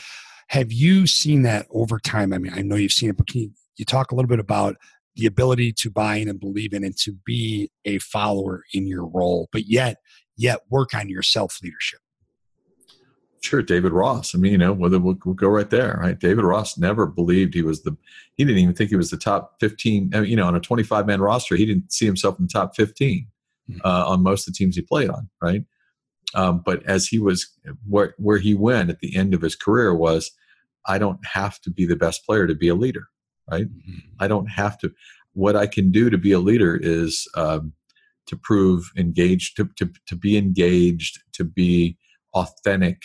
Have 0.48 0.72
you 0.72 1.06
seen 1.06 1.42
that 1.42 1.66
over 1.70 1.98
time? 1.98 2.32
I 2.32 2.38
mean 2.38 2.52
i 2.54 2.62
know 2.62 2.76
you've 2.76 2.92
seen 2.92 3.10
it 3.10 3.16
but 3.16 3.26
can 3.26 3.42
you, 3.42 3.50
you 3.76 3.84
talk 3.84 4.10
a 4.10 4.14
little 4.14 4.28
bit 4.28 4.40
about 4.40 4.76
the 5.14 5.26
ability 5.26 5.72
to 5.72 5.90
buy 5.90 6.16
in 6.16 6.28
and 6.28 6.40
believe 6.40 6.72
in 6.72 6.84
and 6.84 6.96
to 6.98 7.12
be 7.26 7.70
a 7.84 7.98
follower 7.98 8.62
in 8.72 8.86
your 8.86 9.04
role 9.04 9.48
but 9.52 9.66
yet 9.66 9.98
yet 10.36 10.60
work 10.70 10.94
on 10.94 11.08
your 11.08 11.22
self 11.22 11.58
leadership 11.62 12.00
Sure, 13.40 13.62
David 13.62 13.92
Ross. 13.92 14.34
I 14.34 14.38
mean, 14.38 14.52
you 14.52 14.58
know, 14.58 14.72
whether 14.72 14.98
we'll, 14.98 15.16
we'll, 15.24 15.34
go 15.34 15.48
right 15.48 15.70
there, 15.70 15.98
right? 16.02 16.18
David 16.18 16.44
Ross 16.44 16.76
never 16.76 17.06
believed 17.06 17.54
he 17.54 17.62
was 17.62 17.82
the. 17.82 17.96
He 18.34 18.44
didn't 18.44 18.58
even 18.58 18.74
think 18.74 18.90
he 18.90 18.96
was 18.96 19.10
the 19.10 19.16
top 19.16 19.56
fifteen. 19.60 20.10
You 20.12 20.34
know, 20.36 20.46
on 20.46 20.56
a 20.56 20.60
twenty-five 20.60 21.06
man 21.06 21.20
roster, 21.20 21.54
he 21.54 21.64
didn't 21.64 21.92
see 21.92 22.04
himself 22.04 22.38
in 22.38 22.46
the 22.46 22.52
top 22.52 22.74
15 22.74 23.26
mm-hmm. 23.70 23.80
uh, 23.84 24.06
on 24.06 24.22
most 24.22 24.48
of 24.48 24.54
the 24.54 24.58
teams 24.58 24.74
he 24.74 24.82
played 24.82 25.08
on, 25.08 25.28
right? 25.40 25.62
Um, 26.34 26.62
but 26.64 26.84
as 26.84 27.06
he 27.06 27.18
was 27.18 27.48
where 27.86 28.14
where 28.18 28.38
he 28.38 28.54
went 28.54 28.90
at 28.90 28.98
the 29.00 29.16
end 29.16 29.34
of 29.34 29.42
his 29.42 29.54
career 29.54 29.94
was, 29.94 30.32
I 30.86 30.98
don't 30.98 31.24
have 31.24 31.60
to 31.60 31.70
be 31.70 31.86
the 31.86 31.96
best 31.96 32.26
player 32.26 32.46
to 32.46 32.54
be 32.54 32.68
a 32.68 32.74
leader, 32.74 33.08
right? 33.50 33.66
Mm-hmm. 33.66 33.98
I 34.18 34.26
don't 34.26 34.48
have 34.48 34.78
to. 34.78 34.92
What 35.34 35.54
I 35.54 35.66
can 35.66 35.92
do 35.92 36.10
to 36.10 36.18
be 36.18 36.32
a 36.32 36.40
leader 36.40 36.76
is 36.76 37.28
um, 37.36 37.72
to 38.26 38.36
prove 38.36 38.90
engaged, 38.96 39.56
to, 39.56 39.68
to 39.76 39.90
to 40.06 40.16
be 40.16 40.36
engaged, 40.36 41.20
to 41.34 41.44
be 41.44 41.96
authentic 42.34 43.02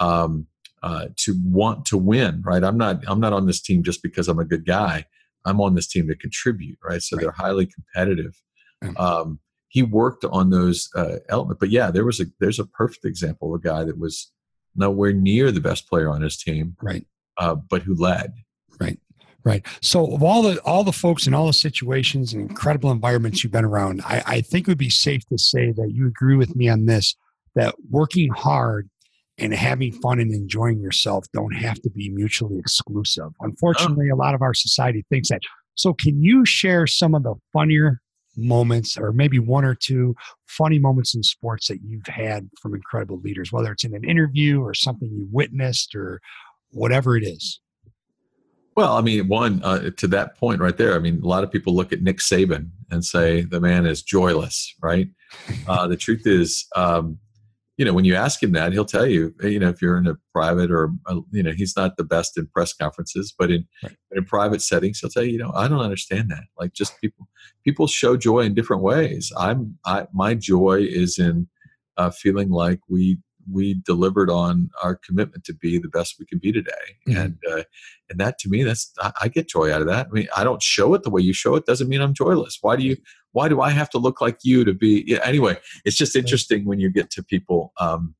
um, 0.00 0.46
uh, 0.82 1.06
to 1.16 1.34
want 1.44 1.86
to 1.86 1.96
win, 1.96 2.42
right? 2.44 2.62
I'm 2.62 2.76
not 2.76 3.02
I'm 3.06 3.20
not 3.20 3.32
on 3.32 3.46
this 3.46 3.62
team 3.62 3.82
just 3.82 4.02
because 4.02 4.28
I'm 4.28 4.38
a 4.38 4.44
good 4.44 4.66
guy. 4.66 5.06
I'm 5.46 5.60
on 5.60 5.74
this 5.74 5.86
team 5.86 6.08
to 6.08 6.14
contribute, 6.14 6.78
right? 6.82 7.02
So 7.02 7.16
right. 7.16 7.22
they're 7.22 7.32
highly 7.32 7.66
competitive. 7.66 8.40
Mm-hmm. 8.82 8.96
Um, 8.96 9.40
he 9.68 9.82
worked 9.82 10.24
on 10.24 10.50
those 10.50 10.88
uh, 10.94 11.16
elements, 11.28 11.58
but 11.58 11.70
yeah, 11.70 11.90
there 11.90 12.04
was 12.04 12.20
a 12.20 12.26
there's 12.38 12.58
a 12.58 12.66
perfect 12.66 13.04
example 13.04 13.54
of 13.54 13.60
a 13.60 13.62
guy 13.62 13.84
that 13.84 13.98
was 13.98 14.30
nowhere 14.76 15.12
near 15.12 15.50
the 15.50 15.60
best 15.60 15.88
player 15.88 16.10
on 16.10 16.22
his 16.22 16.36
team, 16.36 16.76
right? 16.82 17.06
Uh, 17.38 17.54
but 17.54 17.82
who 17.82 17.94
led, 17.94 18.34
right? 18.80 18.98
Right. 19.42 19.66
So 19.82 20.14
of 20.14 20.22
all 20.22 20.42
the 20.42 20.58
all 20.60 20.84
the 20.84 20.92
folks 20.92 21.26
in 21.26 21.34
all 21.34 21.46
the 21.46 21.52
situations 21.52 22.32
and 22.32 22.48
incredible 22.48 22.90
environments 22.90 23.42
you've 23.42 23.52
been 23.52 23.64
around, 23.64 24.00
I, 24.04 24.22
I 24.26 24.40
think 24.40 24.66
it 24.66 24.70
would 24.70 24.78
be 24.78 24.90
safe 24.90 25.24
to 25.26 25.38
say 25.38 25.70
that 25.72 25.92
you 25.92 26.06
agree 26.06 26.36
with 26.36 26.56
me 26.56 26.68
on 26.68 26.86
this: 26.86 27.14
that 27.54 27.74
working 27.90 28.30
hard 28.30 28.88
and 29.38 29.52
having 29.52 29.92
fun 29.92 30.20
and 30.20 30.32
enjoying 30.32 30.80
yourself 30.80 31.26
don't 31.32 31.54
have 31.54 31.80
to 31.82 31.90
be 31.90 32.10
mutually 32.10 32.58
exclusive. 32.58 33.30
Unfortunately, 33.40 34.08
a 34.08 34.16
lot 34.16 34.34
of 34.34 34.42
our 34.42 34.54
society 34.54 35.04
thinks 35.10 35.28
that. 35.28 35.42
So, 35.74 35.92
can 35.92 36.22
you 36.22 36.44
share 36.44 36.86
some 36.86 37.14
of 37.14 37.24
the 37.24 37.34
funnier 37.52 38.00
moments, 38.36 38.96
or 38.96 39.12
maybe 39.12 39.38
one 39.38 39.64
or 39.64 39.74
two 39.74 40.14
funny 40.46 40.78
moments 40.78 41.14
in 41.14 41.22
sports 41.22 41.68
that 41.68 41.78
you've 41.84 42.06
had 42.06 42.48
from 42.60 42.74
incredible 42.74 43.20
leaders, 43.20 43.52
whether 43.52 43.72
it's 43.72 43.84
in 43.84 43.94
an 43.94 44.04
interview 44.04 44.60
or 44.60 44.74
something 44.74 45.08
you 45.08 45.28
witnessed 45.30 45.94
or 45.94 46.20
whatever 46.70 47.16
it 47.16 47.24
is? 47.24 47.60
Well, 48.76 48.96
I 48.96 49.02
mean, 49.02 49.28
one 49.28 49.62
uh, 49.62 49.90
to 49.98 50.08
that 50.08 50.36
point 50.36 50.60
right 50.60 50.76
there. 50.76 50.96
I 50.96 50.98
mean, 50.98 51.20
a 51.22 51.26
lot 51.26 51.44
of 51.44 51.52
people 51.52 51.74
look 51.74 51.92
at 51.92 52.02
Nick 52.02 52.18
Saban 52.18 52.70
and 52.90 53.04
say 53.04 53.42
the 53.42 53.60
man 53.60 53.86
is 53.86 54.02
joyless, 54.02 54.74
right? 54.82 55.08
Uh, 55.66 55.88
the 55.88 55.96
truth 55.96 56.28
is, 56.28 56.64
um, 56.76 57.18
you 57.76 57.84
know, 57.84 57.92
when 57.92 58.04
you 58.04 58.14
ask 58.14 58.42
him 58.42 58.52
that, 58.52 58.72
he'll 58.72 58.84
tell 58.84 59.06
you, 59.06 59.34
you 59.42 59.58
know, 59.58 59.68
if 59.68 59.82
you're 59.82 59.98
in 59.98 60.06
a 60.06 60.14
private 60.32 60.70
or, 60.70 60.92
a, 61.06 61.16
you 61.32 61.42
know, 61.42 61.50
he's 61.50 61.76
not 61.76 61.96
the 61.96 62.04
best 62.04 62.38
in 62.38 62.46
press 62.46 62.72
conferences, 62.72 63.34
but 63.36 63.50
in, 63.50 63.66
right. 63.82 63.96
in 64.12 64.24
private 64.24 64.62
settings, 64.62 65.00
he'll 65.00 65.10
tell 65.10 65.24
you, 65.24 65.32
you 65.32 65.38
know, 65.38 65.52
I 65.54 65.66
don't 65.66 65.80
understand 65.80 66.30
that. 66.30 66.44
Like 66.58 66.72
just 66.72 67.00
people, 67.00 67.28
people 67.64 67.86
show 67.88 68.16
joy 68.16 68.40
in 68.40 68.54
different 68.54 68.82
ways. 68.82 69.32
I'm, 69.36 69.76
I, 69.84 70.06
my 70.12 70.34
joy 70.34 70.86
is 70.88 71.18
in 71.18 71.48
uh, 71.96 72.10
feeling 72.10 72.50
like 72.50 72.78
we, 72.88 73.18
we 73.50 73.74
delivered 73.74 74.30
on 74.30 74.70
our 74.82 74.96
commitment 74.96 75.44
to 75.44 75.54
be 75.54 75.78
the 75.78 75.88
best 75.88 76.16
we 76.18 76.26
can 76.26 76.38
be 76.38 76.52
today. 76.52 76.70
Mm-hmm. 77.08 77.20
And, 77.20 77.38
uh, 77.50 77.62
and 78.10 78.20
that 78.20 78.38
to 78.40 78.48
me, 78.48 78.62
that's, 78.62 78.92
I, 79.00 79.12
I 79.22 79.28
get 79.28 79.48
joy 79.48 79.72
out 79.72 79.80
of 79.80 79.86
that. 79.88 80.06
I 80.06 80.10
mean, 80.10 80.28
I 80.36 80.44
don't 80.44 80.62
show 80.62 80.94
it 80.94 81.02
the 81.02 81.10
way 81.10 81.22
you 81.22 81.32
show 81.32 81.54
it. 81.54 81.66
Doesn't 81.66 81.88
mean 81.88 82.00
I'm 82.00 82.14
joyless. 82.14 82.58
Why 82.60 82.76
do 82.76 82.84
you, 82.84 82.96
why 83.32 83.48
do 83.48 83.60
I 83.60 83.70
have 83.70 83.90
to 83.90 83.98
look 83.98 84.20
like 84.20 84.38
you 84.42 84.64
to 84.64 84.74
be? 84.74 85.04
Yeah, 85.06 85.20
anyway, 85.24 85.58
it's 85.84 85.96
just 85.96 86.16
interesting 86.16 86.64
when 86.64 86.80
you 86.80 86.90
get 86.90 87.10
to 87.10 87.22
people. 87.22 87.72
Um, 87.78 88.14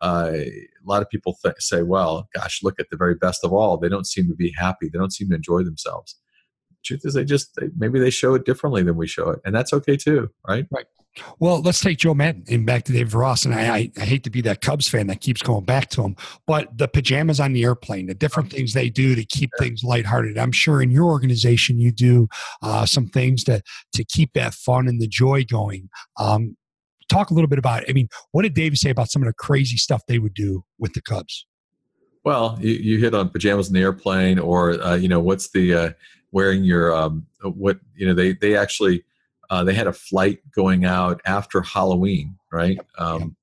uh, 0.00 0.30
a 0.34 0.68
lot 0.84 1.02
of 1.02 1.10
people 1.10 1.36
th- 1.42 1.56
say, 1.58 1.82
well, 1.82 2.28
gosh, 2.34 2.62
look 2.62 2.78
at 2.78 2.90
the 2.90 2.96
very 2.96 3.14
best 3.14 3.44
of 3.44 3.52
all. 3.52 3.76
They 3.76 3.88
don't 3.88 4.06
seem 4.06 4.28
to 4.28 4.34
be 4.34 4.52
happy. 4.56 4.88
They 4.88 4.98
don't 4.98 5.12
seem 5.12 5.30
to 5.30 5.36
enjoy 5.36 5.64
themselves. 5.64 6.16
Truth 6.84 7.00
is, 7.04 7.14
they 7.14 7.24
just 7.24 7.54
they, 7.56 7.68
maybe 7.76 7.98
they 7.98 8.10
show 8.10 8.34
it 8.34 8.44
differently 8.44 8.82
than 8.84 8.96
we 8.96 9.08
show 9.08 9.30
it, 9.30 9.40
and 9.44 9.54
that's 9.54 9.72
okay 9.72 9.96
too, 9.96 10.30
right? 10.46 10.66
Right. 10.70 10.86
Well, 11.38 11.60
let's 11.62 11.80
take 11.80 11.98
Joe 11.98 12.14
Maddon 12.14 12.44
and 12.48 12.64
back 12.64 12.84
to 12.84 12.92
Dave 12.92 13.14
Ross. 13.14 13.44
And 13.44 13.54
I, 13.54 13.74
I, 13.74 13.92
I, 13.96 14.04
hate 14.04 14.24
to 14.24 14.30
be 14.30 14.40
that 14.42 14.60
Cubs 14.60 14.88
fan 14.88 15.08
that 15.08 15.20
keeps 15.20 15.42
going 15.42 15.64
back 15.64 15.88
to 15.90 16.02
him, 16.02 16.16
but 16.46 16.76
the 16.76 16.86
pajamas 16.86 17.40
on 17.40 17.52
the 17.52 17.64
airplane, 17.64 18.06
the 18.06 18.14
different 18.14 18.50
things 18.50 18.72
they 18.72 18.88
do 18.88 19.14
to 19.14 19.24
keep 19.24 19.50
things 19.58 19.82
lighthearted. 19.82 20.38
I'm 20.38 20.52
sure 20.52 20.80
in 20.80 20.90
your 20.90 21.06
organization 21.06 21.80
you 21.80 21.90
do 21.90 22.28
uh, 22.62 22.86
some 22.86 23.08
things 23.08 23.42
to 23.44 23.62
to 23.94 24.04
keep 24.04 24.32
that 24.34 24.54
fun 24.54 24.86
and 24.88 25.00
the 25.00 25.08
joy 25.08 25.44
going. 25.44 25.88
Um, 26.18 26.56
talk 27.08 27.30
a 27.30 27.34
little 27.34 27.48
bit 27.48 27.58
about. 27.58 27.84
I 27.88 27.92
mean, 27.92 28.08
what 28.32 28.42
did 28.42 28.54
Dave 28.54 28.76
say 28.76 28.90
about 28.90 29.10
some 29.10 29.22
of 29.22 29.26
the 29.26 29.34
crazy 29.34 29.76
stuff 29.76 30.02
they 30.06 30.18
would 30.18 30.34
do 30.34 30.64
with 30.78 30.92
the 30.92 31.02
Cubs? 31.02 31.46
Well, 32.24 32.58
you, 32.60 32.72
you 32.74 32.98
hit 32.98 33.14
on 33.14 33.30
pajamas 33.30 33.68
in 33.68 33.74
the 33.74 33.80
airplane, 33.80 34.38
or 34.38 34.80
uh, 34.82 34.96
you 34.96 35.08
know, 35.08 35.20
what's 35.20 35.50
the 35.50 35.74
uh, 35.74 35.90
wearing 36.32 36.64
your 36.64 36.94
um, 36.94 37.26
what 37.42 37.78
you 37.94 38.06
know 38.06 38.14
they 38.14 38.34
they 38.34 38.56
actually 38.56 39.04
uh, 39.50 39.64
they 39.64 39.74
had 39.74 39.86
a 39.86 39.92
flight 39.92 40.40
going 40.54 40.84
out 40.84 41.20
after 41.24 41.62
Halloween, 41.62 42.36
right? 42.52 42.78
Um, 42.98 43.36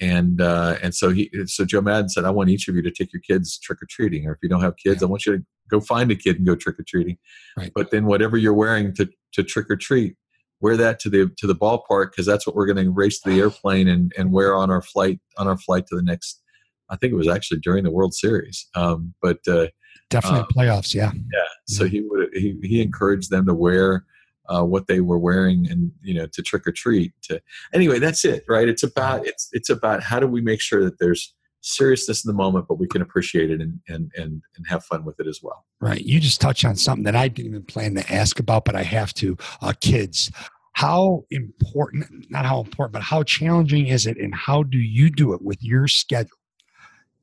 and 0.00 0.40
uh, 0.40 0.76
and 0.82 0.94
so 0.94 1.10
he 1.10 1.30
so 1.46 1.64
Joe 1.64 1.80
Maddon 1.80 2.08
said, 2.08 2.24
I 2.24 2.30
want 2.30 2.50
each 2.50 2.66
of 2.68 2.74
you 2.74 2.82
to 2.82 2.90
take 2.90 3.12
your 3.12 3.22
kids 3.22 3.58
trick 3.58 3.80
or 3.80 3.86
treating, 3.88 4.26
or 4.26 4.32
if 4.32 4.38
you 4.42 4.48
don't 4.48 4.62
have 4.62 4.76
kids, 4.76 5.00
yeah. 5.00 5.06
I 5.06 5.10
want 5.10 5.26
you 5.26 5.38
to 5.38 5.44
go 5.70 5.80
find 5.80 6.10
a 6.10 6.16
kid 6.16 6.36
and 6.36 6.46
go 6.46 6.56
trick 6.56 6.78
or 6.78 6.84
treating. 6.86 7.18
Right. 7.56 7.70
But 7.74 7.90
then 7.92 8.06
whatever 8.06 8.36
you're 8.36 8.52
wearing 8.52 8.94
to 8.96 9.08
to 9.34 9.44
trick 9.44 9.70
or 9.70 9.76
treat, 9.76 10.16
wear 10.60 10.76
that 10.76 10.98
to 11.00 11.10
the 11.10 11.30
to 11.38 11.46
the 11.46 11.54
ballpark 11.54 12.10
because 12.10 12.26
that's 12.26 12.46
what 12.46 12.56
we're 12.56 12.66
going 12.66 12.84
to 12.84 12.90
race 12.90 13.20
to 13.20 13.30
the 13.30 13.38
airplane 13.38 13.86
and 13.88 14.12
and 14.18 14.32
wear 14.32 14.56
on 14.56 14.70
our 14.70 14.82
flight 14.82 15.20
on 15.38 15.46
our 15.46 15.58
flight 15.58 15.86
to 15.88 15.96
the 15.96 16.02
next. 16.02 16.42
I 16.90 16.96
think 16.96 17.12
it 17.12 17.16
was 17.16 17.28
actually 17.28 17.60
during 17.60 17.84
the 17.84 17.90
World 17.90 18.12
Series, 18.12 18.68
um, 18.74 19.14
but 19.22 19.38
uh, 19.48 19.68
definitely 20.10 20.40
um, 20.40 20.46
playoffs. 20.54 20.94
Yeah, 20.94 21.12
yeah. 21.14 21.48
So 21.68 21.86
he 21.86 22.00
would 22.00 22.30
he 22.34 22.58
he 22.62 22.82
encouraged 22.82 23.30
them 23.30 23.46
to 23.46 23.54
wear 23.54 24.04
uh, 24.48 24.62
what 24.62 24.86
they 24.86 25.00
were 25.00 25.18
wearing 25.18 25.70
and 25.70 25.90
you 26.02 26.14
know 26.14 26.26
to 26.26 26.42
trick 26.42 26.66
or 26.66 26.72
treat 26.72 27.12
to 27.22 27.40
anyway 27.72 27.98
that's 27.98 28.24
it 28.24 28.44
right? 28.48 28.68
It's 28.68 28.82
about 28.82 29.26
it's 29.26 29.48
it's 29.52 29.70
about 29.70 30.02
how 30.02 30.20
do 30.20 30.26
we 30.26 30.40
make 30.40 30.60
sure 30.60 30.84
that 30.84 30.98
there's 30.98 31.34
seriousness 31.60 32.24
in 32.24 32.28
the 32.28 32.34
moment 32.34 32.66
but 32.66 32.74
we 32.74 32.88
can 32.88 33.02
appreciate 33.02 33.50
it 33.50 33.60
and 33.60 33.78
and 33.88 34.10
and, 34.16 34.42
and 34.56 34.66
have 34.66 34.84
fun 34.84 35.04
with 35.04 35.18
it 35.20 35.26
as 35.26 35.40
well. 35.42 35.64
Right. 35.80 36.02
You 36.02 36.18
just 36.18 36.40
touched 36.40 36.64
on 36.64 36.76
something 36.76 37.04
that 37.04 37.16
i 37.16 37.28
didn't 37.28 37.50
even 37.50 37.64
plan 37.64 37.94
to 37.94 38.12
ask 38.12 38.38
about 38.40 38.64
but 38.64 38.76
i 38.76 38.82
have 38.82 39.14
to 39.14 39.36
uh, 39.60 39.72
kids. 39.80 40.30
How 40.74 41.24
important 41.30 42.30
not 42.30 42.46
how 42.46 42.60
important 42.60 42.94
but 42.94 43.02
how 43.02 43.22
challenging 43.22 43.86
is 43.86 44.06
it 44.06 44.16
and 44.16 44.34
how 44.34 44.62
do 44.62 44.78
you 44.78 45.10
do 45.10 45.34
it 45.34 45.42
with 45.42 45.62
your 45.62 45.86
schedule 45.86 46.38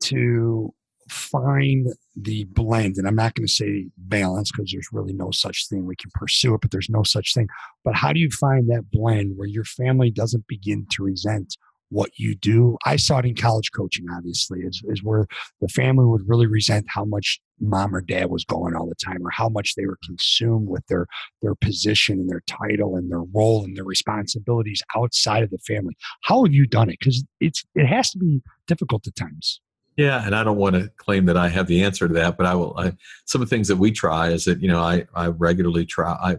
to 0.00 0.72
find 1.10 1.88
the 2.16 2.44
blend 2.44 2.96
and 2.96 3.06
i'm 3.06 3.14
not 3.14 3.34
going 3.34 3.46
to 3.46 3.52
say 3.52 3.86
balance 4.10 4.50
because 4.50 4.70
there's 4.72 4.88
really 4.92 5.12
no 5.12 5.30
such 5.30 5.68
thing. 5.68 5.86
We 5.86 5.96
can 5.96 6.10
pursue 6.14 6.54
it 6.54 6.60
but 6.60 6.70
there's 6.70 6.90
no 6.90 7.02
such 7.02 7.34
thing. 7.34 7.48
But 7.84 7.94
how 7.94 8.12
do 8.12 8.20
you 8.20 8.30
find 8.30 8.68
that 8.70 8.90
blend 8.90 9.36
where 9.36 9.48
your 9.48 9.64
family 9.64 10.10
doesn't 10.10 10.46
begin 10.46 10.86
to 10.92 11.04
resent 11.04 11.56
what 11.88 12.10
you 12.16 12.36
do? 12.36 12.76
I 12.86 12.96
saw 12.96 13.18
it 13.18 13.24
in 13.24 13.34
college 13.34 13.72
coaching 13.72 14.06
obviously 14.16 14.60
is, 14.60 14.82
is 14.86 15.02
where 15.02 15.26
the 15.60 15.68
family 15.68 16.04
would 16.04 16.28
really 16.28 16.46
resent 16.46 16.86
how 16.88 17.04
much 17.04 17.40
mom 17.60 17.94
or 17.94 18.00
dad 18.00 18.30
was 18.30 18.44
going 18.44 18.74
all 18.74 18.86
the 18.86 18.94
time 18.94 19.26
or 19.26 19.30
how 19.30 19.48
much 19.48 19.74
they 19.74 19.86
were 19.86 19.98
consumed 20.04 20.68
with 20.68 20.86
their 20.86 21.06
their 21.42 21.54
position 21.54 22.18
and 22.18 22.30
their 22.30 22.42
title 22.46 22.96
and 22.96 23.10
their 23.10 23.24
role 23.34 23.64
and 23.64 23.76
their 23.76 23.84
responsibilities 23.84 24.82
outside 24.96 25.42
of 25.42 25.50
the 25.50 25.58
family. 25.58 25.96
How 26.22 26.44
have 26.44 26.54
you 26.54 26.66
done 26.66 26.90
it? 26.90 26.98
Because 27.00 27.24
it's 27.40 27.64
it 27.74 27.86
has 27.86 28.10
to 28.10 28.18
be 28.18 28.42
difficult 28.66 29.06
at 29.06 29.16
times 29.16 29.60
yeah, 30.00 30.24
and 30.24 30.34
I 30.34 30.42
don't 30.42 30.56
want 30.56 30.76
to 30.76 30.90
claim 30.96 31.26
that 31.26 31.36
I 31.36 31.48
have 31.48 31.66
the 31.66 31.84
answer 31.84 32.08
to 32.08 32.14
that, 32.14 32.38
but 32.38 32.46
I 32.46 32.54
will. 32.54 32.74
I, 32.78 32.92
some 33.26 33.42
of 33.42 33.50
the 33.50 33.54
things 33.54 33.68
that 33.68 33.76
we 33.76 33.92
try 33.92 34.30
is 34.30 34.46
that 34.46 34.62
you 34.62 34.68
know 34.68 34.80
I 34.80 35.04
I 35.14 35.26
regularly 35.26 35.84
try. 35.84 36.12
I 36.12 36.36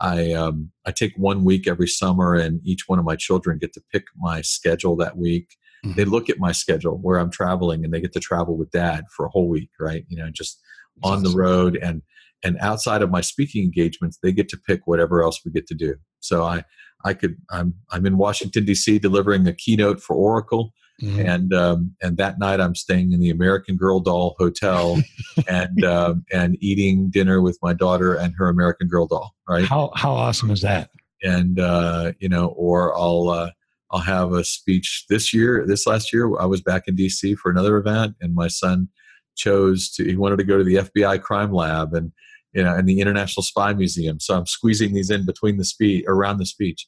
I 0.00 0.32
um, 0.32 0.70
I 0.86 0.92
take 0.92 1.12
one 1.18 1.44
week 1.44 1.68
every 1.68 1.88
summer, 1.88 2.34
and 2.34 2.60
each 2.64 2.84
one 2.86 2.98
of 2.98 3.04
my 3.04 3.16
children 3.16 3.58
get 3.58 3.74
to 3.74 3.82
pick 3.92 4.04
my 4.16 4.40
schedule 4.40 4.96
that 4.96 5.18
week. 5.18 5.56
Mm-hmm. 5.84 5.96
They 5.96 6.06
look 6.06 6.30
at 6.30 6.38
my 6.38 6.52
schedule 6.52 6.96
where 7.02 7.18
I'm 7.18 7.30
traveling, 7.30 7.84
and 7.84 7.92
they 7.92 8.00
get 8.00 8.14
to 8.14 8.20
travel 8.20 8.56
with 8.56 8.70
dad 8.70 9.04
for 9.14 9.26
a 9.26 9.28
whole 9.28 9.48
week, 9.48 9.68
right? 9.78 10.06
You 10.08 10.16
know, 10.16 10.30
just 10.30 10.58
That's 10.96 11.12
on 11.12 11.18
awesome. 11.18 11.32
the 11.32 11.38
road 11.38 11.78
and 11.82 12.00
and 12.42 12.56
outside 12.60 13.02
of 13.02 13.10
my 13.10 13.20
speaking 13.20 13.62
engagements, 13.62 14.18
they 14.22 14.32
get 14.32 14.48
to 14.48 14.56
pick 14.56 14.86
whatever 14.86 15.22
else 15.22 15.40
we 15.44 15.52
get 15.52 15.66
to 15.66 15.74
do. 15.74 15.96
So 16.20 16.44
I 16.44 16.64
I 17.04 17.12
could 17.12 17.36
I'm 17.50 17.74
I'm 17.90 18.06
in 18.06 18.16
Washington 18.16 18.64
D.C. 18.64 18.98
delivering 19.00 19.46
a 19.46 19.52
keynote 19.52 20.00
for 20.00 20.16
Oracle 20.16 20.72
Mm-hmm. 21.00 21.20
And 21.20 21.54
um, 21.54 21.96
and 22.02 22.16
that 22.18 22.38
night 22.38 22.60
I'm 22.60 22.74
staying 22.74 23.12
in 23.12 23.20
the 23.20 23.30
American 23.30 23.76
Girl 23.76 24.00
doll 24.00 24.36
hotel 24.38 25.00
and 25.48 25.84
um, 25.84 26.24
and 26.32 26.56
eating 26.60 27.10
dinner 27.10 27.40
with 27.40 27.58
my 27.62 27.72
daughter 27.72 28.14
and 28.14 28.34
her 28.36 28.48
American 28.48 28.88
Girl 28.88 29.06
doll. 29.06 29.34
Right? 29.48 29.64
How 29.64 29.90
how 29.94 30.12
awesome 30.12 30.50
is 30.50 30.60
that? 30.62 30.90
And 31.22 31.58
uh, 31.58 32.12
you 32.20 32.28
know, 32.28 32.48
or 32.48 32.96
I'll 32.96 33.28
uh, 33.30 33.50
I'll 33.90 34.00
have 34.00 34.32
a 34.32 34.44
speech 34.44 35.06
this 35.08 35.34
year. 35.34 35.64
This 35.66 35.86
last 35.86 36.12
year, 36.12 36.38
I 36.38 36.46
was 36.46 36.60
back 36.60 36.84
in 36.86 36.94
D.C. 36.94 37.34
for 37.34 37.50
another 37.50 37.76
event, 37.76 38.16
and 38.20 38.34
my 38.34 38.48
son 38.48 38.88
chose 39.36 39.90
to. 39.92 40.04
He 40.04 40.16
wanted 40.16 40.38
to 40.38 40.44
go 40.44 40.58
to 40.58 40.64
the 40.64 40.76
FBI 40.76 41.20
crime 41.22 41.52
lab 41.52 41.94
and 41.94 42.12
you 42.52 42.62
know 42.62 42.74
and 42.74 42.88
the 42.88 43.00
International 43.00 43.42
Spy 43.42 43.72
Museum. 43.72 44.20
So 44.20 44.36
I'm 44.36 44.46
squeezing 44.46 44.94
these 44.94 45.10
in 45.10 45.26
between 45.26 45.56
the 45.56 45.64
speech 45.64 46.04
around 46.06 46.38
the 46.38 46.46
speech 46.46 46.86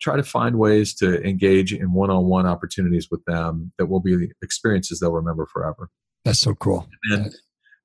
try 0.00 0.16
to 0.16 0.22
find 0.22 0.58
ways 0.58 0.94
to 0.94 1.22
engage 1.26 1.72
in 1.72 1.92
one-on-one 1.92 2.46
opportunities 2.46 3.08
with 3.10 3.24
them 3.26 3.72
that 3.78 3.86
will 3.86 4.00
be 4.00 4.30
experiences 4.42 5.00
they'll 5.00 5.12
remember 5.12 5.46
forever. 5.46 5.90
That's 6.24 6.38
so 6.38 6.54
cool. 6.54 6.88
And 7.04 7.24
then, 7.24 7.32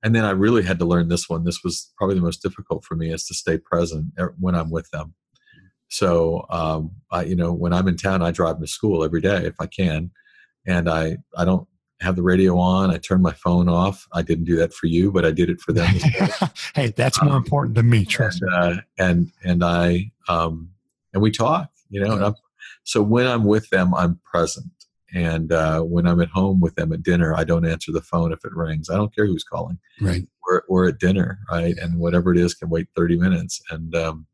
and 0.03 0.16
then 0.16 0.26
i 0.26 0.32
really 0.32 0.63
had 0.63 0.80
to 0.80 0.86
learn 0.86 1.09
this 1.09 1.30
one. 1.30 1.43
This 1.43 1.63
was 1.63 1.91
probably 1.97 2.16
the 2.16 2.22
most 2.22 2.41
difficult 2.41 2.84
for 2.86 2.95
me 2.95 3.13
is 3.13 3.26
to 3.28 3.34
stay 3.34 3.57
present 3.57 4.13
when 4.39 4.55
i'm 4.55 4.70
with 4.70 4.89
them. 4.91 5.13
So 5.89 6.45
um, 6.49 6.91
I, 7.11 7.24
you 7.24 7.36
know 7.36 7.53
when 7.53 7.74
i'm 7.74 7.88
in 7.88 7.97
town 7.97 8.22
i 8.22 8.32
drive 8.32 8.59
to 8.59 8.68
school 8.68 9.03
every 9.03 9.22
day 9.22 9.45
if 9.45 9.55
i 9.59 9.68
can 9.68 10.11
and 10.66 10.89
i 10.89 11.18
i 11.38 11.45
don't 11.45 11.68
have 12.01 12.18
the 12.18 12.24
radio 12.24 12.57
on. 12.57 12.91
I 12.91 12.97
turn 12.97 13.22
my 13.22 13.32
phone 13.32 13.70
off. 13.70 14.05
I 14.11 14.22
didn't 14.22 14.43
do 14.43 14.57
that 14.57 14.74
for 14.74 14.88
you 14.88 15.11
but 15.11 15.26
i 15.26 15.32
did 15.32 15.49
it 15.49 15.59
for 15.59 15.74
them 15.74 15.93
hey 16.76 16.88
that's 16.89 17.22
more 17.22 17.34
um, 17.34 17.38
important 17.38 17.76
than 17.76 17.89
me 17.89 18.05
trust 18.05 18.41
and, 18.41 18.53
uh, 18.53 18.82
and 18.97 19.32
and 19.43 19.63
i 19.63 20.11
um, 20.28 20.70
and 21.13 21.22
we 21.22 21.32
talk 21.32 21.70
you 21.89 22.01
know. 22.01 22.13
And 22.13 22.25
I'm, 22.25 22.36
so 22.83 23.01
when 23.01 23.27
I'm 23.27 23.43
with 23.43 23.69
them, 23.69 23.93
I'm 23.93 24.19
present. 24.23 24.71
And 25.13 25.51
uh, 25.51 25.81
when 25.81 26.07
I'm 26.07 26.19
at 26.19 26.29
home 26.29 26.59
with 26.59 26.75
them 26.75 26.91
at 26.91 27.03
dinner, 27.03 27.36
I 27.36 27.43
don't 27.43 27.65
answer 27.65 27.91
the 27.91 28.01
phone 28.01 28.33
if 28.33 28.43
it 28.43 28.53
rings. 28.53 28.89
I 28.89 28.95
don't 28.95 29.15
care 29.15 29.25
who's 29.25 29.43
calling. 29.43 29.79
Right. 30.01 30.27
We're, 30.45 30.61
we're 30.67 30.89
at 30.89 30.99
dinner, 30.99 31.39
right? 31.49 31.75
And 31.77 31.99
whatever 31.99 32.33
it 32.33 32.38
is 32.38 32.53
can 32.53 32.69
wait 32.69 32.88
30 32.95 33.17
minutes. 33.17 33.61
And 33.69 33.95
um, 33.95 34.27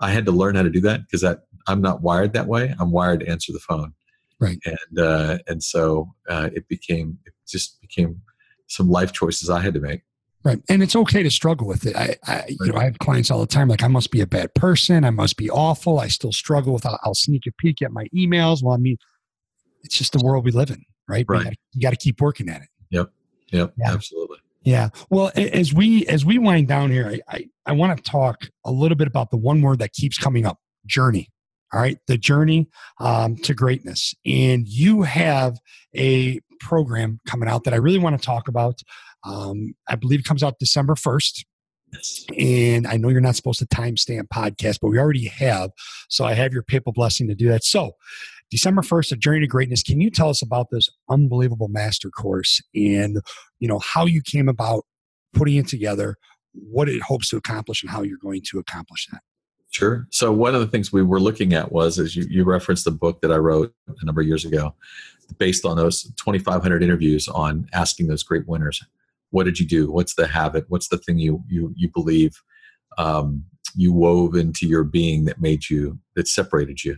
I 0.00 0.10
had 0.10 0.24
to 0.26 0.32
learn 0.32 0.54
how 0.54 0.62
to 0.62 0.70
do 0.70 0.80
that 0.82 1.02
because 1.02 1.20
that 1.20 1.40
I'm 1.66 1.82
not 1.82 2.02
wired 2.02 2.32
that 2.32 2.46
way. 2.46 2.74
I'm 2.78 2.90
wired 2.90 3.20
to 3.20 3.28
answer 3.28 3.52
the 3.52 3.58
phone. 3.58 3.92
Right. 4.38 4.58
And 4.64 4.98
uh, 4.98 5.38
and 5.46 5.62
so 5.62 6.14
uh, 6.28 6.50
it 6.54 6.68
became 6.68 7.18
it 7.24 7.32
just 7.48 7.80
became 7.80 8.20
some 8.68 8.88
life 8.88 9.12
choices 9.12 9.48
I 9.48 9.60
had 9.60 9.74
to 9.74 9.80
make. 9.80 10.02
Right. 10.46 10.62
And 10.68 10.80
it's 10.80 10.94
okay 10.94 11.24
to 11.24 11.30
struggle 11.30 11.66
with 11.66 11.86
it. 11.86 11.96
I, 11.96 12.14
I 12.24 12.44
you 12.48 12.72
know, 12.72 12.78
I 12.78 12.84
have 12.84 13.00
clients 13.00 13.32
all 13.32 13.40
the 13.40 13.48
time 13.48 13.66
like, 13.66 13.82
I 13.82 13.88
must 13.88 14.12
be 14.12 14.20
a 14.20 14.28
bad 14.28 14.54
person. 14.54 15.04
I 15.04 15.10
must 15.10 15.36
be 15.36 15.50
awful. 15.50 15.98
I 15.98 16.06
still 16.06 16.30
struggle 16.30 16.72
with, 16.72 16.86
I'll, 16.86 17.00
I'll 17.02 17.16
sneak 17.16 17.48
a 17.48 17.50
peek 17.58 17.82
at 17.82 17.90
my 17.90 18.06
emails. 18.14 18.62
Well, 18.62 18.72
I 18.72 18.76
mean, 18.76 18.96
it's 19.82 19.98
just 19.98 20.12
the 20.12 20.24
world 20.24 20.44
we 20.44 20.52
live 20.52 20.70
in, 20.70 20.84
right? 21.08 21.24
Right. 21.28 21.58
You 21.72 21.80
got 21.80 21.90
to 21.90 21.96
keep 21.96 22.20
working 22.20 22.48
at 22.48 22.62
it. 22.62 22.68
Yep. 22.90 23.10
Yep. 23.50 23.72
Yeah. 23.76 23.92
Absolutely. 23.92 24.38
Yeah. 24.62 24.90
Well, 25.10 25.32
as 25.34 25.74
we, 25.74 26.06
as 26.06 26.24
we 26.24 26.38
wind 26.38 26.68
down 26.68 26.92
here, 26.92 27.08
I, 27.08 27.36
I, 27.36 27.48
I 27.66 27.72
want 27.72 27.96
to 27.96 28.08
talk 28.08 28.48
a 28.64 28.70
little 28.70 28.96
bit 28.96 29.08
about 29.08 29.32
the 29.32 29.36
one 29.36 29.62
word 29.62 29.80
that 29.80 29.94
keeps 29.94 30.16
coming 30.16 30.46
up 30.46 30.60
journey. 30.86 31.28
All 31.72 31.80
right. 31.80 31.98
The 32.06 32.18
journey 32.18 32.68
um, 33.00 33.34
to 33.38 33.52
greatness. 33.52 34.14
And 34.24 34.68
you 34.68 35.02
have 35.02 35.58
a 35.96 36.38
program 36.60 37.18
coming 37.26 37.48
out 37.48 37.64
that 37.64 37.74
I 37.74 37.78
really 37.78 37.98
want 37.98 38.16
to 38.16 38.24
talk 38.24 38.46
about. 38.46 38.80
Um, 39.24 39.74
I 39.88 39.96
believe 39.96 40.20
it 40.20 40.24
comes 40.24 40.42
out 40.42 40.58
December 40.58 40.94
1st. 40.94 41.44
And 42.36 42.86
I 42.86 42.96
know 42.96 43.08
you're 43.08 43.20
not 43.20 43.36
supposed 43.36 43.60
to 43.60 43.66
timestamp 43.66 44.28
podcast, 44.28 44.78
but 44.82 44.88
we 44.88 44.98
already 44.98 45.28
have. 45.28 45.70
So 46.08 46.24
I 46.24 46.34
have 46.34 46.52
your 46.52 46.62
papal 46.62 46.92
blessing 46.92 47.28
to 47.28 47.34
do 47.34 47.48
that. 47.48 47.64
So 47.64 47.92
December 48.50 48.82
1st, 48.82 49.12
A 49.12 49.16
Journey 49.16 49.40
to 49.40 49.46
Greatness. 49.46 49.82
Can 49.82 50.00
you 50.00 50.10
tell 50.10 50.28
us 50.28 50.42
about 50.42 50.68
this 50.70 50.88
unbelievable 51.10 51.68
master 51.68 52.10
course 52.10 52.60
and 52.74 53.20
you 53.58 53.68
know 53.68 53.78
how 53.80 54.06
you 54.06 54.22
came 54.22 54.48
about 54.48 54.84
putting 55.32 55.56
it 55.56 55.68
together, 55.68 56.16
what 56.52 56.88
it 56.88 57.02
hopes 57.02 57.28
to 57.30 57.36
accomplish, 57.36 57.82
and 57.82 57.90
how 57.90 58.02
you're 58.02 58.18
going 58.18 58.42
to 58.50 58.58
accomplish 58.58 59.08
that? 59.12 59.20
Sure. 59.70 60.06
So 60.10 60.32
one 60.32 60.54
of 60.54 60.60
the 60.60 60.66
things 60.68 60.92
we 60.92 61.02
were 61.02 61.20
looking 61.20 61.52
at 61.52 61.72
was, 61.72 61.98
as 61.98 62.16
you, 62.16 62.24
you 62.30 62.44
referenced 62.44 62.84
the 62.84 62.92
book 62.92 63.20
that 63.20 63.32
I 63.32 63.36
wrote 63.36 63.74
a 63.88 64.04
number 64.04 64.20
of 64.20 64.26
years 64.26 64.44
ago, 64.44 64.74
based 65.38 65.66
on 65.66 65.76
those 65.76 66.04
2,500 66.16 66.82
interviews 66.82 67.28
on 67.28 67.68
asking 67.72 68.06
those 68.06 68.22
great 68.22 68.46
winners, 68.46 68.82
what 69.30 69.44
did 69.44 69.58
you 69.58 69.66
do? 69.66 69.90
What's 69.90 70.14
the 70.14 70.26
habit? 70.26 70.64
What's 70.68 70.88
the 70.88 70.98
thing 70.98 71.18
you 71.18 71.42
you 71.48 71.72
you 71.76 71.90
believe 71.92 72.40
um, 72.98 73.44
you 73.74 73.92
wove 73.92 74.34
into 74.34 74.66
your 74.66 74.84
being 74.84 75.24
that 75.24 75.40
made 75.40 75.68
you 75.68 75.98
that 76.14 76.28
separated 76.28 76.84
you? 76.84 76.96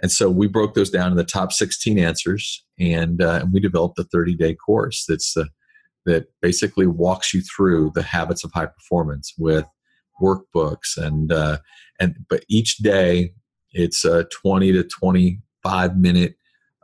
And 0.00 0.10
so 0.10 0.28
we 0.30 0.48
broke 0.48 0.74
those 0.74 0.90
down 0.90 1.12
in 1.12 1.16
the 1.16 1.24
top 1.24 1.52
16 1.52 1.96
answers 1.96 2.64
and, 2.78 3.22
uh, 3.22 3.40
and 3.42 3.52
we 3.52 3.60
developed 3.60 4.00
a 4.00 4.04
30 4.04 4.34
day 4.34 4.54
course 4.54 5.04
that's 5.08 5.36
uh, 5.36 5.44
that 6.04 6.26
basically 6.40 6.86
walks 6.86 7.32
you 7.32 7.40
through 7.42 7.92
the 7.94 8.02
habits 8.02 8.42
of 8.42 8.50
high 8.52 8.66
performance 8.66 9.32
with 9.38 9.64
workbooks 10.20 10.96
and 10.96 11.30
uh, 11.32 11.58
and 12.00 12.16
but 12.28 12.44
each 12.48 12.78
day 12.78 13.34
It's 13.72 14.04
a 14.04 14.24
20 14.24 14.72
to 14.72 14.84
25 14.84 15.96
minute 15.96 16.34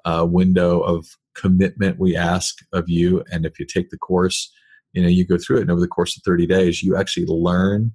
uh, 0.05 0.27
window 0.29 0.81
of 0.81 1.07
commitment 1.35 1.99
we 1.99 2.17
ask 2.17 2.57
of 2.73 2.89
you. 2.89 3.23
And 3.31 3.45
if 3.45 3.59
you 3.59 3.67
take 3.67 3.91
the 3.91 3.99
course, 3.99 4.51
you 4.93 5.03
know, 5.03 5.09
you 5.09 5.27
go 5.27 5.39
through 5.39 5.59
it, 5.59 5.63
and 5.63 5.71
over 5.71 5.81
the 5.81 5.89
course 5.89 6.17
of 6.17 6.23
30 6.25 6.47
days, 6.47 6.83
you 6.83 6.97
actually 6.97 7.27
learn 7.27 7.93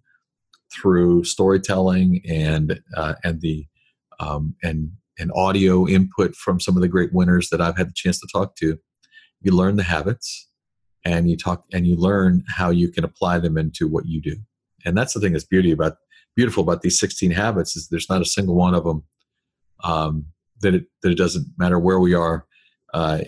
through 0.73 1.23
storytelling 1.23 2.21
and 2.27 2.79
uh, 2.95 3.15
and 3.23 3.41
the 3.41 3.65
um, 4.19 4.55
and 4.63 4.91
and 5.19 5.31
audio 5.35 5.87
input 5.87 6.35
from 6.35 6.59
some 6.59 6.75
of 6.75 6.81
the 6.81 6.87
great 6.87 7.13
winners 7.13 7.49
that 7.49 7.61
I've 7.61 7.77
had 7.77 7.89
the 7.89 7.93
chance 7.95 8.19
to 8.19 8.27
talk 8.31 8.55
to. 8.57 8.79
You 9.41 9.51
learn 9.51 9.75
the 9.75 9.83
habits, 9.83 10.47
and 11.05 11.29
you 11.29 11.37
talk 11.37 11.65
and 11.73 11.85
you 11.87 11.95
learn 11.95 12.43
how 12.47 12.69
you 12.69 12.89
can 12.89 13.03
apply 13.03 13.39
them 13.39 13.57
into 13.57 13.87
what 13.87 14.05
you 14.05 14.21
do. 14.21 14.37
And 14.85 14.97
that's 14.97 15.13
the 15.13 15.19
thing 15.19 15.33
that's 15.33 15.45
beauty 15.45 15.71
about 15.71 15.97
beautiful 16.35 16.63
about 16.63 16.81
these 16.81 16.99
16 16.99 17.31
habits 17.31 17.75
is 17.75 17.87
there's 17.87 18.09
not 18.09 18.21
a 18.21 18.25
single 18.25 18.55
one 18.55 18.73
of 18.73 18.83
them 18.83 19.03
um, 19.83 20.25
that 20.61 20.73
it 20.73 20.85
that 21.01 21.11
it 21.11 21.17
doesn't 21.17 21.47
matter 21.57 21.79
where 21.79 21.99
we 21.99 22.13
are 22.13 22.45
uh, 22.93 23.19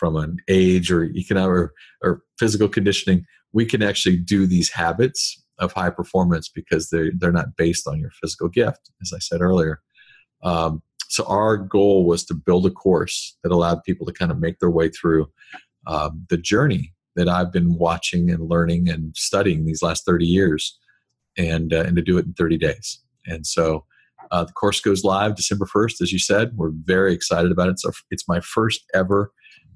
from 0.00 0.16
an 0.16 0.38
age 0.48 0.90
or 0.90 1.04
economic 1.04 1.50
or, 1.50 1.72
or 2.02 2.22
physical 2.38 2.68
conditioning. 2.68 3.26
We 3.52 3.66
can 3.66 3.82
actually 3.82 4.16
do 4.16 4.46
these 4.46 4.70
habits 4.70 5.40
of 5.58 5.74
high 5.74 5.90
performance 5.90 6.48
because 6.48 6.88
they're 6.88 7.12
they're 7.16 7.30
not 7.30 7.54
based 7.56 7.86
on 7.86 8.00
your 8.00 8.10
physical 8.20 8.48
gift, 8.48 8.90
as 9.02 9.12
I 9.14 9.18
said 9.18 9.42
earlier. 9.42 9.82
Um, 10.42 10.82
so 11.08 11.24
our 11.26 11.58
goal 11.58 12.06
was 12.06 12.24
to 12.24 12.34
build 12.34 12.66
a 12.66 12.70
course 12.70 13.36
that 13.42 13.52
allowed 13.52 13.84
people 13.84 14.06
to 14.06 14.12
kind 14.12 14.30
of 14.30 14.38
make 14.38 14.58
their 14.58 14.70
way 14.70 14.88
through 14.88 15.28
um, 15.86 16.24
the 16.30 16.38
journey 16.38 16.94
that 17.16 17.28
I've 17.28 17.52
been 17.52 17.74
watching 17.74 18.30
and 18.30 18.48
learning 18.48 18.88
and 18.88 19.14
studying 19.16 19.66
these 19.66 19.82
last 19.82 20.06
30 20.06 20.24
years, 20.24 20.78
and 21.36 21.74
uh, 21.74 21.82
and 21.82 21.96
to 21.96 22.02
do 22.02 22.16
it 22.16 22.24
in 22.24 22.32
30 22.32 22.56
days. 22.56 23.00
And 23.26 23.46
so 23.46 23.84
uh, 24.30 24.44
the 24.44 24.52
course 24.52 24.80
goes 24.80 25.04
live 25.04 25.36
December 25.36 25.66
1st, 25.66 26.00
as 26.00 26.12
you 26.12 26.18
said. 26.18 26.56
We're 26.56 26.72
very 26.72 27.12
excited 27.12 27.50
about 27.52 27.68
it. 27.68 27.80
So 27.80 27.90
it's 28.10 28.28
my 28.28 28.40
first 28.40 28.84
ever 28.94 29.32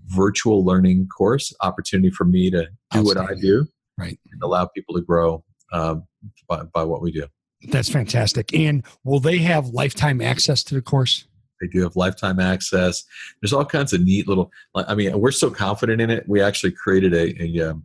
virtual 0.07 0.65
learning 0.65 1.09
course 1.09 1.53
opportunity 1.63 2.11
for 2.11 2.25
me 2.25 2.51
to 2.51 2.69
do 2.91 3.03
what 3.03 3.17
I 3.17 3.35
do, 3.41 3.67
right, 3.99 4.19
and 4.31 4.43
allow 4.43 4.67
people 4.67 4.95
to 4.95 5.01
grow 5.01 5.45
um, 5.73 6.05
by, 6.49 6.63
by 6.65 6.85
what 6.85 7.03
we 7.03 7.13
do. 7.13 7.27
That's 7.69 7.89
fantastic. 7.89 8.53
And 8.55 8.85
will 9.05 9.21
they 9.21 9.39
have 9.39 9.69
lifetime 9.69 10.21
access 10.21 10.63
to 10.65 10.75
the 10.75 10.83
course? 10.83 11.27
They 11.61 11.69
do 11.69 11.83
have 11.83 11.97
lifetime 11.97 12.41
access. 12.41 13.05
There's 13.41 13.53
all 13.53 13.65
kinds 13.65 13.93
of 13.93 14.03
neat 14.03 14.29
little. 14.29 14.51
I 14.75 14.95
mean, 14.95 15.19
we're 15.19 15.31
so 15.31 15.51
confident 15.51 16.01
in 16.01 16.11
it. 16.11 16.29
We 16.29 16.43
actually 16.43 16.73
created 16.73 17.15
a 17.15 17.43
a, 17.43 17.71
um, 17.71 17.85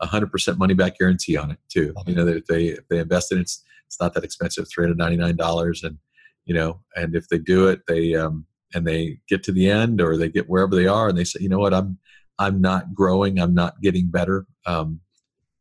a 0.00 0.06
hundred 0.06 0.30
percent 0.30 0.58
money 0.58 0.74
back 0.74 0.98
guarantee 0.98 1.36
on 1.36 1.50
it 1.50 1.58
too. 1.68 1.92
Love 1.96 2.08
you 2.08 2.14
know, 2.14 2.24
that 2.24 2.36
if 2.36 2.46
they 2.46 2.66
if 2.66 2.86
they 2.88 2.98
invest 2.98 3.32
in 3.32 3.38
it, 3.38 3.42
it's, 3.42 3.64
it's 3.86 4.00
not 4.00 4.14
that 4.14 4.24
expensive, 4.24 4.68
three 4.68 4.84
hundred 4.84 4.98
ninety 4.98 5.16
nine 5.16 5.36
dollars, 5.36 5.82
and 5.82 5.98
you 6.44 6.54
know, 6.54 6.80
and 6.94 7.16
if 7.16 7.28
they 7.28 7.38
do 7.38 7.68
it, 7.68 7.80
they 7.88 8.14
um 8.14 8.46
and 8.74 8.86
they 8.86 9.18
get 9.28 9.42
to 9.44 9.52
the 9.52 9.70
end 9.70 10.00
or 10.00 10.16
they 10.16 10.28
get 10.28 10.48
wherever 10.48 10.74
they 10.74 10.86
are, 10.86 11.08
and 11.08 11.16
they 11.16 11.24
say, 11.24 11.40
you 11.40 11.48
know 11.48 11.58
what, 11.58 11.74
I'm 11.74 11.98
I'm 12.38 12.60
not 12.60 12.94
growing, 12.94 13.40
I'm 13.40 13.54
not 13.54 13.80
getting 13.80 14.08
better. 14.08 14.46
Um, 14.66 15.00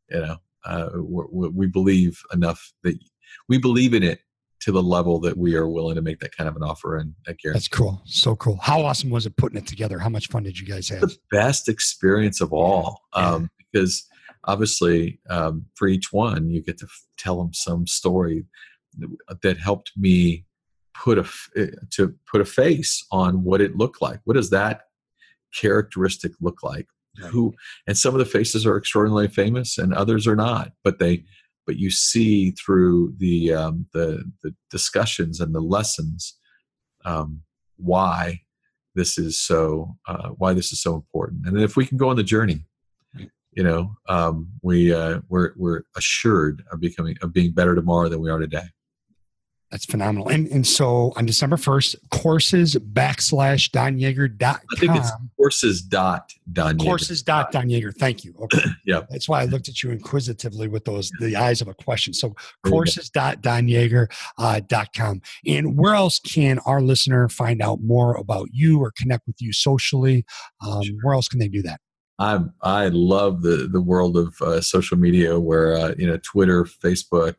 you 0.10 0.20
know, 0.20 0.38
uh, 0.66 0.89
we 0.95 1.68
believe 1.68 2.20
enough 2.34 2.74
that 2.84 2.97
we 3.47 3.58
believe 3.58 3.93
in 3.93 4.03
it 4.03 4.20
to 4.62 4.72
the 4.72 4.82
level 4.82 5.20
that 5.20 5.38
we 5.38 5.56
are 5.56 5.68
willing 5.68 5.95
to 5.95 6.01
make 6.01 6.20
that 6.20 6.36
kind 6.36 6.47
of 6.49 6.56
an 6.56 6.64
offer 6.64 6.97
and 6.97 7.14
that 7.26 7.38
guarantee. 7.38 7.58
That's 7.58 7.68
cool. 7.68 8.01
So 8.06 8.36
cool. 8.36 8.58
How 8.62 8.82
awesome 8.82 9.10
was 9.12 9.26
it 9.26 9.36
putting 9.38 9.58
it 9.58 9.68
together? 9.68 9.99
How 9.99 10.10
much 10.10 10.28
fun 10.28 10.43
did 10.43 10.60
you 10.60 10.66
guys 10.66 10.89
have? 10.89 11.01
The 11.01 11.16
best 11.32 11.70
experience 11.70 12.41
of 12.41 12.51
all, 12.51 13.01
um, 13.14 13.49
because 13.72 14.08
obviously 14.45 15.20
um, 15.30 15.66
for 15.76 15.88
each 15.88 16.12
one 16.12 16.49
you 16.49 16.62
get 16.62 16.78
to 16.80 16.86
f- 16.86 17.03
tell 17.18 17.38
them 17.38 17.53
some 17.53 17.86
story 17.86 18.45
that 19.41 19.58
helped 19.58 19.91
me 19.97 20.45
put 21.04 21.18
a 21.18 21.26
eh, 21.56 21.68
to 21.91 22.14
put 22.32 22.41
a 22.41 22.46
face 22.46 23.06
on 23.12 23.43
what 23.43 23.62
it 23.62 23.78
looked 23.78 24.02
like. 24.02 24.20
What 24.24 24.36
does 24.36 24.50
that 24.52 24.82
characteristic 25.54 26.32
look 26.41 26.64
like? 26.64 26.88
Right. 27.22 27.32
Who 27.32 27.54
and 27.88 27.98
some 27.98 28.14
of 28.14 28.20
the 28.20 28.26
faces 28.26 28.66
are 28.66 28.78
extraordinarily 28.78 29.28
famous 29.28 29.78
and 29.78 29.93
others 29.93 30.28
are 30.28 30.36
not, 30.36 30.72
but 30.84 31.00
they 31.00 31.24
but 31.66 31.78
you 31.78 31.89
see 31.89 32.52
through 32.52 33.14
the 33.18 33.54
um, 33.54 33.88
the, 33.93 34.24
the 34.43 34.54
discussions 34.70 35.39
and 35.39 35.54
the 35.54 35.62
lessons 35.62 36.38
um, 37.06 37.41
why 37.78 38.41
this 38.96 39.18
is 39.18 39.39
so 39.39 39.96
uh, 40.08 40.30
why 40.30 40.54
this 40.54 40.72
is 40.72 40.82
so 40.82 40.96
important. 40.96 41.46
And 41.46 41.60
if 41.60 41.76
we 41.76 41.86
can 41.86 41.98
go 41.98 42.10
on 42.10 42.16
the 42.16 42.24
journey, 42.24 42.66
you 43.52 43.64
know, 43.64 43.96
um, 44.10 44.50
we 44.62 44.93
uh, 44.93 45.22
we're 45.30 45.52
we're 45.56 45.84
assured 45.96 46.64
of 46.72 46.80
becoming 46.80 47.16
of 47.22 47.34
being 47.34 47.52
better 47.52 47.76
tomorrow 47.76 48.10
than 48.10 48.22
we 48.22 48.30
are 48.30 48.39
today. 48.39 48.68
That's 49.76 49.86
phenomenal. 49.86 50.30
And 50.30 50.47
and 50.47 50.65
so 50.65 51.11
on 51.17 51.26
December 51.26 51.57
1st, 51.57 51.97
courses 52.09 52.76
backslash 52.76 53.71
donyaeger.com. 53.71 54.61
I 54.71 54.80
think 54.80 54.95
it's 54.95 55.11
courses 55.36 55.82
dot 55.82 56.32
Don 56.53 56.78
Courses 56.78 57.21
dot 57.21 57.51
Don 57.51 57.67
Yaeger. 57.67 57.93
Thank 57.93 58.23
you. 58.23 58.34
Okay. 58.39 58.63
yeah. 58.86 59.01
That's 59.09 59.28
why 59.28 59.41
I 59.41 59.45
looked 59.45 59.67
at 59.67 59.84
you 59.84 59.91
inquisitively 59.91 60.69
with 60.69 60.86
those 60.86 61.11
the 61.19 61.36
eyes 61.36 61.59
of 61.59 61.67
a 61.67 61.73
question. 61.73 62.13
So 62.13 62.34
courses 62.65 63.09
dot 63.09 63.41
Don 63.41 63.69
uh, 64.38 64.61
dot 64.65 64.93
com. 64.95 65.21
And 65.45 65.78
where 65.78 65.93
else 65.93 66.19
can 66.19 66.59
our 66.59 66.80
listener 66.80 67.28
find 67.28 67.61
out 67.61 67.82
more 67.82 68.15
about 68.15 68.47
you 68.53 68.80
or 68.80 68.93
connect 68.97 69.28
with 69.28 69.41
you 69.41 69.51
socially? 69.51 70.23
Um, 70.65 70.84
sure. 70.84 70.95
Where 71.01 71.15
else 71.15 71.28
can 71.28 71.39
they 71.39 71.49
do 71.49 71.61
that? 71.63 71.82
I 72.17 72.39
I 72.61 72.88
love 72.88 73.41
the 73.41 73.67
the 73.69 73.82
world 73.82 74.15
of 74.15 74.41
uh, 74.41 74.61
social 74.61 74.97
media 74.97 75.38
where 75.38 75.76
uh, 75.76 75.95
you 75.97 76.07
know 76.07 76.17
Twitter, 76.23 76.63
Facebook, 76.63 77.36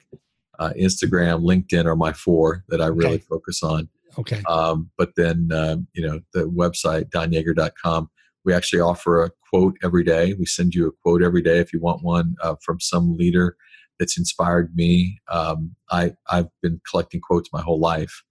uh, 0.58 0.72
Instagram, 0.78 1.42
LinkedIn 1.42 1.84
are 1.86 1.96
my 1.96 2.12
four 2.12 2.64
that 2.68 2.80
I 2.80 2.86
really 2.86 3.16
okay. 3.16 3.24
focus 3.28 3.62
on. 3.62 3.88
Okay. 4.18 4.42
Um, 4.48 4.90
but 4.96 5.10
then, 5.16 5.48
uh, 5.52 5.76
you 5.92 6.06
know, 6.06 6.20
the 6.32 6.44
website, 6.44 7.10
donyaeger.com, 7.10 8.08
we 8.44 8.54
actually 8.54 8.80
offer 8.80 9.24
a 9.24 9.30
quote 9.50 9.76
every 9.82 10.04
day. 10.04 10.34
We 10.34 10.46
send 10.46 10.74
you 10.74 10.86
a 10.88 10.92
quote 11.02 11.22
every 11.22 11.42
day 11.42 11.58
if 11.58 11.72
you 11.72 11.80
want 11.80 12.02
one 12.02 12.36
uh, 12.42 12.56
from 12.62 12.80
some 12.80 13.16
leader 13.16 13.56
that's 13.98 14.18
inspired 14.18 14.74
me. 14.74 15.18
Um, 15.28 15.74
I, 15.90 16.14
I've 16.30 16.48
been 16.62 16.80
collecting 16.88 17.20
quotes 17.20 17.52
my 17.52 17.62
whole 17.62 17.80
life. 17.80 18.22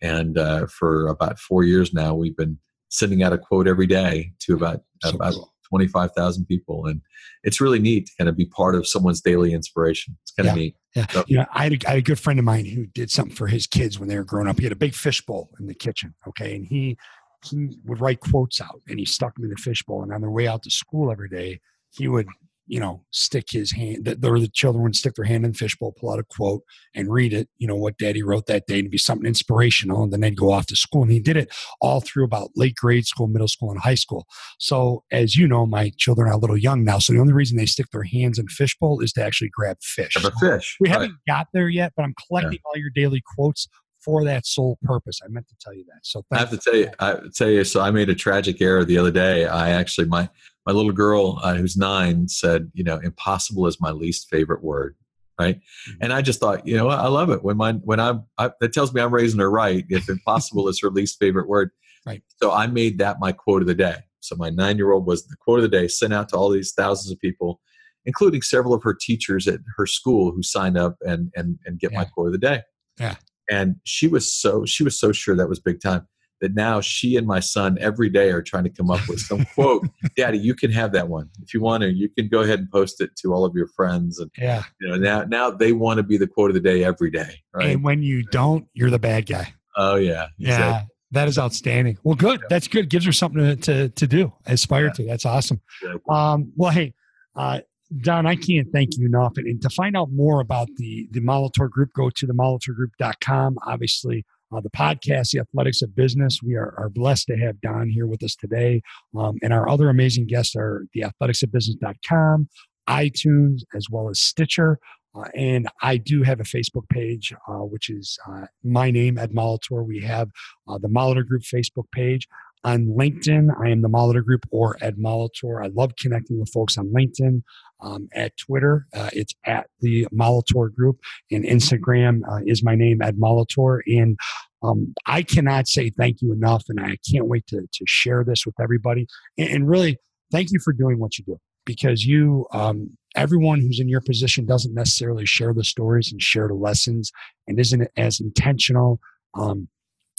And 0.00 0.38
uh, 0.38 0.66
for 0.66 1.08
about 1.08 1.38
four 1.38 1.64
years 1.64 1.92
now, 1.92 2.14
we've 2.14 2.36
been 2.36 2.58
sending 2.88 3.22
out 3.22 3.32
a 3.32 3.38
quote 3.38 3.68
every 3.68 3.86
day 3.86 4.32
to 4.40 4.54
about, 4.54 4.82
so 5.02 5.10
about 5.10 5.34
cool. 5.34 5.52
25,000 5.68 6.46
people. 6.46 6.86
And 6.86 7.00
it's 7.44 7.60
really 7.60 7.78
neat 7.78 8.06
to 8.06 8.12
kind 8.18 8.28
of 8.28 8.36
be 8.36 8.46
part 8.46 8.74
of 8.74 8.86
someone's 8.86 9.20
daily 9.20 9.52
inspiration. 9.52 10.16
It's 10.22 10.32
kind 10.32 10.46
yeah. 10.46 10.52
of 10.52 10.58
neat. 10.58 10.76
Yeah. 10.94 11.06
So, 11.10 11.24
you 11.26 11.36
know, 11.38 11.46
I 11.52 11.64
had, 11.64 11.72
a, 11.72 11.86
I 11.86 11.90
had 11.90 11.98
a 11.98 12.02
good 12.02 12.18
friend 12.18 12.38
of 12.38 12.44
mine 12.44 12.64
who 12.64 12.86
did 12.86 13.10
something 13.10 13.34
for 13.34 13.46
his 13.46 13.66
kids 13.66 13.98
when 13.98 14.08
they 14.08 14.16
were 14.16 14.24
growing 14.24 14.48
up. 14.48 14.58
He 14.58 14.64
had 14.64 14.72
a 14.72 14.76
big 14.76 14.94
fishbowl 14.94 15.50
in 15.60 15.66
the 15.66 15.74
kitchen. 15.74 16.14
Okay. 16.26 16.56
And 16.56 16.66
he, 16.66 16.96
he 17.44 17.78
would 17.84 18.00
write 18.00 18.20
quotes 18.20 18.60
out 18.60 18.80
and 18.88 18.98
he 18.98 19.04
stuck 19.04 19.34
them 19.34 19.44
in 19.44 19.50
the 19.50 19.56
fishbowl. 19.56 20.02
And 20.02 20.12
on 20.12 20.20
their 20.20 20.30
way 20.30 20.48
out 20.48 20.62
to 20.64 20.70
school 20.70 21.12
every 21.12 21.28
day, 21.28 21.60
he 21.90 22.08
would 22.08 22.26
you 22.68 22.78
know, 22.78 23.02
stick 23.10 23.46
his 23.50 23.72
hand, 23.72 24.04
that 24.04 24.20
the, 24.20 24.30
the 24.30 24.48
children 24.48 24.84
would 24.84 24.94
stick 24.94 25.14
their 25.14 25.24
hand 25.24 25.44
in 25.44 25.52
the 25.52 25.58
fishbowl, 25.58 25.94
pull 25.98 26.12
out 26.12 26.18
a 26.18 26.24
quote 26.24 26.62
and 26.94 27.10
read 27.10 27.32
it, 27.32 27.48
you 27.56 27.66
know, 27.66 27.74
what 27.74 27.98
daddy 27.98 28.22
wrote 28.22 28.46
that 28.46 28.66
day 28.66 28.78
and 28.78 28.90
be 28.90 28.98
something 28.98 29.26
inspirational. 29.26 30.02
And 30.02 30.12
then 30.12 30.20
they'd 30.20 30.36
go 30.36 30.52
off 30.52 30.66
to 30.66 30.76
school. 30.76 31.02
And 31.02 31.10
he 31.10 31.18
did 31.18 31.36
it 31.36 31.52
all 31.80 32.00
through 32.00 32.24
about 32.24 32.50
late 32.54 32.76
grade 32.76 33.06
school, 33.06 33.26
middle 33.26 33.48
school, 33.48 33.70
and 33.70 33.80
high 33.80 33.94
school. 33.94 34.26
So, 34.58 35.02
as 35.10 35.34
you 35.34 35.48
know, 35.48 35.66
my 35.66 35.90
children 35.96 36.28
are 36.28 36.34
a 36.34 36.38
little 36.38 36.58
young 36.58 36.84
now. 36.84 36.98
So, 36.98 37.12
the 37.12 37.20
only 37.20 37.32
reason 37.32 37.56
they 37.56 37.66
stick 37.66 37.86
their 37.92 38.04
hands 38.04 38.38
in 38.38 38.46
fishbowl 38.48 39.00
is 39.00 39.12
to 39.14 39.24
actually 39.24 39.50
grab 39.52 39.78
fish. 39.80 40.14
Grab 40.14 40.32
a 40.32 40.38
fish. 40.38 40.76
We 40.80 40.88
right. 40.88 40.94
haven't 40.94 41.14
got 41.26 41.48
there 41.52 41.68
yet, 41.68 41.92
but 41.96 42.04
I'm 42.04 42.14
collecting 42.26 42.52
yeah. 42.52 42.70
all 42.70 42.76
your 42.76 42.90
daily 42.94 43.22
quotes 43.34 43.66
for 44.04 44.24
that 44.24 44.46
sole 44.46 44.78
purpose. 44.82 45.20
I 45.24 45.28
meant 45.28 45.48
to 45.48 45.56
tell 45.60 45.74
you 45.74 45.84
that. 45.86 46.00
So 46.02 46.22
I 46.32 46.38
have 46.38 46.50
to 46.50 46.58
tell 46.58 46.76
you, 46.76 46.90
I 47.00 47.18
tell 47.34 47.48
you. 47.48 47.64
So 47.64 47.80
I 47.80 47.90
made 47.90 48.08
a 48.08 48.14
tragic 48.14 48.60
error 48.60 48.84
the 48.84 48.98
other 48.98 49.10
day. 49.10 49.46
I 49.46 49.70
actually 49.70 50.06
my 50.06 50.28
my 50.68 50.74
little 50.74 50.92
girl 50.92 51.40
uh, 51.42 51.54
who's 51.54 51.78
nine 51.78 52.28
said, 52.28 52.70
you 52.74 52.84
know, 52.84 52.98
impossible 52.98 53.66
is 53.66 53.80
my 53.80 53.90
least 53.90 54.28
favorite 54.28 54.62
word. 54.62 54.96
Right. 55.40 55.56
Mm-hmm. 55.56 55.98
And 56.02 56.12
I 56.12 56.20
just 56.20 56.40
thought, 56.40 56.66
you 56.66 56.76
know, 56.76 56.90
I 56.90 57.08
love 57.08 57.30
it 57.30 57.42
when 57.42 57.56
my, 57.56 57.72
when 57.72 57.98
I'm, 57.98 58.24
I, 58.36 58.50
that 58.60 58.74
tells 58.74 58.92
me 58.92 59.00
I'm 59.00 59.14
raising 59.14 59.40
her 59.40 59.50
right. 59.50 59.86
If 59.88 60.10
impossible 60.10 60.68
is 60.68 60.78
her 60.82 60.90
least 60.90 61.18
favorite 61.18 61.48
word. 61.48 61.70
Right. 62.04 62.22
So 62.36 62.52
I 62.52 62.66
made 62.66 62.98
that 62.98 63.16
my 63.18 63.32
quote 63.32 63.62
of 63.62 63.66
the 63.66 63.74
day. 63.74 63.96
So 64.20 64.36
my 64.36 64.50
nine 64.50 64.76
year 64.76 64.92
old 64.92 65.06
was 65.06 65.26
the 65.26 65.36
quote 65.36 65.58
of 65.58 65.62
the 65.62 65.74
day 65.74 65.88
sent 65.88 66.12
out 66.12 66.28
to 66.30 66.36
all 66.36 66.50
these 66.50 66.72
thousands 66.72 67.10
of 67.10 67.18
people, 67.18 67.62
including 68.04 68.42
several 68.42 68.74
of 68.74 68.82
her 68.82 68.92
teachers 68.92 69.48
at 69.48 69.60
her 69.78 69.86
school 69.86 70.32
who 70.32 70.42
signed 70.42 70.76
up 70.76 70.98
and, 71.00 71.32
and, 71.34 71.58
and 71.64 71.80
get 71.80 71.92
yeah. 71.92 72.00
my 72.00 72.04
quote 72.04 72.26
of 72.26 72.32
the 72.32 72.38
day. 72.38 72.60
Yeah. 73.00 73.14
And 73.50 73.76
she 73.84 74.06
was 74.06 74.30
so, 74.30 74.66
she 74.66 74.84
was 74.84 75.00
so 75.00 75.12
sure 75.12 75.34
that 75.34 75.48
was 75.48 75.60
big 75.60 75.80
time 75.80 76.06
that 76.40 76.54
now 76.54 76.80
she 76.80 77.16
and 77.16 77.26
my 77.26 77.40
son 77.40 77.76
every 77.80 78.08
day 78.08 78.30
are 78.30 78.42
trying 78.42 78.64
to 78.64 78.70
come 78.70 78.90
up 78.90 79.06
with 79.08 79.20
some 79.20 79.44
quote. 79.54 79.86
Daddy, 80.16 80.38
you 80.38 80.54
can 80.54 80.70
have 80.70 80.92
that 80.92 81.08
one 81.08 81.28
if 81.42 81.52
you 81.52 81.60
want 81.60 81.82
to. 81.82 81.92
You 81.92 82.08
can 82.08 82.28
go 82.28 82.40
ahead 82.40 82.60
and 82.60 82.70
post 82.70 83.00
it 83.00 83.16
to 83.16 83.32
all 83.32 83.44
of 83.44 83.54
your 83.54 83.68
friends, 83.68 84.18
and 84.18 84.30
yeah, 84.38 84.62
you 84.80 84.88
know 84.88 84.96
now 84.96 85.24
now 85.24 85.50
they 85.50 85.72
want 85.72 85.98
to 85.98 86.02
be 86.02 86.16
the 86.16 86.26
quote 86.26 86.50
of 86.50 86.54
the 86.54 86.60
day 86.60 86.84
every 86.84 87.10
day. 87.10 87.40
Right? 87.52 87.70
And 87.70 87.84
when 87.84 88.02
you 88.02 88.22
don't, 88.24 88.66
you're 88.74 88.90
the 88.90 88.98
bad 88.98 89.26
guy. 89.26 89.52
Oh 89.76 89.96
yeah, 89.96 90.28
yeah. 90.36 90.50
Exactly. 90.50 90.94
That 91.10 91.28
is 91.28 91.38
outstanding. 91.38 91.98
Well, 92.02 92.16
good. 92.16 92.42
That's 92.50 92.68
good. 92.68 92.90
Gives 92.90 93.06
her 93.06 93.12
something 93.12 93.42
to, 93.42 93.56
to, 93.56 93.88
to 93.88 94.06
do, 94.06 94.32
aspire 94.44 94.86
yeah. 94.86 94.92
to. 94.92 95.06
That's 95.06 95.24
awesome. 95.24 95.58
Um, 96.06 96.52
well, 96.54 96.70
hey, 96.70 96.92
uh, 97.34 97.60
Don, 98.02 98.26
I 98.26 98.36
can't 98.36 98.68
thank 98.72 98.90
you 98.98 99.06
enough. 99.06 99.32
And, 99.36 99.46
and, 99.46 99.62
to 99.62 99.70
find 99.70 99.96
out 99.96 100.10
more 100.12 100.40
about 100.40 100.68
the, 100.76 101.08
the 101.10 101.20
Molitor 101.20 101.70
Group, 101.70 101.90
go 101.94 102.10
to 102.10 102.26
the 102.26 102.34
molitorgroup.com. 102.34 103.56
Obviously, 103.66 104.26
uh, 104.54 104.60
the 104.60 104.70
podcast, 104.70 105.30
The 105.30 105.40
Athletics 105.40 105.82
of 105.82 105.94
Business. 105.94 106.40
We 106.42 106.54
are, 106.54 106.74
are 106.78 106.88
blessed 106.88 107.26
to 107.28 107.36
have 107.36 107.60
Don 107.60 107.88
here 107.88 108.06
with 108.06 108.22
us 108.22 108.34
today. 108.34 108.82
Um, 109.16 109.38
and 109.42 109.52
our 109.52 109.68
other 109.68 109.88
amazing 109.88 110.26
guests 110.26 110.54
are 110.56 110.84
theathleticsofbusiness.com, 110.96 112.48
iTunes, 112.88 113.60
as 113.74 113.86
well 113.90 114.08
as 114.08 114.20
Stitcher. 114.20 114.78
Uh, 115.14 115.24
and 115.34 115.68
I 115.82 115.96
do 115.96 116.22
have 116.22 116.40
a 116.40 116.44
Facebook 116.44 116.88
page, 116.88 117.32
uh, 117.48 117.64
which 117.64 117.90
is 117.90 118.18
uh, 118.28 118.46
my 118.62 118.90
name, 118.90 119.18
Ed 119.18 119.32
Molitor. 119.32 119.84
We 119.84 120.00
have 120.02 120.30
uh, 120.68 120.78
the 120.78 120.88
Molitor 120.88 121.26
Group 121.26 121.42
Facebook 121.42 121.90
page. 121.92 122.28
On 122.64 122.86
LinkedIn, 122.86 123.48
I 123.62 123.70
am 123.70 123.82
the 123.82 123.88
Molitor 123.88 124.24
Group 124.24 124.44
or 124.50 124.76
Ed 124.80 124.96
Molitor. 124.96 125.64
I 125.64 125.68
love 125.68 125.92
connecting 125.96 126.38
with 126.40 126.50
folks 126.52 126.76
on 126.76 126.92
LinkedIn. 126.92 127.42
Um, 127.80 128.08
at 128.12 128.36
Twitter, 128.36 128.88
uh, 128.92 129.10
it's 129.12 129.32
at 129.46 129.68
the 129.80 130.08
Molitor 130.12 130.74
Group. 130.74 130.98
And 131.30 131.44
Instagram 131.44 132.22
uh, 132.28 132.40
is 132.44 132.64
my 132.64 132.74
name, 132.74 133.00
Ed 133.00 133.18
Molitor. 133.18 133.80
And 133.86 134.18
um, 134.64 134.94
I 135.06 135.22
cannot 135.22 135.68
say 135.68 135.90
thank 135.90 136.20
you 136.20 136.32
enough. 136.32 136.64
And 136.68 136.80
I 136.80 136.96
can't 137.08 137.26
wait 137.26 137.46
to, 137.48 137.60
to 137.60 137.84
share 137.86 138.24
this 138.24 138.44
with 138.44 138.56
everybody. 138.60 139.06
And, 139.38 139.48
and 139.48 139.68
really, 139.68 139.98
thank 140.32 140.50
you 140.50 140.58
for 140.58 140.72
doing 140.72 140.98
what 140.98 141.18
you 141.18 141.24
do 141.24 141.38
because 141.64 142.04
you 142.04 142.46
um, 142.52 142.96
everyone 143.14 143.60
who's 143.60 143.78
in 143.78 143.88
your 143.88 144.00
position 144.00 144.46
doesn't 144.46 144.74
necessarily 144.74 145.26
share 145.26 145.52
the 145.52 145.64
stories 145.64 146.10
and 146.10 146.20
share 146.20 146.48
the 146.48 146.54
lessons 146.54 147.12
and 147.46 147.60
isn't 147.60 147.88
as 147.96 148.20
intentional 148.20 148.98
um, 149.34 149.68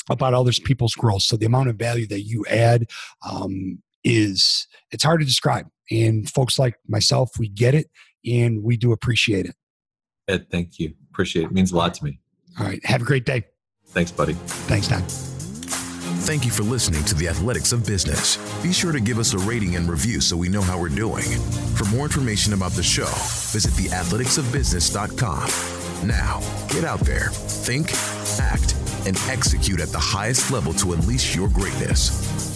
about 0.09 0.33
others 0.33 0.59
people's 0.59 0.95
growth. 0.95 1.23
So 1.23 1.37
the 1.37 1.45
amount 1.45 1.69
of 1.69 1.75
value 1.75 2.07
that 2.07 2.21
you 2.21 2.45
add 2.49 2.89
um, 3.29 3.81
is 4.03 4.67
it's 4.91 5.03
hard 5.03 5.19
to 5.21 5.25
describe. 5.25 5.67
And 5.91 6.29
folks 6.29 6.59
like 6.59 6.75
myself 6.87 7.31
we 7.39 7.49
get 7.49 7.75
it 7.75 7.89
and 8.25 8.63
we 8.63 8.77
do 8.77 8.91
appreciate 8.91 9.45
it. 9.45 9.55
Ed 10.27 10.49
thank 10.51 10.79
you. 10.79 10.93
Appreciate 11.11 11.43
it, 11.43 11.45
it 11.45 11.51
means 11.51 11.71
a 11.71 11.77
lot 11.77 11.93
to 11.95 12.03
me. 12.03 12.19
All 12.59 12.65
right. 12.65 12.83
Have 12.85 13.01
a 13.01 13.05
great 13.05 13.25
day. 13.25 13.45
Thanks 13.87 14.11
buddy. 14.11 14.33
Thanks 14.33 14.87
don. 14.87 15.01
Thank 16.21 16.45
you 16.45 16.51
for 16.51 16.63
listening 16.63 17.03
to 17.05 17.15
the 17.15 17.27
Athletics 17.27 17.71
of 17.71 17.87
Business. 17.87 18.37
Be 18.61 18.71
sure 18.71 18.91
to 18.91 18.99
give 18.99 19.17
us 19.17 19.33
a 19.33 19.39
rating 19.39 19.77
and 19.77 19.89
review 19.89 20.21
so 20.21 20.37
we 20.37 20.47
know 20.47 20.61
how 20.61 20.79
we're 20.79 20.89
doing. 20.89 21.25
For 21.75 21.85
more 21.85 22.05
information 22.05 22.53
about 22.53 22.73
the 22.73 22.83
show, 22.83 23.09
visit 23.51 23.71
theathleticsofbusiness.com. 23.71 26.07
Now, 26.07 26.39
get 26.69 26.83
out 26.83 26.99
there, 26.99 27.29
think, 27.29 27.91
act, 28.39 28.75
and 29.05 29.17
execute 29.29 29.79
at 29.79 29.89
the 29.89 29.99
highest 29.99 30.51
level 30.51 30.73
to 30.73 30.93
unleash 30.93 31.35
your 31.35 31.49
greatness. 31.49 32.48